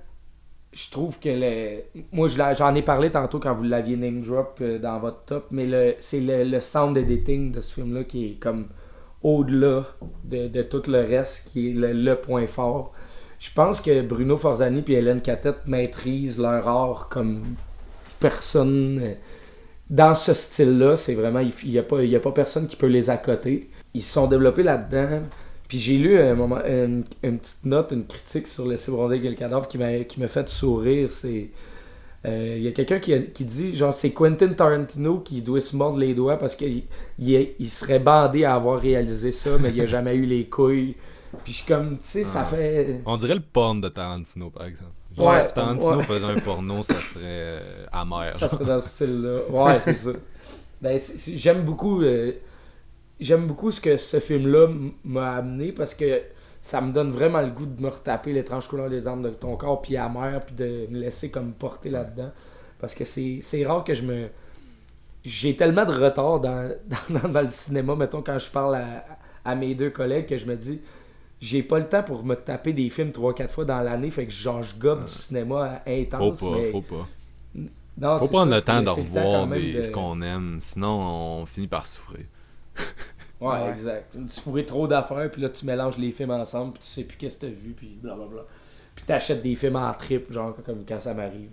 [0.73, 2.01] je trouve que le.
[2.11, 5.65] Moi, j'en ai parlé tantôt quand vous l'aviez name drop euh, dans votre top, mais
[5.65, 8.67] le, c'est le, le sound editing de ce film-là qui est comme
[9.23, 9.85] au-delà
[10.23, 12.93] de, de tout le reste, qui est le, le point fort.
[13.39, 17.43] Je pense que Bruno Forzani et Hélène Catette maîtrisent leur art comme
[18.19, 19.15] personne.
[19.89, 21.39] Dans ce style-là, c'est vraiment.
[21.41, 23.69] Il n'y a, pas- a pas personne qui peut les accoter.
[23.93, 25.23] Ils se sont développés là-dedans.
[25.71, 29.37] Puis j'ai lu un moment, une, une petite note, une critique sur Laisser bronzer quel
[29.37, 31.09] cadavre qui m'a qui m'a fait sourire.
[31.09, 31.47] C'est.
[32.25, 35.61] euh, Il y a quelqu'un qui, a- qui dit genre c'est Quentin Tarantino qui doit
[35.61, 36.83] se mordre les doigts parce qu'il
[37.19, 40.95] il, il serait bandé à avoir réalisé ça, mais il a jamais eu les couilles.
[41.45, 42.99] Puis je suis comme, tu sais, ça fait.
[43.05, 44.91] On dirait le porn de Tarantino, par exemple.
[45.15, 46.03] Genre, Ouais, si Tarantino ouais.
[46.03, 48.35] faisait un porno, ça serait euh, amer.
[48.35, 49.37] Ça serait dans ce style-là.
[49.49, 50.11] Ouais, c'est ça.
[50.81, 52.01] Ben, c'est- c'est- j'aime beaucoup.
[52.01, 52.33] euh,
[53.21, 54.67] j'aime beaucoup ce que ce film-là
[55.05, 56.21] m'a amené parce que
[56.61, 59.55] ça me donne vraiment le goût de me retaper l'étrange couleur des armes de ton
[59.55, 62.31] corps, puis amer, puis de me laisser comme porter là-dedans.
[62.79, 64.27] Parce que c'est rare que je me.
[65.23, 66.71] J'ai tellement de retard dans,
[67.09, 69.05] dans, dans le cinéma, mettons, quand je parle à,
[69.45, 70.81] à mes deux collègues, que je me dis.
[71.39, 74.31] J'ai pas le temps pour me taper des films 3-4 fois dans l'année, fait que
[74.31, 76.39] genre je gobe du cinéma Faut intense.
[76.39, 77.07] pas, mais- faut pas.
[77.97, 80.87] Non, Faut prendre ça, le temps de revoir des- de- ce qu'on aime, sinon
[81.41, 82.25] on finit par souffrir.
[83.41, 83.69] Ouais, Ouais.
[83.71, 84.11] exact.
[84.13, 87.17] Tu fourrais trop d'affaires, puis là, tu mélanges les films ensemble, puis tu sais plus
[87.17, 88.43] qu'est-ce que t'as vu, puis blablabla.
[88.95, 91.49] puis t'achètes des films en trip, genre comme quand ça m'arrive.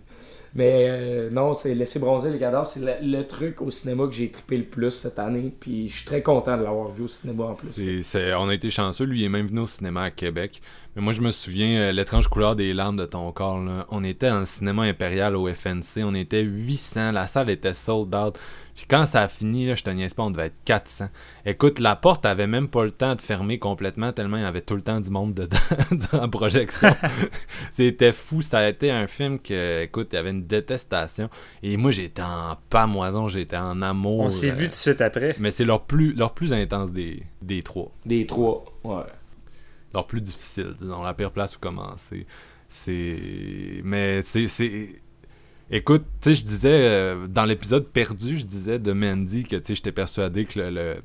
[0.54, 4.12] Mais euh, non, c'est Laisser bronzer les cadavres, c'est le, le truc au cinéma que
[4.12, 5.52] j'ai trippé le plus cette année.
[5.60, 8.16] Puis je suis très content de l'avoir vu au cinéma en plus.
[8.38, 10.60] On a été chanceux, lui il est même venu au cinéma à Québec.
[10.96, 14.02] Mais moi je me souviens, euh, l'étrange couleur des larmes de ton corps, là, on
[14.02, 18.38] était dans le cinéma impérial au FNC, on était 800, la salle était sold out.
[18.74, 21.08] Puis quand ça a fini, là, je te niaise pas, on devait être 400.
[21.44, 24.60] Écoute, la porte avait même pas le temps de fermer complètement, tellement il y avait
[24.60, 25.56] tout le temps du monde dedans
[26.12, 26.94] dans la projection.
[27.72, 31.28] C'était fou, ça a été un film que, écoute, il y avait une détestation.
[31.62, 34.20] Et moi j'étais en pamoison, j'étais en amour.
[34.20, 35.36] On s'est euh, vu tout de suite après.
[35.38, 39.04] Mais c'est leur plus, leur plus intense des, des trois Des trois, ouais.
[39.94, 42.26] leur plus difficile, disons, la pire place où commencer.
[42.68, 43.80] C'est.
[43.84, 44.48] Mais c'est.
[44.48, 45.00] c'est...
[45.70, 49.66] Écoute, tu sais, je disais, euh, dans l'épisode perdu, je disais de Mandy que, tu
[49.66, 50.96] sais, j'étais persuadé que le, le,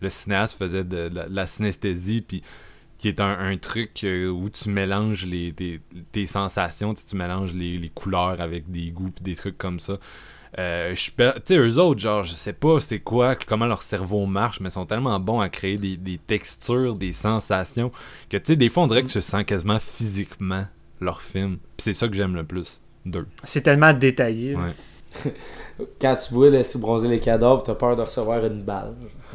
[0.00, 2.42] le cinéaste faisait de, la, la synesthésie, puis
[3.02, 5.80] qui est un, un truc euh, où tu mélanges les, tes,
[6.12, 9.98] tes sensations, tu mélanges les, les couleurs avec des goûts, puis des trucs comme ça.
[10.56, 11.12] Euh, tu
[11.44, 14.72] sais, eux autres, genre, je sais pas c'est quoi, comment leur cerveau marche, mais ils
[14.72, 17.90] sont tellement bons à créer des, des textures, des sensations,
[18.30, 20.64] que tu sais, des fois, on dirait que tu sens quasiment physiquement
[21.00, 21.56] leur film.
[21.76, 23.26] Puis c'est ça que j'aime le plus d'eux.
[23.42, 24.54] C'est tellement détaillé.
[24.54, 24.70] Ouais.
[26.00, 28.94] Quand tu vois laisser bronzer les cadavres, t'as peur de recevoir une balle.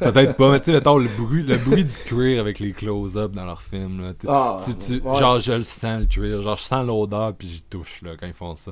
[0.00, 3.32] Peut-être pas, mais tu sais, mettons, le bruit, le bruit du cuir avec les close-up
[3.32, 4.12] dans leur film, là.
[4.18, 5.18] tu- Ah, tu- tu- ouais.
[5.18, 6.42] Genre, je le sens, le cuir.
[6.42, 8.70] Genre, je sens l'odeur, puis j'y touche, là, quand ils font ça.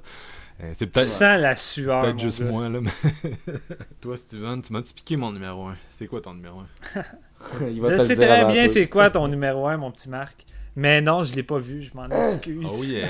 [0.62, 2.00] Euh, c'est Tu peut-être sens la sueur.
[2.00, 2.50] peut-être mon juste gars.
[2.50, 2.90] moi, là, mais...
[4.00, 5.76] Toi, Steven, tu m'as-tu piqué mon numéro 1?
[5.90, 7.00] C'est quoi ton numéro 1?
[7.70, 10.44] Il va te Je sais très bien c'est quoi ton numéro 1, mon petit Marc.
[10.76, 12.70] Mais non, je l'ai pas vu, je m'en excuse.
[12.80, 13.08] Oh yeah!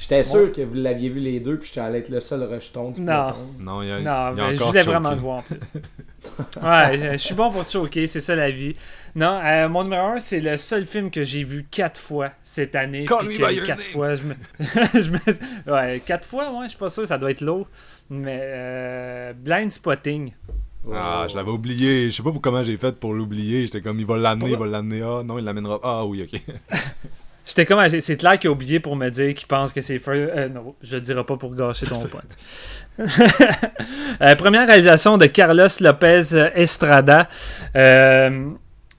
[0.00, 2.90] J'étais sûr que vous l'aviez vu les deux, puis j'étais allé être le seul rejeton.
[2.92, 3.32] du Non.
[3.58, 4.90] Non, il y a, Non, il y a mais je voulais choqué.
[4.90, 5.58] vraiment le voir en plus.
[6.62, 8.74] ouais, je- suis bon pour choquer, c'est ça la vie.
[9.14, 12.76] Non, euh, mon numéro 1, c'est le seul film que j'ai vu quatre fois cette
[12.76, 13.04] année.
[13.04, 14.34] Call puis me que by your quatre fois, je me...
[14.58, 17.68] je me- Ouais, quatre fois, ouais, je suis pas sûr, ça doit être lourd.
[18.08, 20.32] Mais euh, Blind Spotting.
[20.94, 22.10] Ah, je l'avais oublié.
[22.10, 23.66] Je sais pas pour comment j'ai fait pour l'oublier.
[23.66, 25.02] J'étais comme, il va l'amener, il va l'amener.
[25.02, 25.78] Ah, non, il l'amènera.
[25.82, 26.40] Ah, oui, ok.
[27.46, 30.30] J'étais comme, c'est clair qu'il a oublié pour me dire qu'il pense que c'est feu.
[30.34, 32.36] Euh, non, je le dirai pas pour gâcher ton pote.
[34.20, 37.26] Euh, première réalisation de Carlos Lopez Estrada.
[37.74, 38.50] Euh,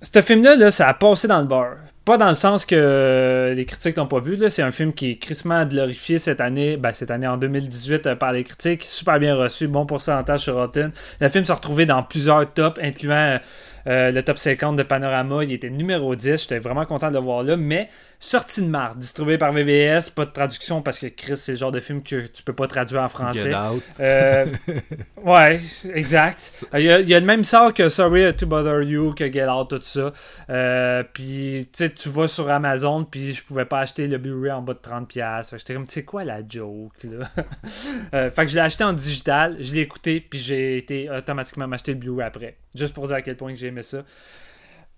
[0.02, 1.76] ce film-là, là, ça a passé dans le bar.
[2.04, 4.38] Pas dans le sens que euh, les critiques n'ont pas vu.
[4.50, 8.16] C'est un film qui est crissement glorifié cette année, ben, cette année en 2018 euh,
[8.16, 8.84] par les critiques.
[8.84, 10.92] Super bien reçu, bon pourcentage sur Rotten.
[11.20, 13.38] Le film s'est retrouvé dans plusieurs tops, incluant euh,
[13.86, 15.44] euh, le top 50 de Panorama.
[15.44, 16.42] Il était numéro 10.
[16.42, 17.56] J'étais vraiment content de le voir là.
[17.56, 17.88] Mais
[18.24, 21.72] sorti de marre, distribué par VVS, pas de traduction parce que Chris, c'est le genre
[21.72, 23.50] de film que tu peux pas traduire en français.
[23.50, 23.84] Get out.
[24.00, 24.46] Euh,
[25.24, 25.60] ouais,
[25.92, 26.64] exact.
[26.76, 29.32] Il y, a, il y a le même sort que Sorry to Bother You, que
[29.32, 30.14] Get Out, tout ça.
[30.50, 34.52] Euh, puis, tu sais, tu vas sur Amazon, puis je pouvais pas acheter le Blu-ray
[34.52, 35.44] en bas de 30$.
[35.44, 37.26] Fait que J'étais comme, tu sais quoi la joke, là?
[38.14, 41.68] Euh, fait que je l'ai acheté en digital, je l'ai écouté, puis j'ai été automatiquement
[41.68, 42.58] m'acheter le Blu-ray après.
[42.76, 44.04] Juste pour dire à quel point que j'ai aimé ça.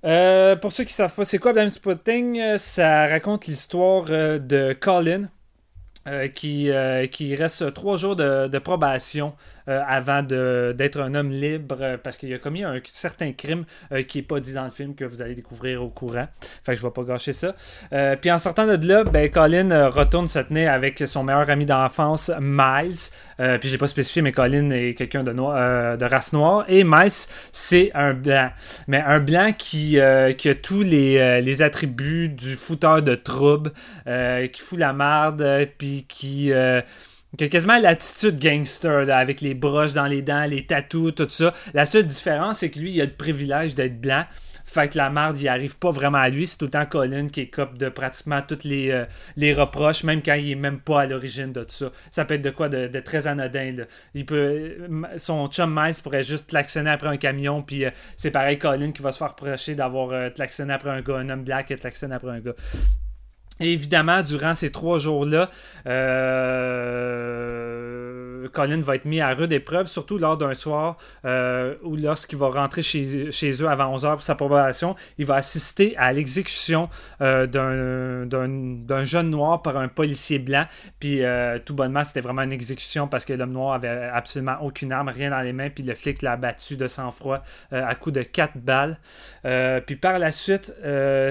[0.06, 4.38] Euh, pour ceux qui savent pas c'est quoi Blind Spotting, euh, ça raconte l'histoire euh,
[4.38, 5.30] de Colin,
[6.36, 6.70] qui,
[7.12, 9.34] qui reste trois jours de probation
[9.70, 13.64] euh, avant d'être un homme libre euh, parce qu'il a commis un certain crime
[13.94, 16.28] euh, qui n'est pas dit dans le film que vous allez découvrir au courant.
[16.66, 17.56] Fait que je vais pas gâcher ça.
[18.20, 22.32] Puis en sortant de là, ben, Colin retourne se tenir avec son meilleur ami d'enfance,
[22.40, 23.12] Miles.
[23.38, 26.66] Puis je l'ai pas spécifié, mais Colin est quelqu'un de, de race noire.
[26.68, 28.50] Et Miles, c'est un blanc.
[28.88, 29.98] Mais un blanc qui,
[30.38, 33.72] qui a tous les, les attributs du fouteur de troubles,
[34.06, 36.52] qui fout la merde, puis qui,
[37.38, 41.54] qui a quasiment l'attitude gangster, avec les broches dans les dents, les tatous, tout ça.
[41.74, 44.26] La seule différence, c'est que lui, il a le privilège d'être blanc.
[44.66, 46.48] Fait que la merde, il arrive pas vraiment à lui.
[46.48, 49.06] C'est tout le Colin qui cop de pratiquement tous les, euh,
[49.36, 51.92] les reproches, même quand il est même pas à l'origine de tout ça.
[52.10, 53.72] Ça peut être de quoi de, très anodin.
[53.72, 53.84] Là.
[54.16, 54.78] Il peut,
[55.18, 59.02] son chum Miles pourrait juste klaxonner après un camion, puis euh, c'est pareil Colin qui
[59.02, 60.30] va se faire reprocher d'avoir euh,
[60.70, 62.56] après un gars, un homme black qui a klaxonné après un gars.
[63.60, 65.50] Et évidemment, durant ces trois jours-là,
[67.14, 72.38] euh, Colin va être mis à rude épreuve, surtout lors d'un soir euh, où lorsqu'il
[72.40, 76.90] va rentrer chez, chez eux avant 11h pour sa probation, il va assister à l'exécution
[77.22, 80.66] euh, d'un- jeune noir par un policier blanc.
[81.00, 81.22] Puis
[81.66, 85.30] tout bonnement, c'était vraiment une exécution parce que l'homme noir avait absolument aucune arme, rien
[85.30, 88.98] dans les mains, puis le flic l'a abattu de sang-froid à coup de quatre balles.
[89.86, 90.74] Puis par la suite,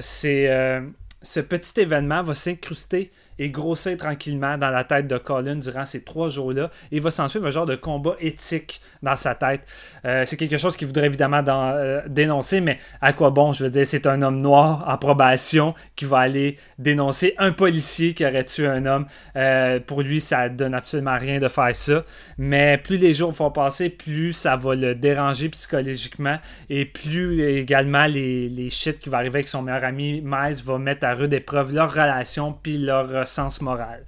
[0.00, 0.82] c'est...
[1.22, 6.02] ce petit événement va s'incruster et grossir tranquillement dans la tête de Colin durant ces
[6.02, 6.70] trois jours-là.
[6.90, 9.62] Et va s'en suivre un genre de combat éthique dans sa tête.
[10.04, 13.70] Euh, c'est quelque chose qu'il voudrait évidemment euh, dénoncer, mais à quoi bon Je veux
[13.70, 18.44] dire, c'est un homme noir en probation qui va aller dénoncer un policier qui aurait
[18.44, 19.06] tué un homme.
[19.36, 22.04] Euh, pour lui, ça donne absolument rien de faire ça.
[22.38, 26.38] Mais plus les jours vont passer, plus ça va le déranger psychologiquement
[26.70, 30.78] et plus également les, les shit qui va arriver avec son meilleur ami Miles va
[30.78, 34.04] mettre à rude épreuve leur relation puis leur sens moral.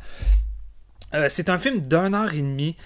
[1.14, 2.76] Euh, c'est un film d'une heure et demie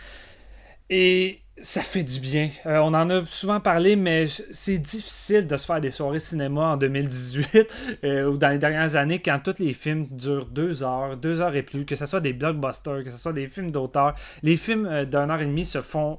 [0.91, 2.51] et ça fait du bien.
[2.67, 6.73] Euh, on en a souvent parlé, mais c'est difficile de se faire des soirées cinéma
[6.73, 7.67] en 2018
[8.05, 11.57] euh, ou dans les dernières années quand tous les films durent deux heures, deux heures
[11.57, 14.15] et plus, que ce soit des blockbusters, que ce soit des films d'auteur.
[14.43, 16.19] Les films d'une heure et demie se font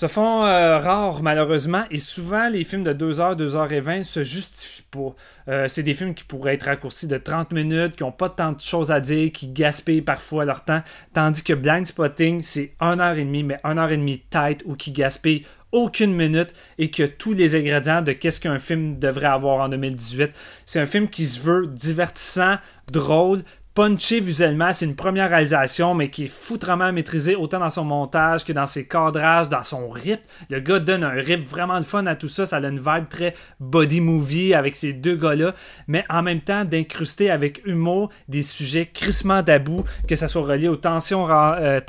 [0.00, 3.80] se font euh, rares malheureusement et souvent les films de 2 h 2 h et
[3.80, 5.14] 20 se justifient pas.
[5.48, 8.52] Euh, c'est des films qui pourraient être raccourcis de 30 minutes, qui n'ont pas tant
[8.52, 10.80] de choses à dire, qui gaspillent parfois leur temps,
[11.12, 14.62] tandis que Blind Spotting c'est 1 h et demie, mais 1 h et demie tight
[14.64, 19.26] ou qui gaspille aucune minute et que tous les ingrédients de qu'est-ce qu'un film devrait
[19.26, 20.30] avoir en 2018.
[20.64, 22.56] C'est un film qui se veut divertissant,
[22.90, 23.42] drôle,
[23.74, 24.72] punché visuellement.
[24.72, 28.66] C'est une première réalisation, mais qui est foutrement maîtrisée autant dans son montage que dans
[28.66, 30.22] ses cadrages, dans son rythme.
[30.48, 32.46] Le gars donne un rythme vraiment de fun à tout ça.
[32.46, 35.54] Ça a une vibe très body movie avec ces deux gars-là,
[35.86, 40.68] mais en même temps d'incruster avec humour des sujets crissement d'abou, que ce soit relié
[40.68, 41.80] aux tensions, euh,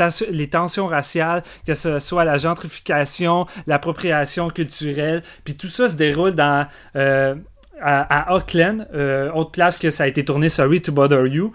[0.87, 5.23] raciales, que ce soit la gentrification, l'appropriation culturelle.
[5.43, 6.67] Puis tout ça se déroule dans.
[6.95, 7.35] Euh,
[7.81, 11.51] à, Auckland, euh, autre place que ça a été tourné Sorry to Bother You.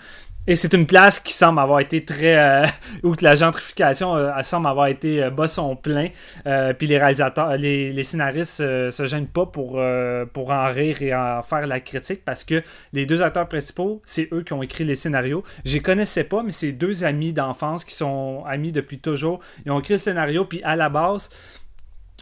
[0.49, 2.39] Et c'est une place qui semble avoir été très.
[2.39, 2.65] Euh,
[3.03, 5.47] où la gentrification euh, semble avoir été euh, bas
[5.83, 6.09] plein.
[6.79, 9.81] puis les réalisateurs, les, scénaristes se gênent pas pour,
[10.33, 12.63] pour en rire et en faire la critique parce que
[12.93, 15.43] les deux acteurs principaux, c'est eux qui ont écrit les scénarios.
[15.65, 19.41] Je connaissais pas, mais c'est deux amis d'enfance qui sont amis depuis toujours.
[19.65, 21.31] Ils ont écrit le scénario, puis à la base.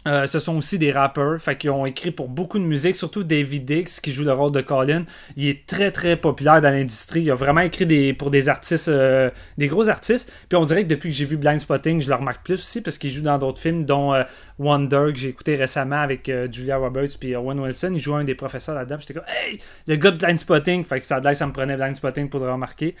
[0.07, 3.23] Euh, ce sont aussi des rappeurs, fait qu'ils ont écrit pour beaucoup de musique, surtout
[3.23, 5.03] David Dix qui joue le rôle de Colin.
[5.35, 7.21] Il est très très populaire dans l'industrie.
[7.21, 10.31] Il a vraiment écrit des, pour des artistes, euh, des gros artistes.
[10.47, 12.81] Puis on dirait que depuis que j'ai vu Blind Spotting, je le remarque plus aussi
[12.81, 14.23] parce qu'il joue dans d'autres films, dont euh,
[14.59, 17.91] Wonder que j'ai écouté récemment avec Julia Roberts puis Owen Wilson.
[17.93, 18.97] Il joue un des professeurs là-dedans.
[18.99, 20.85] J'étais comme Hey, le gars de Blind Spotting.
[20.85, 22.95] Fait que ça, ça me prenait Blind Spotting pour le remarquer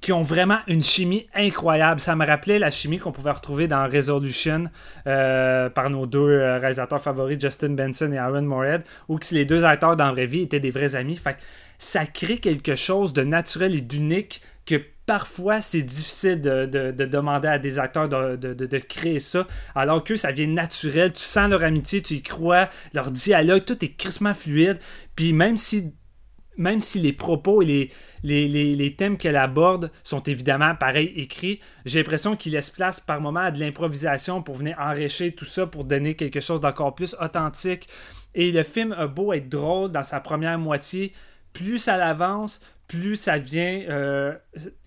[0.00, 2.00] qui ont vraiment une chimie incroyable.
[2.00, 4.64] Ça me rappelait la chimie qu'on pouvait retrouver dans Resolution
[5.06, 9.44] euh, par nos deux euh, réalisateurs favoris, Justin Benson et Aaron Moorhead, où que les
[9.44, 11.16] deux acteurs dans la vraie vie étaient des vrais amis.
[11.16, 11.36] Fait
[11.78, 14.76] ça crée quelque chose de naturel et d'unique que
[15.06, 20.48] parfois c'est difficile de, demander à des acteurs de, créer ça, alors que ça vient
[20.48, 24.78] naturel, tu sens leur amitié, tu y crois, leur dialogue, tout est crissement fluide,
[25.14, 25.94] puis même si
[26.56, 27.90] même si les propos et
[28.22, 33.40] les, thèmes qu'elle aborde sont évidemment pareil écrits, j'ai l'impression qu'il laisse place par moment
[33.40, 37.88] à de l'improvisation pour venir enrichir tout ça, pour donner quelque chose d'encore plus authentique.
[38.34, 41.12] Et le film a beau être drôle dans sa première moitié,
[41.52, 44.34] plus ça avance, plus ça devient euh,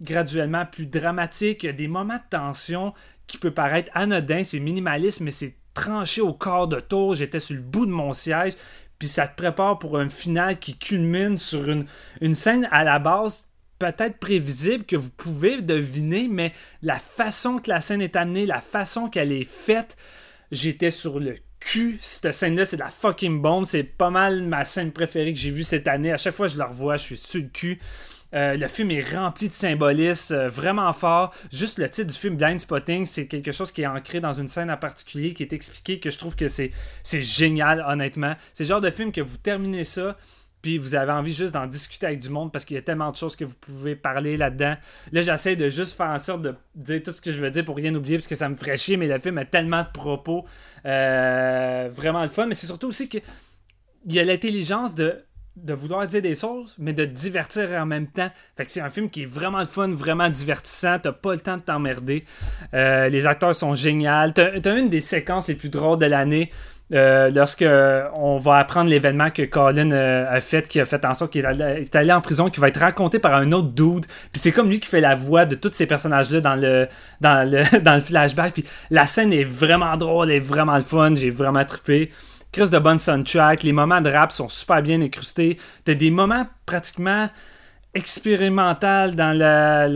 [0.02, 1.64] graduellement plus dramatique.
[1.64, 2.94] Il y a des moments de tension
[3.28, 7.16] qui peut paraître anodin, c'est minimaliste, mais c'est tranché au corps de tour.
[7.16, 8.54] J'étais sur le bout de mon siège
[9.00, 13.48] puis ça te prépare pour un final qui culmine sur une, scène à la base
[13.80, 16.52] peut-être prévisible que vous pouvez deviner, mais
[16.82, 19.96] la façon que la scène est amenée, la façon qu'elle est faite,
[20.52, 21.98] j'étais sur le cul.
[22.02, 23.66] Cette scène-là, c'est la fucking bombe.
[23.66, 26.12] C'est pas mal ma scène préférée que j'ai vue cette année.
[26.12, 27.80] À chaque fois je la revois, je suis sur le cul.
[28.36, 31.34] Euh, le film est rempli de symbolisme, euh, vraiment fort.
[31.52, 34.48] Juste le titre du film Blind Spotting, c'est quelque chose qui est ancré dans une
[34.48, 36.72] scène en particulier, qui est expliqué, que je trouve que c'est,
[37.04, 38.36] génial, honnêtement.
[38.54, 40.16] C'est le genre de film que vous terminez ça,
[40.62, 43.12] puis vous avez envie juste d'en discuter avec du monde parce qu'il y a tellement
[43.12, 44.76] de choses que vous pouvez parler là-dedans.
[45.12, 47.66] Là, j'essaie de juste faire en sorte de dire tout ce que je veux dire
[47.66, 49.92] pour rien oublier parce que ça me ferait chier, mais le film a tellement de
[49.92, 50.46] propos.
[50.86, 53.20] Euh, vraiment le fun, mais c'est surtout aussi que
[54.06, 55.24] il y a l'intelligence de
[55.64, 58.30] de vouloir dire des choses, mais de divertir en même temps.
[58.58, 61.00] Fait que c'est un film qui est vraiment fun, vraiment divertissant.
[61.00, 62.26] T'as pas le temps de t'emmerder.
[62.74, 64.32] Euh, les acteurs sont géniaux.
[64.34, 66.50] T'as as une des séquences les plus drôles de l'année.
[66.92, 67.66] Euh, lorsque
[68.16, 71.46] on va apprendre l'événement que Colin euh, a fait, qui a fait en sorte qu'il
[71.46, 74.08] est allé, en prison, qui va être raconté par un autre dude.
[74.32, 76.88] Puis c'est comme lui qui fait la voix de tous ces personnages-là dans le,
[77.22, 78.54] dans, le, dans le flashback.
[78.54, 82.10] Puis la scène est vraiment drôle, est vraiment le fun, j'ai vraiment trippé.
[82.52, 85.58] Chris de bonne soundtrack, les moments de rap sont super bien incrustés.
[85.86, 87.30] T'as des moments pratiquement
[87.94, 89.88] expérimentaux dans la,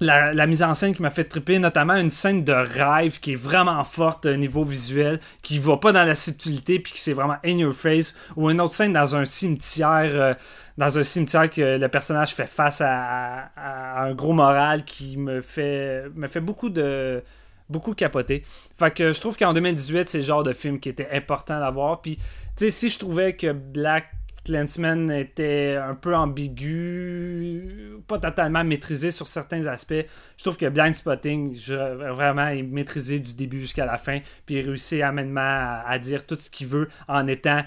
[0.00, 3.36] la, mise en scène qui m'a fait triper, notamment une scène de rêve qui est
[3.36, 7.36] vraiment forte au niveau visuel, qui va pas dans la subtilité, puis qui c'est vraiment
[7.44, 10.34] in your face, ou une autre scène dans un cimetière, euh,
[10.76, 13.50] dans un cimetière que le personnage fait face à,
[13.96, 17.22] un gros moral qui me fait, me fait beaucoup de
[17.68, 18.42] beaucoup capoter.
[18.78, 22.00] Fait que je trouve qu'en 2018, c'est le genre de film qui était important d'avoir.
[22.02, 22.22] Puis, tu
[22.56, 24.12] sais, si je trouvais que Black
[24.48, 27.62] Lensman était un peu ambigu,
[28.06, 30.06] pas totalement maîtrisé sur certains aspects.
[30.36, 34.66] Je trouve que Blind Spotting, vraiment, est maîtrisé du début jusqu'à la fin, puis il
[34.66, 37.62] réussit amènement à, à dire tout ce qu'il veut en étant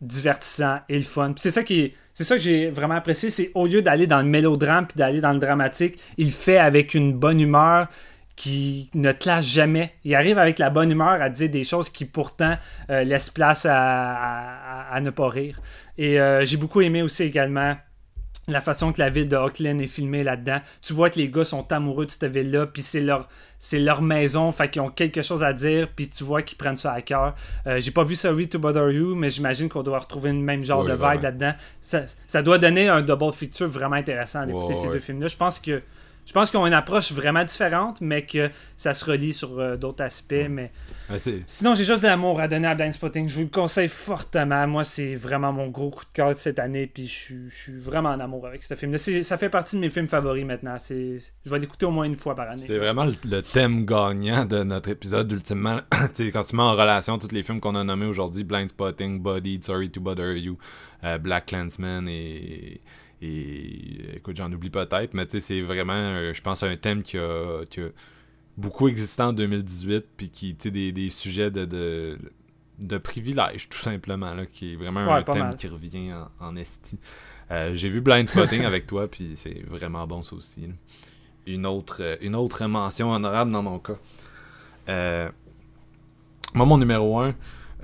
[0.00, 1.32] divertissant et le fun.
[1.36, 4.28] C'est ça qui c'est ça que j'ai vraiment apprécié, c'est au lieu d'aller dans le
[4.28, 7.86] mélodrame puis d'aller dans le dramatique, il fait avec une bonne humeur
[8.38, 9.94] qui ne te lâche jamais.
[10.04, 12.56] Il arrive avec la bonne humeur à dire des choses qui pourtant
[12.88, 15.60] euh, laissent place à, ne pas rire.
[15.98, 17.76] Et euh, j'ai beaucoup aimé aussi également
[18.46, 20.58] la façon que la ville de Auckland est filmée là-dedans.
[20.80, 23.28] Tu vois que les gars sont amoureux de cette ville-là, puis c'est leur,
[23.58, 26.76] c'est leur maison, fait qu'ils ont quelque chose à dire, puis tu vois qu'ils prennent
[26.76, 27.34] ça à cœur.
[27.66, 30.62] Euh, j'ai pas vu Sorry to Bother You, mais j'imagine qu'on doit retrouver le même
[30.62, 31.54] genre de vibe là-dedans.
[31.80, 35.26] Ça, doit donner un double feature vraiment intéressant d'écouter ces deux films-là.
[35.26, 35.82] Je pense que
[36.28, 39.76] je pense qu'ils ont une approche vraiment différente, mais que ça se relie sur euh,
[39.78, 40.34] d'autres aspects.
[40.50, 40.70] Mais
[41.46, 43.30] sinon, j'ai juste de l'amour à donner à Blind Spotting.
[43.30, 44.66] Je vous le conseille fortement.
[44.66, 46.86] Moi, c'est vraiment mon gros coup de cœur de cette année.
[46.86, 48.98] Puis je, suis vraiment en amour avec ce film-là.
[49.22, 50.76] Ça fait partie de mes films favoris maintenant.
[50.90, 52.64] Je vais l'écouter au moins une fois par année.
[52.66, 55.78] C'est vraiment le, thème gagnant de notre épisode, ultimement.
[55.90, 59.60] quand tu mets en relation tous les films qu'on a nommés aujourd'hui Blind Spotting, Body,
[59.62, 60.58] Sorry to Bother You,
[61.04, 62.82] euh, Black Clansman et
[63.20, 67.02] et écoute, j'en oublie peut-être, mais tu sais, c'est vraiment, euh, je pense, un thème
[67.02, 67.62] qui a,
[68.56, 72.18] beaucoup existé en 2018, puis qui, tu des, des sujets de, de,
[72.80, 76.98] de privilège, tout simplement, là, qui est vraiment un thème qui revient en, esti.
[77.50, 80.68] Euh, j'ai vu Blind Spotting avec toi, puis c'est vraiment bon, ça aussi.
[81.46, 83.98] Une autre, euh, une autre mention honorable dans mon cas.
[86.54, 87.34] moi, mon numéro 1,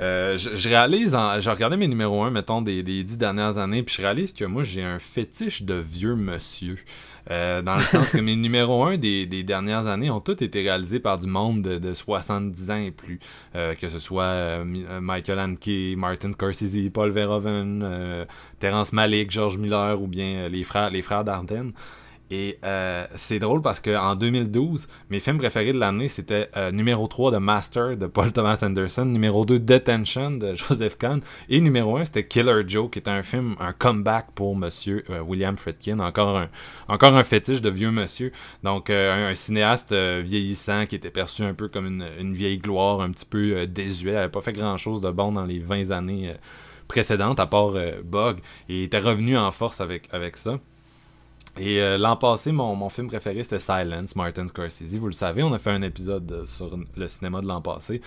[0.00, 3.82] euh, je, réalise, en, j'ai regardé mes numéros 1, mettons, des, des dix dernières années,
[3.82, 6.76] puis je réalise que moi, j'ai un fétiche de vieux monsieur.
[7.30, 10.60] Euh, dans le sens que mes numéros 1 des, des, dernières années ont tous été
[10.60, 13.18] réalisés par du monde de, de 70 ans et plus.
[13.54, 18.26] Euh, que ce soit Michael Hanke, Martin Scorsese, Paul Verhoeven,
[18.58, 21.72] Terence Malick, George Miller ou bien les frères, les frères Dardenne.
[22.34, 27.06] Et euh, c'est drôle parce qu'en 2012, mes films préférés de l'année, c'était euh, numéro
[27.06, 31.96] 3 de Master de Paul Thomas Anderson, numéro 2 Detention de Joseph Kahn, et numéro
[31.96, 36.00] 1 c'était Killer Joe, qui est un film, un comeback pour monsieur euh, William Friedkin,
[36.00, 36.48] encore un,
[36.88, 38.32] encore un fétiche de vieux monsieur.
[38.64, 43.26] Donc un, cinéaste vieillissant qui était perçu un peu comme une, vieille gloire, un petit
[43.26, 46.34] peu désuet, il n'avait pas fait grand chose de bon dans les 20 années
[46.88, 47.74] précédentes, à part
[48.04, 48.38] Bug,
[48.68, 50.58] et il était revenu en force avec, avec ça.
[51.56, 54.96] Et euh, l'an passé, mon, film préféré, c'était Silence, Martin Scorsese.
[54.96, 58.00] Vous le savez, on a fait un épisode euh, sur le cinéma de l'an passé.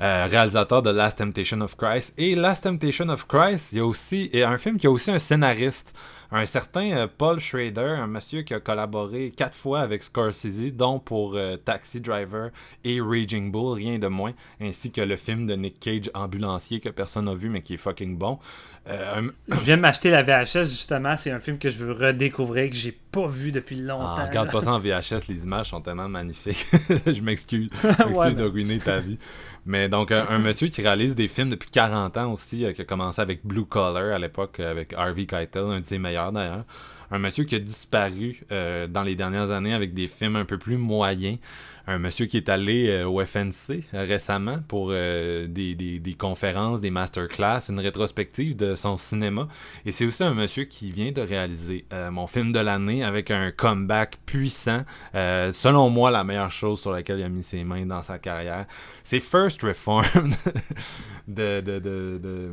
[0.00, 2.12] Euh, réalisateur de Last Temptation of Christ.
[2.18, 5.12] Et Last Temptation of Christ, il y a aussi et un film qui a aussi
[5.12, 5.94] un scénariste,
[6.32, 11.38] un certain Paul Schrader, un monsieur qui a collaboré quatre fois avec Scorsese, dont pour
[11.64, 12.50] Taxi Driver
[12.82, 16.88] et Raging Bull, rien de moins, ainsi que le film de Nick Cage, Ambulancier, que
[16.88, 18.38] personne n'a vu mais qui est fucking bon.
[18.88, 22.68] Euh, je viens de m'acheter la VHS justement, c'est un film que je veux redécouvrir,
[22.68, 24.16] que j'ai pas vu depuis longtemps.
[24.18, 26.66] Ah, regarde pas ça en VHS, les images sont tellement magnifiques.
[27.06, 29.18] je m'excuse, je m'excuse de ruiner ta vie.
[29.66, 32.84] Mais donc, un, monsieur qui réalise des films depuis 40 ans aussi, euh, qui a
[32.84, 36.64] commencé avec Blue Collar à l'époque, euh, avec Harvey Keitel, un de ses meilleurs d'ailleurs.
[37.12, 40.78] Un monsieur qui a disparu dans les dernières années avec des films un peu plus
[40.78, 41.36] moyens
[41.86, 46.80] un monsieur qui est allé euh, au FNC euh, récemment pour euh, des, des, conférences,
[46.80, 49.48] des masterclass, une rétrospective de son cinéma.
[49.84, 53.50] Et c'est aussi un monsieur qui vient de réaliser mon film de l'année avec un
[53.50, 54.84] comeback puissant.
[55.14, 58.66] selon moi, la meilleure chose sur laquelle il a mis ses mains dans sa carrière.
[59.04, 60.34] C'est First Reformed
[61.28, 62.52] de, de, de,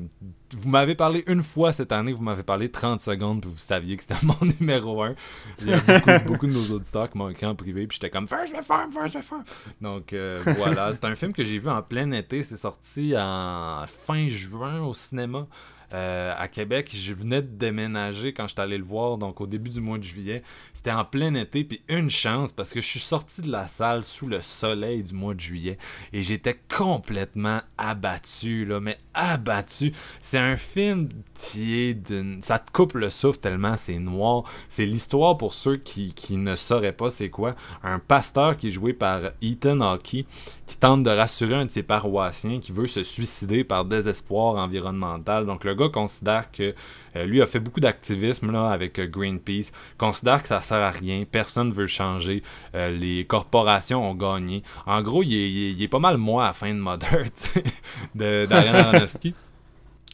[0.57, 3.97] Vous m'avez parlé une fois cette année, vous m'avez parlé 30 secondes, puis vous saviez
[3.97, 5.15] que c'était mon numéro 1.
[5.61, 8.09] Il y a beaucoup, beaucoup, de nos auditeurs qui m'ont écrit en privé, puis j'étais
[8.09, 9.45] comme First Reformed, First Reformed.
[9.81, 12.43] Donc euh, voilà, c'est un film que j'ai vu en plein été.
[12.43, 15.47] C'est sorti en fin juin au cinéma.
[15.91, 16.91] Euh, à Québec.
[16.93, 19.97] Je venais de déménager quand je suis allé le voir, donc au début du mois
[19.97, 20.43] de juillet.
[20.71, 24.03] C'était en plein été, puis une chance parce que je suis sorti de la salle
[24.03, 25.79] sous le soleil du mois de juillet
[26.13, 29.91] et j'étais complètement abattu, là, mais abattu.
[30.21, 32.43] C'est un film qui est d'une.
[32.43, 34.43] Ça te coupe le souffle tellement c'est noir.
[34.69, 37.55] C'est l'histoire pour ceux qui, qui ne sauraient pas c'est quoi.
[37.81, 40.25] Un pasteur qui est joué par Ethan Hawkey
[40.67, 45.47] qui tente de rassurer un de ses paroissiens qui veut se suicider par désespoir environnemental.
[45.47, 46.75] Donc le gars considère que
[47.15, 51.23] euh, lui a fait beaucoup d'activisme là avec Greenpeace, considère que ça sert à rien,
[51.29, 52.43] personne veut changer,
[52.73, 54.63] les corporations ont gagné.
[54.85, 57.25] En gros, il est, pas mal moi à la fin de Mother
[58.15, 59.33] de d'Ariane Aronofsky.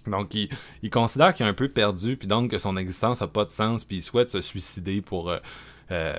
[0.08, 3.46] Donc, il, considère qu'il a un peu perdu, puis donc que son existence n'a pas
[3.46, 5.38] de sens, puis il souhaite se suicider pour euh,
[5.92, 6.14] euh,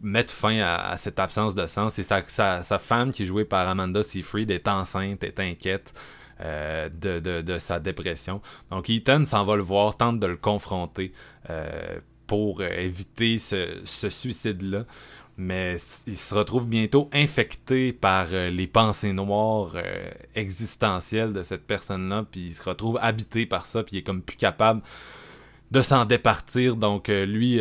[0.00, 1.98] mettre fin à, cette absence de sens.
[1.98, 5.92] Et sa, sa, femme, qui est jouée par Amanda Seyfried, est enceinte, est inquiète
[6.40, 8.40] euh, de, sa dépression.
[8.70, 11.12] Donc, Ethan s'en va le voir, tente de le confronter
[12.26, 14.84] pour éviter ce, suicide-là
[15.36, 15.76] mais
[16.06, 22.24] il se retrouve bientôt infecté par euh, les pensées noires euh, existentielles de cette personne-là,
[22.30, 24.80] puis il se retrouve habité par ça, puis il est comme plus capable
[25.70, 26.76] de s'en départir.
[26.76, 27.60] Donc euh, lui,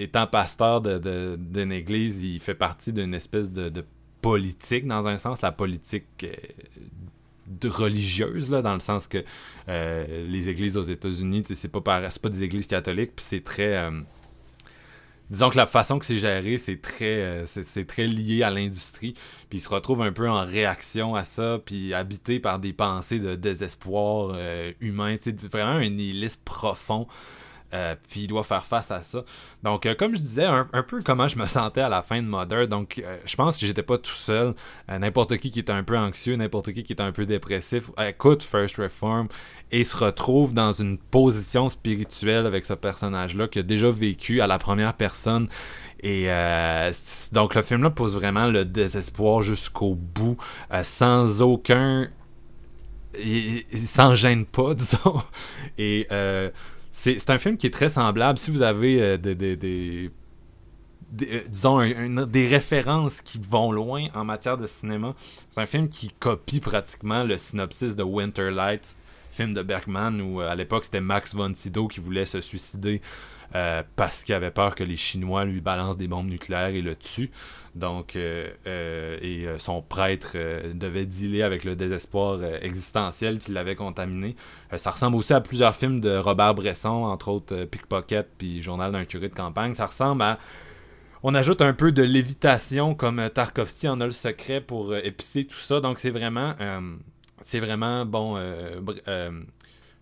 [0.00, 3.84] étant pasteur d'une église, il fait partie d'une espèce de,
[4.20, 6.26] politique, dans un sens, la politique
[7.64, 9.24] religieuse, là, dans le sens que
[9.66, 13.90] les églises aux États-Unis, c'est pas, pas des églises catholiques, puis c'est très
[15.30, 19.14] disons que la façon que c'est géré, c'est très, euh, très lié à l'industrie.
[19.48, 23.18] Puis il se retrouve un peu en réaction à ça, puis habité par des pensées
[23.18, 25.16] de désespoir euh, humain.
[25.20, 27.06] C'est vraiment un nihilisme profond.
[27.74, 29.24] Euh, puis il doit faire face à ça.
[29.62, 32.26] Donc, euh, comme je disais, un, peu comment je me sentais à la fin de
[32.26, 32.66] Mother.
[32.66, 34.54] Donc, euh, je pense que j'étais pas tout seul.
[34.88, 38.42] n'importe qui qui est un peu anxieux, n'importe qui qui est un peu dépressif, écoute
[38.42, 39.28] First Reform
[39.70, 44.46] et se retrouve dans une position spirituelle avec ce personnage-là qui a déjà vécu à
[44.46, 45.48] la première personne.
[46.00, 46.28] Et
[47.32, 50.38] donc, le film-là pose vraiment le désespoir jusqu'au bout,
[50.82, 52.08] sans aucun.
[53.18, 55.20] Il, il s'en gêne pas, disons.
[55.76, 56.06] Et
[56.98, 58.38] c'est un film qui est très semblable.
[58.38, 60.10] Si vous avez euh, des,
[61.22, 65.14] euh, disons, des références qui vont loin en matière de cinéma,
[65.50, 68.82] c'est un film qui copie pratiquement le synopsis de Winterlight,
[69.30, 73.00] film de Bergman, où euh, à l'époque c'était Max von Sydow qui voulait se suicider
[73.54, 76.94] euh, parce qu'il avait peur que les Chinois lui balancent des bombes nucléaires et le
[76.94, 77.30] tuent.
[77.74, 80.36] Donc, euh, euh, et son prêtre
[80.74, 84.36] devait dealer avec le désespoir existentiel qui l'avait contaminé.
[84.76, 89.04] ça ressemble aussi à plusieurs films de Robert Bresson, entre autres Pickpocket puis Journal d'un
[89.04, 89.74] curé de campagne.
[89.74, 90.38] Ça ressemble à
[91.24, 95.58] on ajoute un peu de lévitation comme Tarkovsky en a le secret pour épicer tout
[95.58, 95.80] ça.
[95.80, 96.54] Donc c'est vraiment,
[97.40, 98.36] c'est vraiment bon.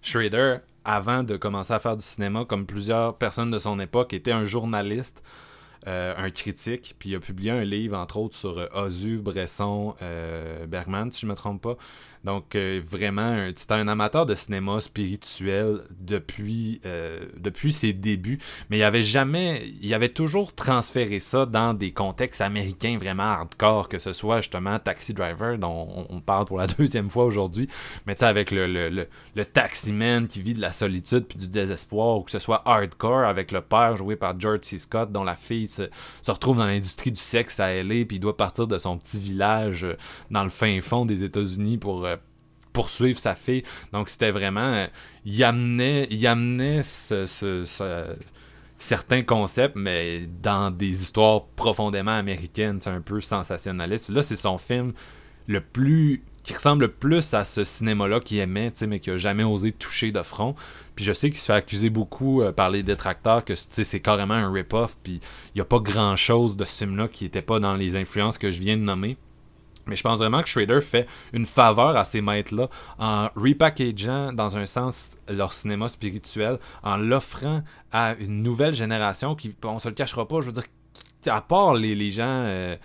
[0.02, 4.30] Schrader avant de commencer à faire du cinéma, comme plusieurs personnes de son époque, était
[4.30, 5.20] un journaliste,
[5.88, 9.96] euh, un critique, puis il a publié un livre, entre autres, sur euh, Ozu, Bresson,
[10.00, 11.76] euh, Bergman, si je ne me trompe pas,
[12.26, 18.78] donc, euh, vraiment, c'était un amateur de cinéma spirituel depuis, euh, depuis ses débuts, mais
[18.78, 23.98] il avait jamais, il avait toujours transféré ça dans des contextes américains vraiment hardcore, que
[23.98, 27.68] ce soit justement Taxi Driver, dont on, parle pour la deuxième fois aujourd'hui,
[28.06, 31.38] mais tu sais, avec le, le, le, le taximan qui vit de la solitude puis
[31.38, 34.78] du désespoir, ou que ce soit hardcore avec le père joué par George C.
[34.78, 35.88] Scott, dont la fille se,
[36.22, 39.20] se retrouve dans l'industrie du sexe à LA, puis il doit partir de son petit
[39.20, 39.96] village euh,
[40.32, 42.04] dans le fin fond des États-Unis pour
[42.76, 43.62] poursuivre sa fille.
[43.94, 44.74] Donc c'était vraiment.
[44.74, 44.86] Euh,
[45.24, 47.64] il amenait, il amenait ce,
[48.76, 54.10] certains concepts, mais dans des histoires profondément américaines, un peu sensationnaliste.
[54.10, 54.92] Là, c'est son film
[55.46, 59.42] le plus qui ressemble le plus à ce cinéma-là qu'il aimait, mais qui a jamais
[59.42, 60.54] osé toucher de front.
[60.94, 64.34] Puis je sais qu'il se fait accuser beaucoup euh, par les détracteurs que c'est carrément
[64.34, 65.20] un rip-off, puis
[65.54, 68.50] il n'y a pas grand-chose de ce film-là qui n'était pas dans les influences que
[68.50, 69.16] je viens de nommer.
[69.86, 72.68] Mais je pense vraiment que Schrader fait une faveur à ces maîtres-là
[72.98, 79.54] en repackageant, dans un sens, leur cinéma spirituel, en l'offrant à une nouvelle génération qui,
[79.64, 80.64] on se le cachera pas, je veux dire,
[81.26, 82.24] à part les, les gens.
[82.46, 82.76] Euh,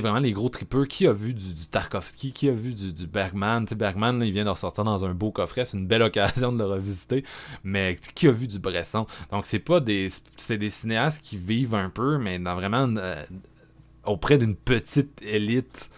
[0.00, 0.86] vraiment les gros tripeux.
[0.86, 3.64] Qui a vu du, Tarkovsky Qui a vu du, Bergman?
[3.76, 5.64] Bergman, il vient de ressortir dans un beau coffret.
[5.64, 7.24] C'est une belle occasion de le revisiter.
[7.62, 9.06] Mais qui a vu du Bresson?
[9.30, 10.08] Donc, c'est pas des.
[10.36, 12.92] C'est des cinéastes qui vivent un peu, mais dans vraiment.
[12.96, 13.22] Euh,
[14.04, 15.88] auprès d'une petite élite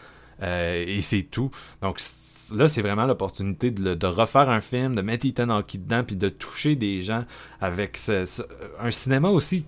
[0.42, 1.50] et c'est tout.
[1.82, 2.00] Donc
[2.54, 6.28] là, c'est vraiment l'opportunité de, refaire un film, de mettre Ethan Hawke dedans, puis de
[6.28, 7.24] toucher des gens
[7.60, 7.98] avec
[8.80, 9.66] un cinéma aussi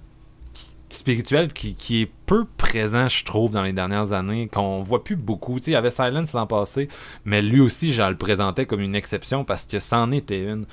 [0.90, 5.58] spirituel qui, est peu présent, je trouve, dans les dernières années, qu'on voit plus beaucoup.
[5.58, 6.88] il y avait Silence l'an passé,
[7.24, 10.66] mais lui aussi, je le présentais comme une exception parce que c'en était une.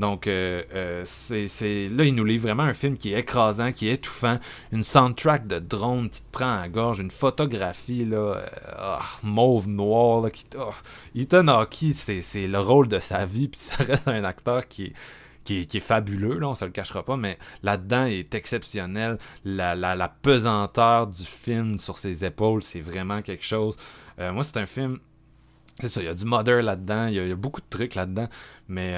[0.00, 3.86] Donc, euh, euh, c'est, là, il nous livre vraiment un film qui est écrasant, qui
[3.86, 4.38] est étouffant,
[4.72, 8.46] une soundtrack de drone qui te prend à la gorge, une photographie là, euh,
[8.78, 10.22] ah, mauve noir.
[10.22, 10.70] Là, qui, oh,
[11.48, 14.94] Hawke, c'est, le rôle de sa vie, puis ça reste un acteur qui
[15.50, 19.18] est, fabuleux, là, on se le cachera pas, mais là-dedans, il est exceptionnel.
[19.44, 23.76] La, la, pesanteur du film sur ses épaules, c'est vraiment quelque chose.
[24.18, 24.98] moi, c'est un film.
[25.78, 28.28] C'est ça, il y a du mother là-dedans, il y, a beaucoup de trucs là-dedans,
[28.68, 28.94] mais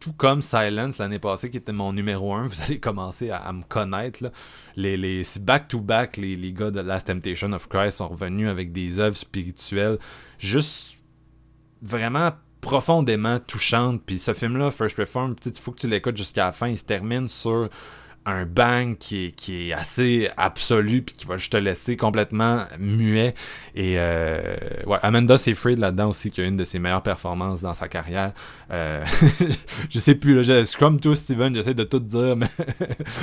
[0.00, 3.62] tout comme Silence l'année passée, qui était mon numéro 1, vous allez commencer à, me
[3.62, 4.22] connaître.
[4.22, 4.30] Là.
[4.76, 9.00] Les, les, back-to-back, les, les gars de Last Temptation of Christ sont revenus avec des
[9.00, 9.98] œuvres spirituelles
[10.38, 10.98] juste
[11.82, 14.02] vraiment profondément touchantes.
[14.04, 16.68] Puis ce film-là, First Reform, il faut que tu l'écoutes jusqu'à la fin.
[16.68, 17.68] Il se termine sur
[18.28, 23.34] un bang qui est, assez absolu puis qui va juste te laisser complètement muet.
[23.74, 24.56] Et euh,
[24.86, 28.32] ouais, Amanda Seyfried là-dedans aussi qui a une de ses meilleures performances dans sa carrière.
[28.70, 29.04] Euh,
[29.90, 32.48] je sais plus, là, je, suis comme toi Steven, j'essaie de tout dire, mais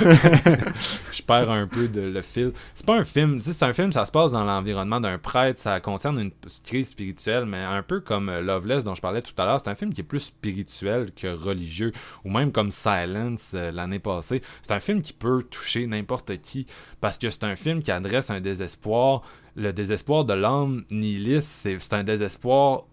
[1.12, 2.52] je perds un peu de, le fil.
[2.74, 5.78] C'est pas un film, c'est un film, ça se passe dans l'environnement d'un prêtre, ça
[5.80, 6.32] concerne une
[6.64, 9.76] crise spirituelle, mais un peu comme Loveless dont je parlais tout à l'heure, c'est un
[9.76, 11.92] film qui est plus spirituel que religieux,
[12.24, 14.42] ou même comme Silence euh, l'année passée.
[14.62, 16.66] C'est un film qui peut toucher n'importe qui
[17.00, 19.22] parce que c'est un film qui adresse un désespoir.
[19.54, 22.84] Le désespoir de l'homme nihiliste, c'est un désespoir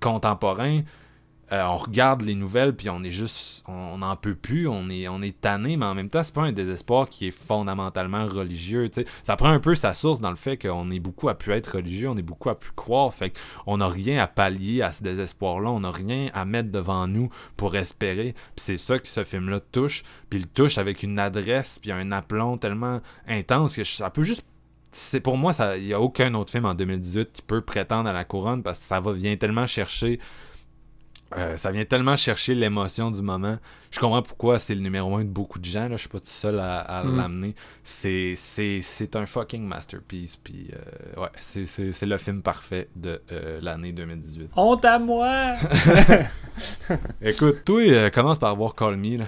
[0.00, 0.82] contemporain
[1.52, 5.08] euh, on regarde les nouvelles puis on est juste on n'en peut plus on est
[5.08, 8.90] on est tanné mais en même temps c'est pas un désespoir qui est fondamentalement religieux
[9.22, 11.76] ça prend un peu sa source dans le fait qu'on est beaucoup à pu être
[11.76, 15.02] religieux on est beaucoup à pu croire fait on n'a rien à pallier à ce
[15.02, 19.06] désespoir là on n'a rien à mettre devant nous pour espérer puis c'est ça que
[19.06, 23.76] ce film là touche puis il touche avec une adresse puis un aplomb tellement intense
[23.76, 24.46] que ça peut juste
[24.94, 28.12] c'est pour moi il n'y a aucun autre film en 2018 qui peut prétendre à
[28.12, 30.20] la couronne parce que ça va vient tellement chercher
[31.36, 33.58] euh, ça vient tellement chercher l'émotion du moment.
[33.90, 35.88] Je comprends pourquoi c'est le numéro un de beaucoup de gens.
[35.88, 35.96] Là.
[35.96, 37.16] Je suis pas tout seul à, mm.
[37.16, 37.54] l'amener.
[37.82, 38.36] C'est,
[39.14, 40.36] un fucking masterpiece.
[40.36, 44.50] Puis, euh, ouais, c'est, le film parfait de euh, l'année 2018.
[44.56, 45.54] Honte à moi!
[47.22, 49.18] Écoute, toi, commence par voir Call Me.
[49.18, 49.24] Là.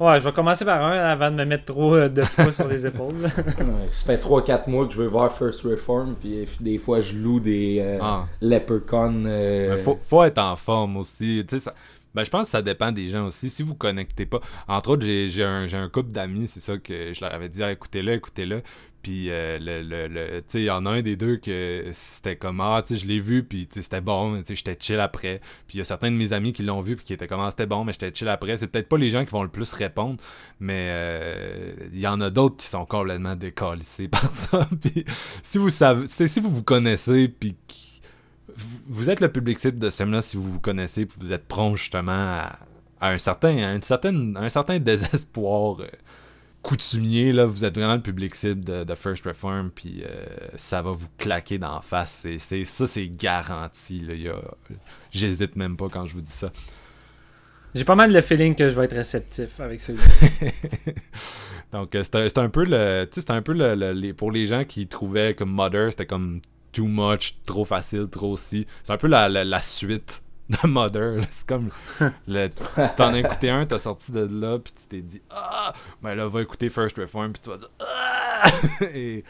[0.00, 2.68] Ouais, je vais commencer par un avant de me mettre trop euh, de poids sur
[2.68, 3.28] les épaules.
[3.88, 7.14] ça fait 3-4 mois que je veux voir First Reform, puis euh, des fois je
[7.14, 8.26] loue des euh, ah.
[8.40, 9.24] Leprechaun.
[9.82, 11.44] Faut, faut, être en forme aussi.
[11.48, 11.74] Ça...
[12.14, 13.50] Ben, je pense que ça dépend des gens aussi.
[13.50, 14.40] Si vous connectez pas.
[14.68, 17.72] Entre autres, j'ai un, un couple d'amis, c'est ça que je leur avais dit ah,
[17.72, 18.62] écoutez-le, écoutez-le.
[19.06, 22.82] Puis euh, le, le, il y en a un des deux que c'était comme ah,
[22.84, 25.40] tu je l'ai vu, puis c'était bon, tu j'étais chill après.
[25.68, 27.38] Puis il y a certains de mes amis qui l'ont vu, puis qui étaient comme
[27.38, 28.56] ah, c'était bon, mais j'étais chill après.
[28.56, 30.16] C'est peut-être pas les gens qui vont le plus répondre,
[30.58, 34.68] mais euh, il y en a d'autres qui sont complètement décalissés par ça.
[34.80, 35.04] puis
[35.44, 37.54] si vous savez, si vous vous connaissez, puis
[38.88, 41.76] vous êtes le public de ce film-là si vous vous connaissez, puis vous êtes prompt
[41.76, 42.10] justement
[42.40, 42.58] à,
[43.02, 45.76] un certain, une certaine, un certain désespoir.
[45.78, 45.86] Euh,
[46.66, 50.26] coutumier, là, vous êtes vraiment le public cible de, First Reform, puis euh,
[50.56, 52.26] ça va vous claquer d'en face.
[52.38, 54.04] C'est, ça, c'est garanti.
[55.12, 56.50] J'hésite même pas quand je vous dis ça.
[57.72, 60.06] J'ai pas mal le feeling que je vais être réceptif avec celui-là.
[61.72, 63.08] Donc, euh, c'est un, peu le.
[63.28, 66.40] Un peu le, pour les gens qui trouvaient que Mother, c'était comme
[66.72, 68.66] too much, trop facile, trop si.
[68.82, 70.20] C'est un peu la, la suite
[70.62, 71.20] de Mother.
[71.30, 71.70] C'est comme.
[72.96, 76.28] T'en as écouté un, t'as sorti de là, puis tu t'es dit Ah Ben là,
[76.28, 78.50] va écouter First Reform, puis tu vas dire Ah
[78.94, 79.24] et,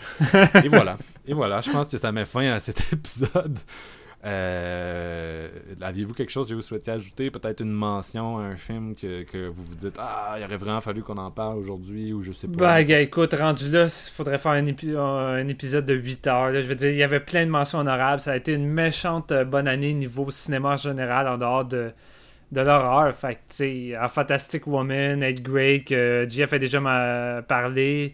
[0.65, 0.99] et voilà.
[1.27, 3.59] Et voilà, je pense que ça met fin à cet épisode.
[4.27, 5.49] Euh,
[5.81, 7.31] aviez-vous quelque chose que vous souhaitiez ajouter?
[7.31, 10.81] Peut-être une mention à un film que, que, vous vous dites Ah, il aurait vraiment
[10.81, 12.83] fallu qu'on en parle aujourd'hui ou je sais pas.
[12.83, 16.53] Ben, écoute, rendu là, il faudrait faire un, épisode de 8 heures.
[16.53, 18.21] je veux dire, il y avait plein de mentions honorables.
[18.21, 21.93] Ça a été une méchante euh, bonne année niveau cinéma en général en dehors de,
[22.51, 23.15] de l'horreur.
[23.15, 28.13] Fait tu sais, Fantastic Woman, Ed Grey, que Jeff a déjà parlé.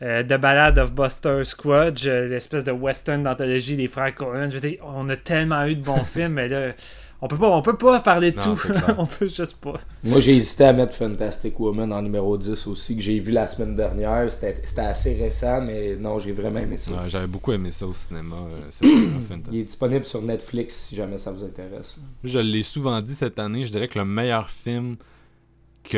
[0.00, 4.48] Euh, The Ballad of Buster Squadge, euh, l'espèce de western d'anthologie des frères Cohen.
[4.48, 6.72] Je veux dire, on a tellement eu de bons films, mais là,
[7.20, 8.56] on peut pas, on peut pas parler de tout.
[8.98, 9.74] on peut juste pas.
[10.04, 13.48] Moi, j'ai hésité à mettre Fantastic Woman en numéro 10 aussi, que j'ai vu la
[13.48, 14.30] semaine dernière.
[14.30, 16.92] C'était assez récent, mais non, j'ai vraiment aimé ça.
[17.08, 18.36] J'avais beaucoup aimé ça au cinéma.
[18.84, 18.86] Euh,
[19.50, 21.96] Il est disponible sur Netflix si jamais ça vous intéresse.
[22.22, 24.96] Je l'ai souvent dit cette année, je dirais que le meilleur film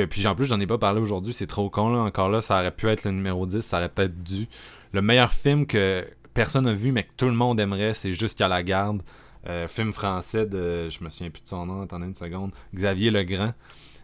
[0.08, 2.00] puis en plus j'en ai pas parlé aujourd'hui, c'est trop con là.
[2.00, 4.48] Encore là, ça aurait pu être le numéro 10, ça aurait peut-être dû.
[4.92, 8.48] Le meilleur film que personne n'a vu mais que tout le monde aimerait, c'est Jusqu'à
[8.48, 9.02] la garde.
[9.48, 10.90] Euh, film français de.
[10.90, 12.52] Je me souviens plus de son nom, attendez une seconde.
[12.74, 13.52] Xavier Legrand.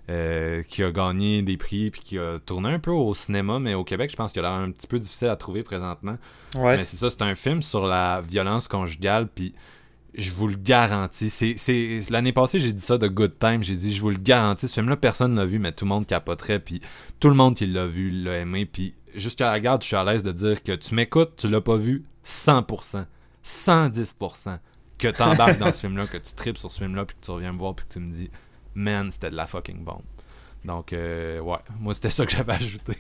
[0.09, 3.75] Euh, qui a gagné des prix puis qui a tourné un peu au cinéma, mais
[3.75, 6.17] au Québec, je pense qu'il a l'air un petit peu difficile à trouver présentement.
[6.55, 6.77] Ouais.
[6.77, 9.53] Mais c'est ça, c'est un film sur la violence conjugale, puis
[10.17, 11.31] je vous le garantis.
[11.31, 13.63] C'est, L'année passée, j'ai dit ça de Good Time.
[13.63, 14.69] J'ai dit, je vous le garantis.
[14.69, 16.59] Ce film-là, personne ne l'a vu, mais tout le monde capoterait.
[16.59, 16.81] Puis
[17.21, 18.67] tout le monde qui l'a vu l'a aimé.
[18.67, 21.61] Puis jusqu'à la garde, je suis à l'aise de dire que tu m'écoutes, tu l'as
[21.61, 23.05] pas vu 100%,
[23.45, 24.59] 110%.
[24.99, 27.53] Que t'embarques dans ce film-là, que tu tripes sur ce film-là, puis que tu reviens
[27.53, 28.31] me voir, puis que tu me dis,
[28.75, 30.03] man, c'était de la fucking bombe.
[30.65, 32.97] Donc, euh, ouais, moi, c'était ça que j'avais ajouté.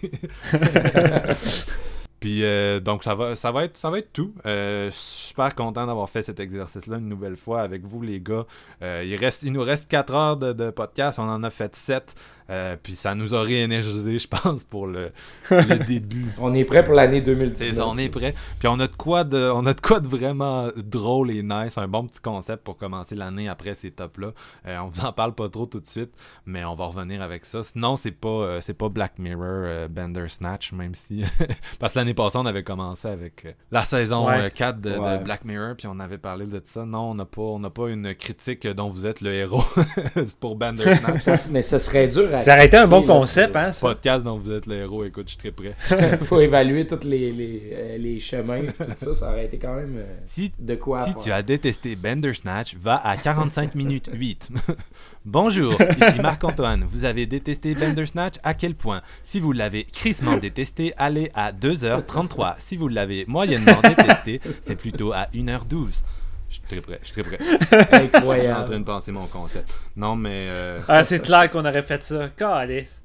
[2.21, 4.35] Puis euh, donc ça va, ça va être, ça va être tout.
[4.47, 8.47] Euh, super content d'avoir fait cet exercice-là une nouvelle fois avec vous les gars.
[8.83, 11.77] Euh, il reste, il nous reste 4 heures de, de podcast, on en a fait
[11.77, 12.15] 7.
[12.51, 15.11] Euh, puis ça nous a réénergisé, je pense, pour le,
[15.51, 16.27] le début.
[16.39, 17.73] On est prêt pour l'année C'est 2019.
[17.75, 18.35] ça, on est prêt.
[18.59, 21.77] Puis on a de quoi de, on a de quoi de vraiment drôle et nice,
[21.79, 24.33] un bon petit concept pour commencer l'année après ces tops là.
[24.67, 26.11] Euh, on vous en parle pas trop tout de suite,
[26.47, 27.63] mais on va revenir avec ça.
[27.63, 31.25] Sinon, c'est pas euh, c'est pas Black Mirror euh, Bender Snatch même si
[31.79, 34.43] parce que l'année passée on avait commencé avec euh, la saison Ouais.
[34.47, 35.23] euh, 4 de.
[35.25, 36.85] Black Mirror puis on avait parlé de ça.
[36.85, 39.65] Non, on n'a pas on n'a pas une critique dont vous êtes le héros
[40.41, 41.21] pour Bender Snatch.
[41.21, 43.87] Ça, mais ce serait dur Ça aurait été un bon là, concept, hein, ça.
[43.89, 45.75] Podcast dont vous êtes le héros, écoute, je suis très prêt.
[46.25, 49.15] faut évaluer tous les, les, euh, les chemins et tout ça.
[49.15, 51.23] Ça aurait été quand même euh, Si de quoi Si faire.
[51.23, 54.51] tu as détesté Bandersnatch, va à 45 minutes 8.
[55.25, 56.85] Bonjour, ici Marc-Antoine.
[56.89, 58.35] Vous avez détesté Bandersnatch?
[58.45, 59.03] À quel point?
[59.25, 62.55] Si vous l'avez crissement détesté, allez à 2h33.
[62.61, 66.03] Si vous l'avez moyennement détesté, c'est plutôt à 1h12.
[66.49, 67.39] Je suis très prêt, je suis très prêt.
[67.41, 68.79] Je suis en train Incroyable.
[68.79, 69.73] de penser mon concept.
[69.97, 70.47] Non, mais...
[70.49, 72.29] euh, Ah, c'est clair qu'on aurait fait ça.
[72.37, 73.03] Calisse.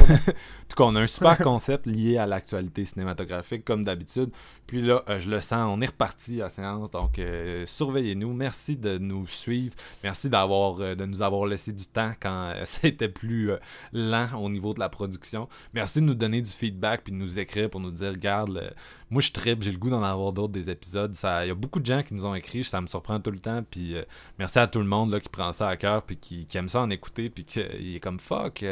[0.00, 4.30] En tout cas, on a un super concept lié à l'actualité cinématographique, comme d'habitude.
[4.66, 8.32] Puis là, euh, je le sens, on est reparti à séance, donc euh, surveillez-nous.
[8.32, 9.74] Merci de nous suivre.
[10.02, 13.50] Merci d'avoir, euh, de nous avoir laissé du temps quand c'était plus
[13.92, 15.46] lent au niveau de la production.
[15.74, 18.70] Merci de nous donner du feedback puis de nous écrire pour nous dire, regarde, le-
[19.10, 21.14] moi je tripe, j'ai le goût d'en avoir d'autres des épisodes.
[21.14, 23.30] Ça- Il y a beaucoup de gens qui nous ont écrit, ça me surprend tout
[23.30, 23.62] le temps.
[23.68, 23.94] Puis
[24.38, 26.68] merci à tout le monde là, qui prend ça à cœur puis qui, qui aime
[26.68, 28.64] ça en écouter puis qui il est comme fuck.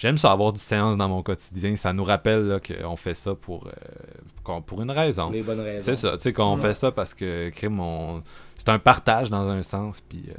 [0.00, 1.76] J'aime ça avoir du séance dans mon quotidien.
[1.76, 5.24] Ça nous rappelle qu'on fait ça pour, euh, pour une raison.
[5.24, 5.84] Pour les bonnes raisons.
[5.84, 6.62] C'est ça, tu sais, qu'on Ouais.
[6.62, 10.34] fait ça parce que c'est un partage dans un sens, puis euh,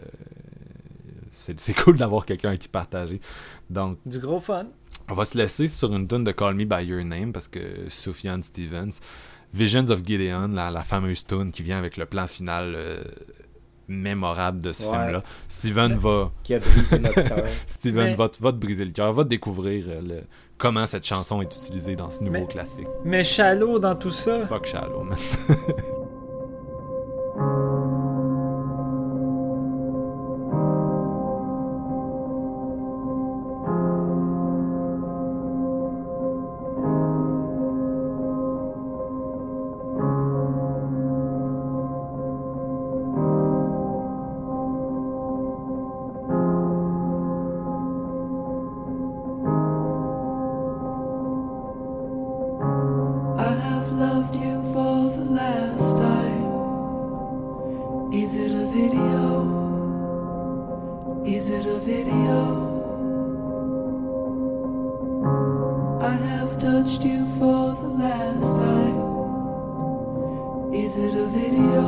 [1.31, 3.21] c'est cool d'avoir quelqu'un qui partager.
[3.69, 4.65] Donc, Du gros fun.
[5.09, 7.87] on va se laisser sur une tune de Call Me By Your Name parce que
[7.87, 8.93] Sufjan Stevens,
[9.53, 13.03] Visions of Gideon, la, la fameuse tune qui vient avec le plan final euh,
[13.91, 14.97] mémorable de ce Ouais.
[14.97, 15.23] film-là.
[15.47, 17.43] Steven va, Qui a brisé notre cœur.
[17.67, 20.23] Steven Mais- va, te- va te briser le cœur, va te découvrir euh, le-
[20.57, 22.87] comment cette chanson est utilisée dans ce nouveau Mais- classique.
[23.05, 24.45] Mais Shallow dans tout ça.
[24.47, 25.17] Fuck Shallow, man.
[66.83, 68.97] touched you for the last time.
[70.73, 71.85] Is it a video?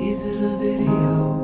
[0.00, 1.39] Is it a video?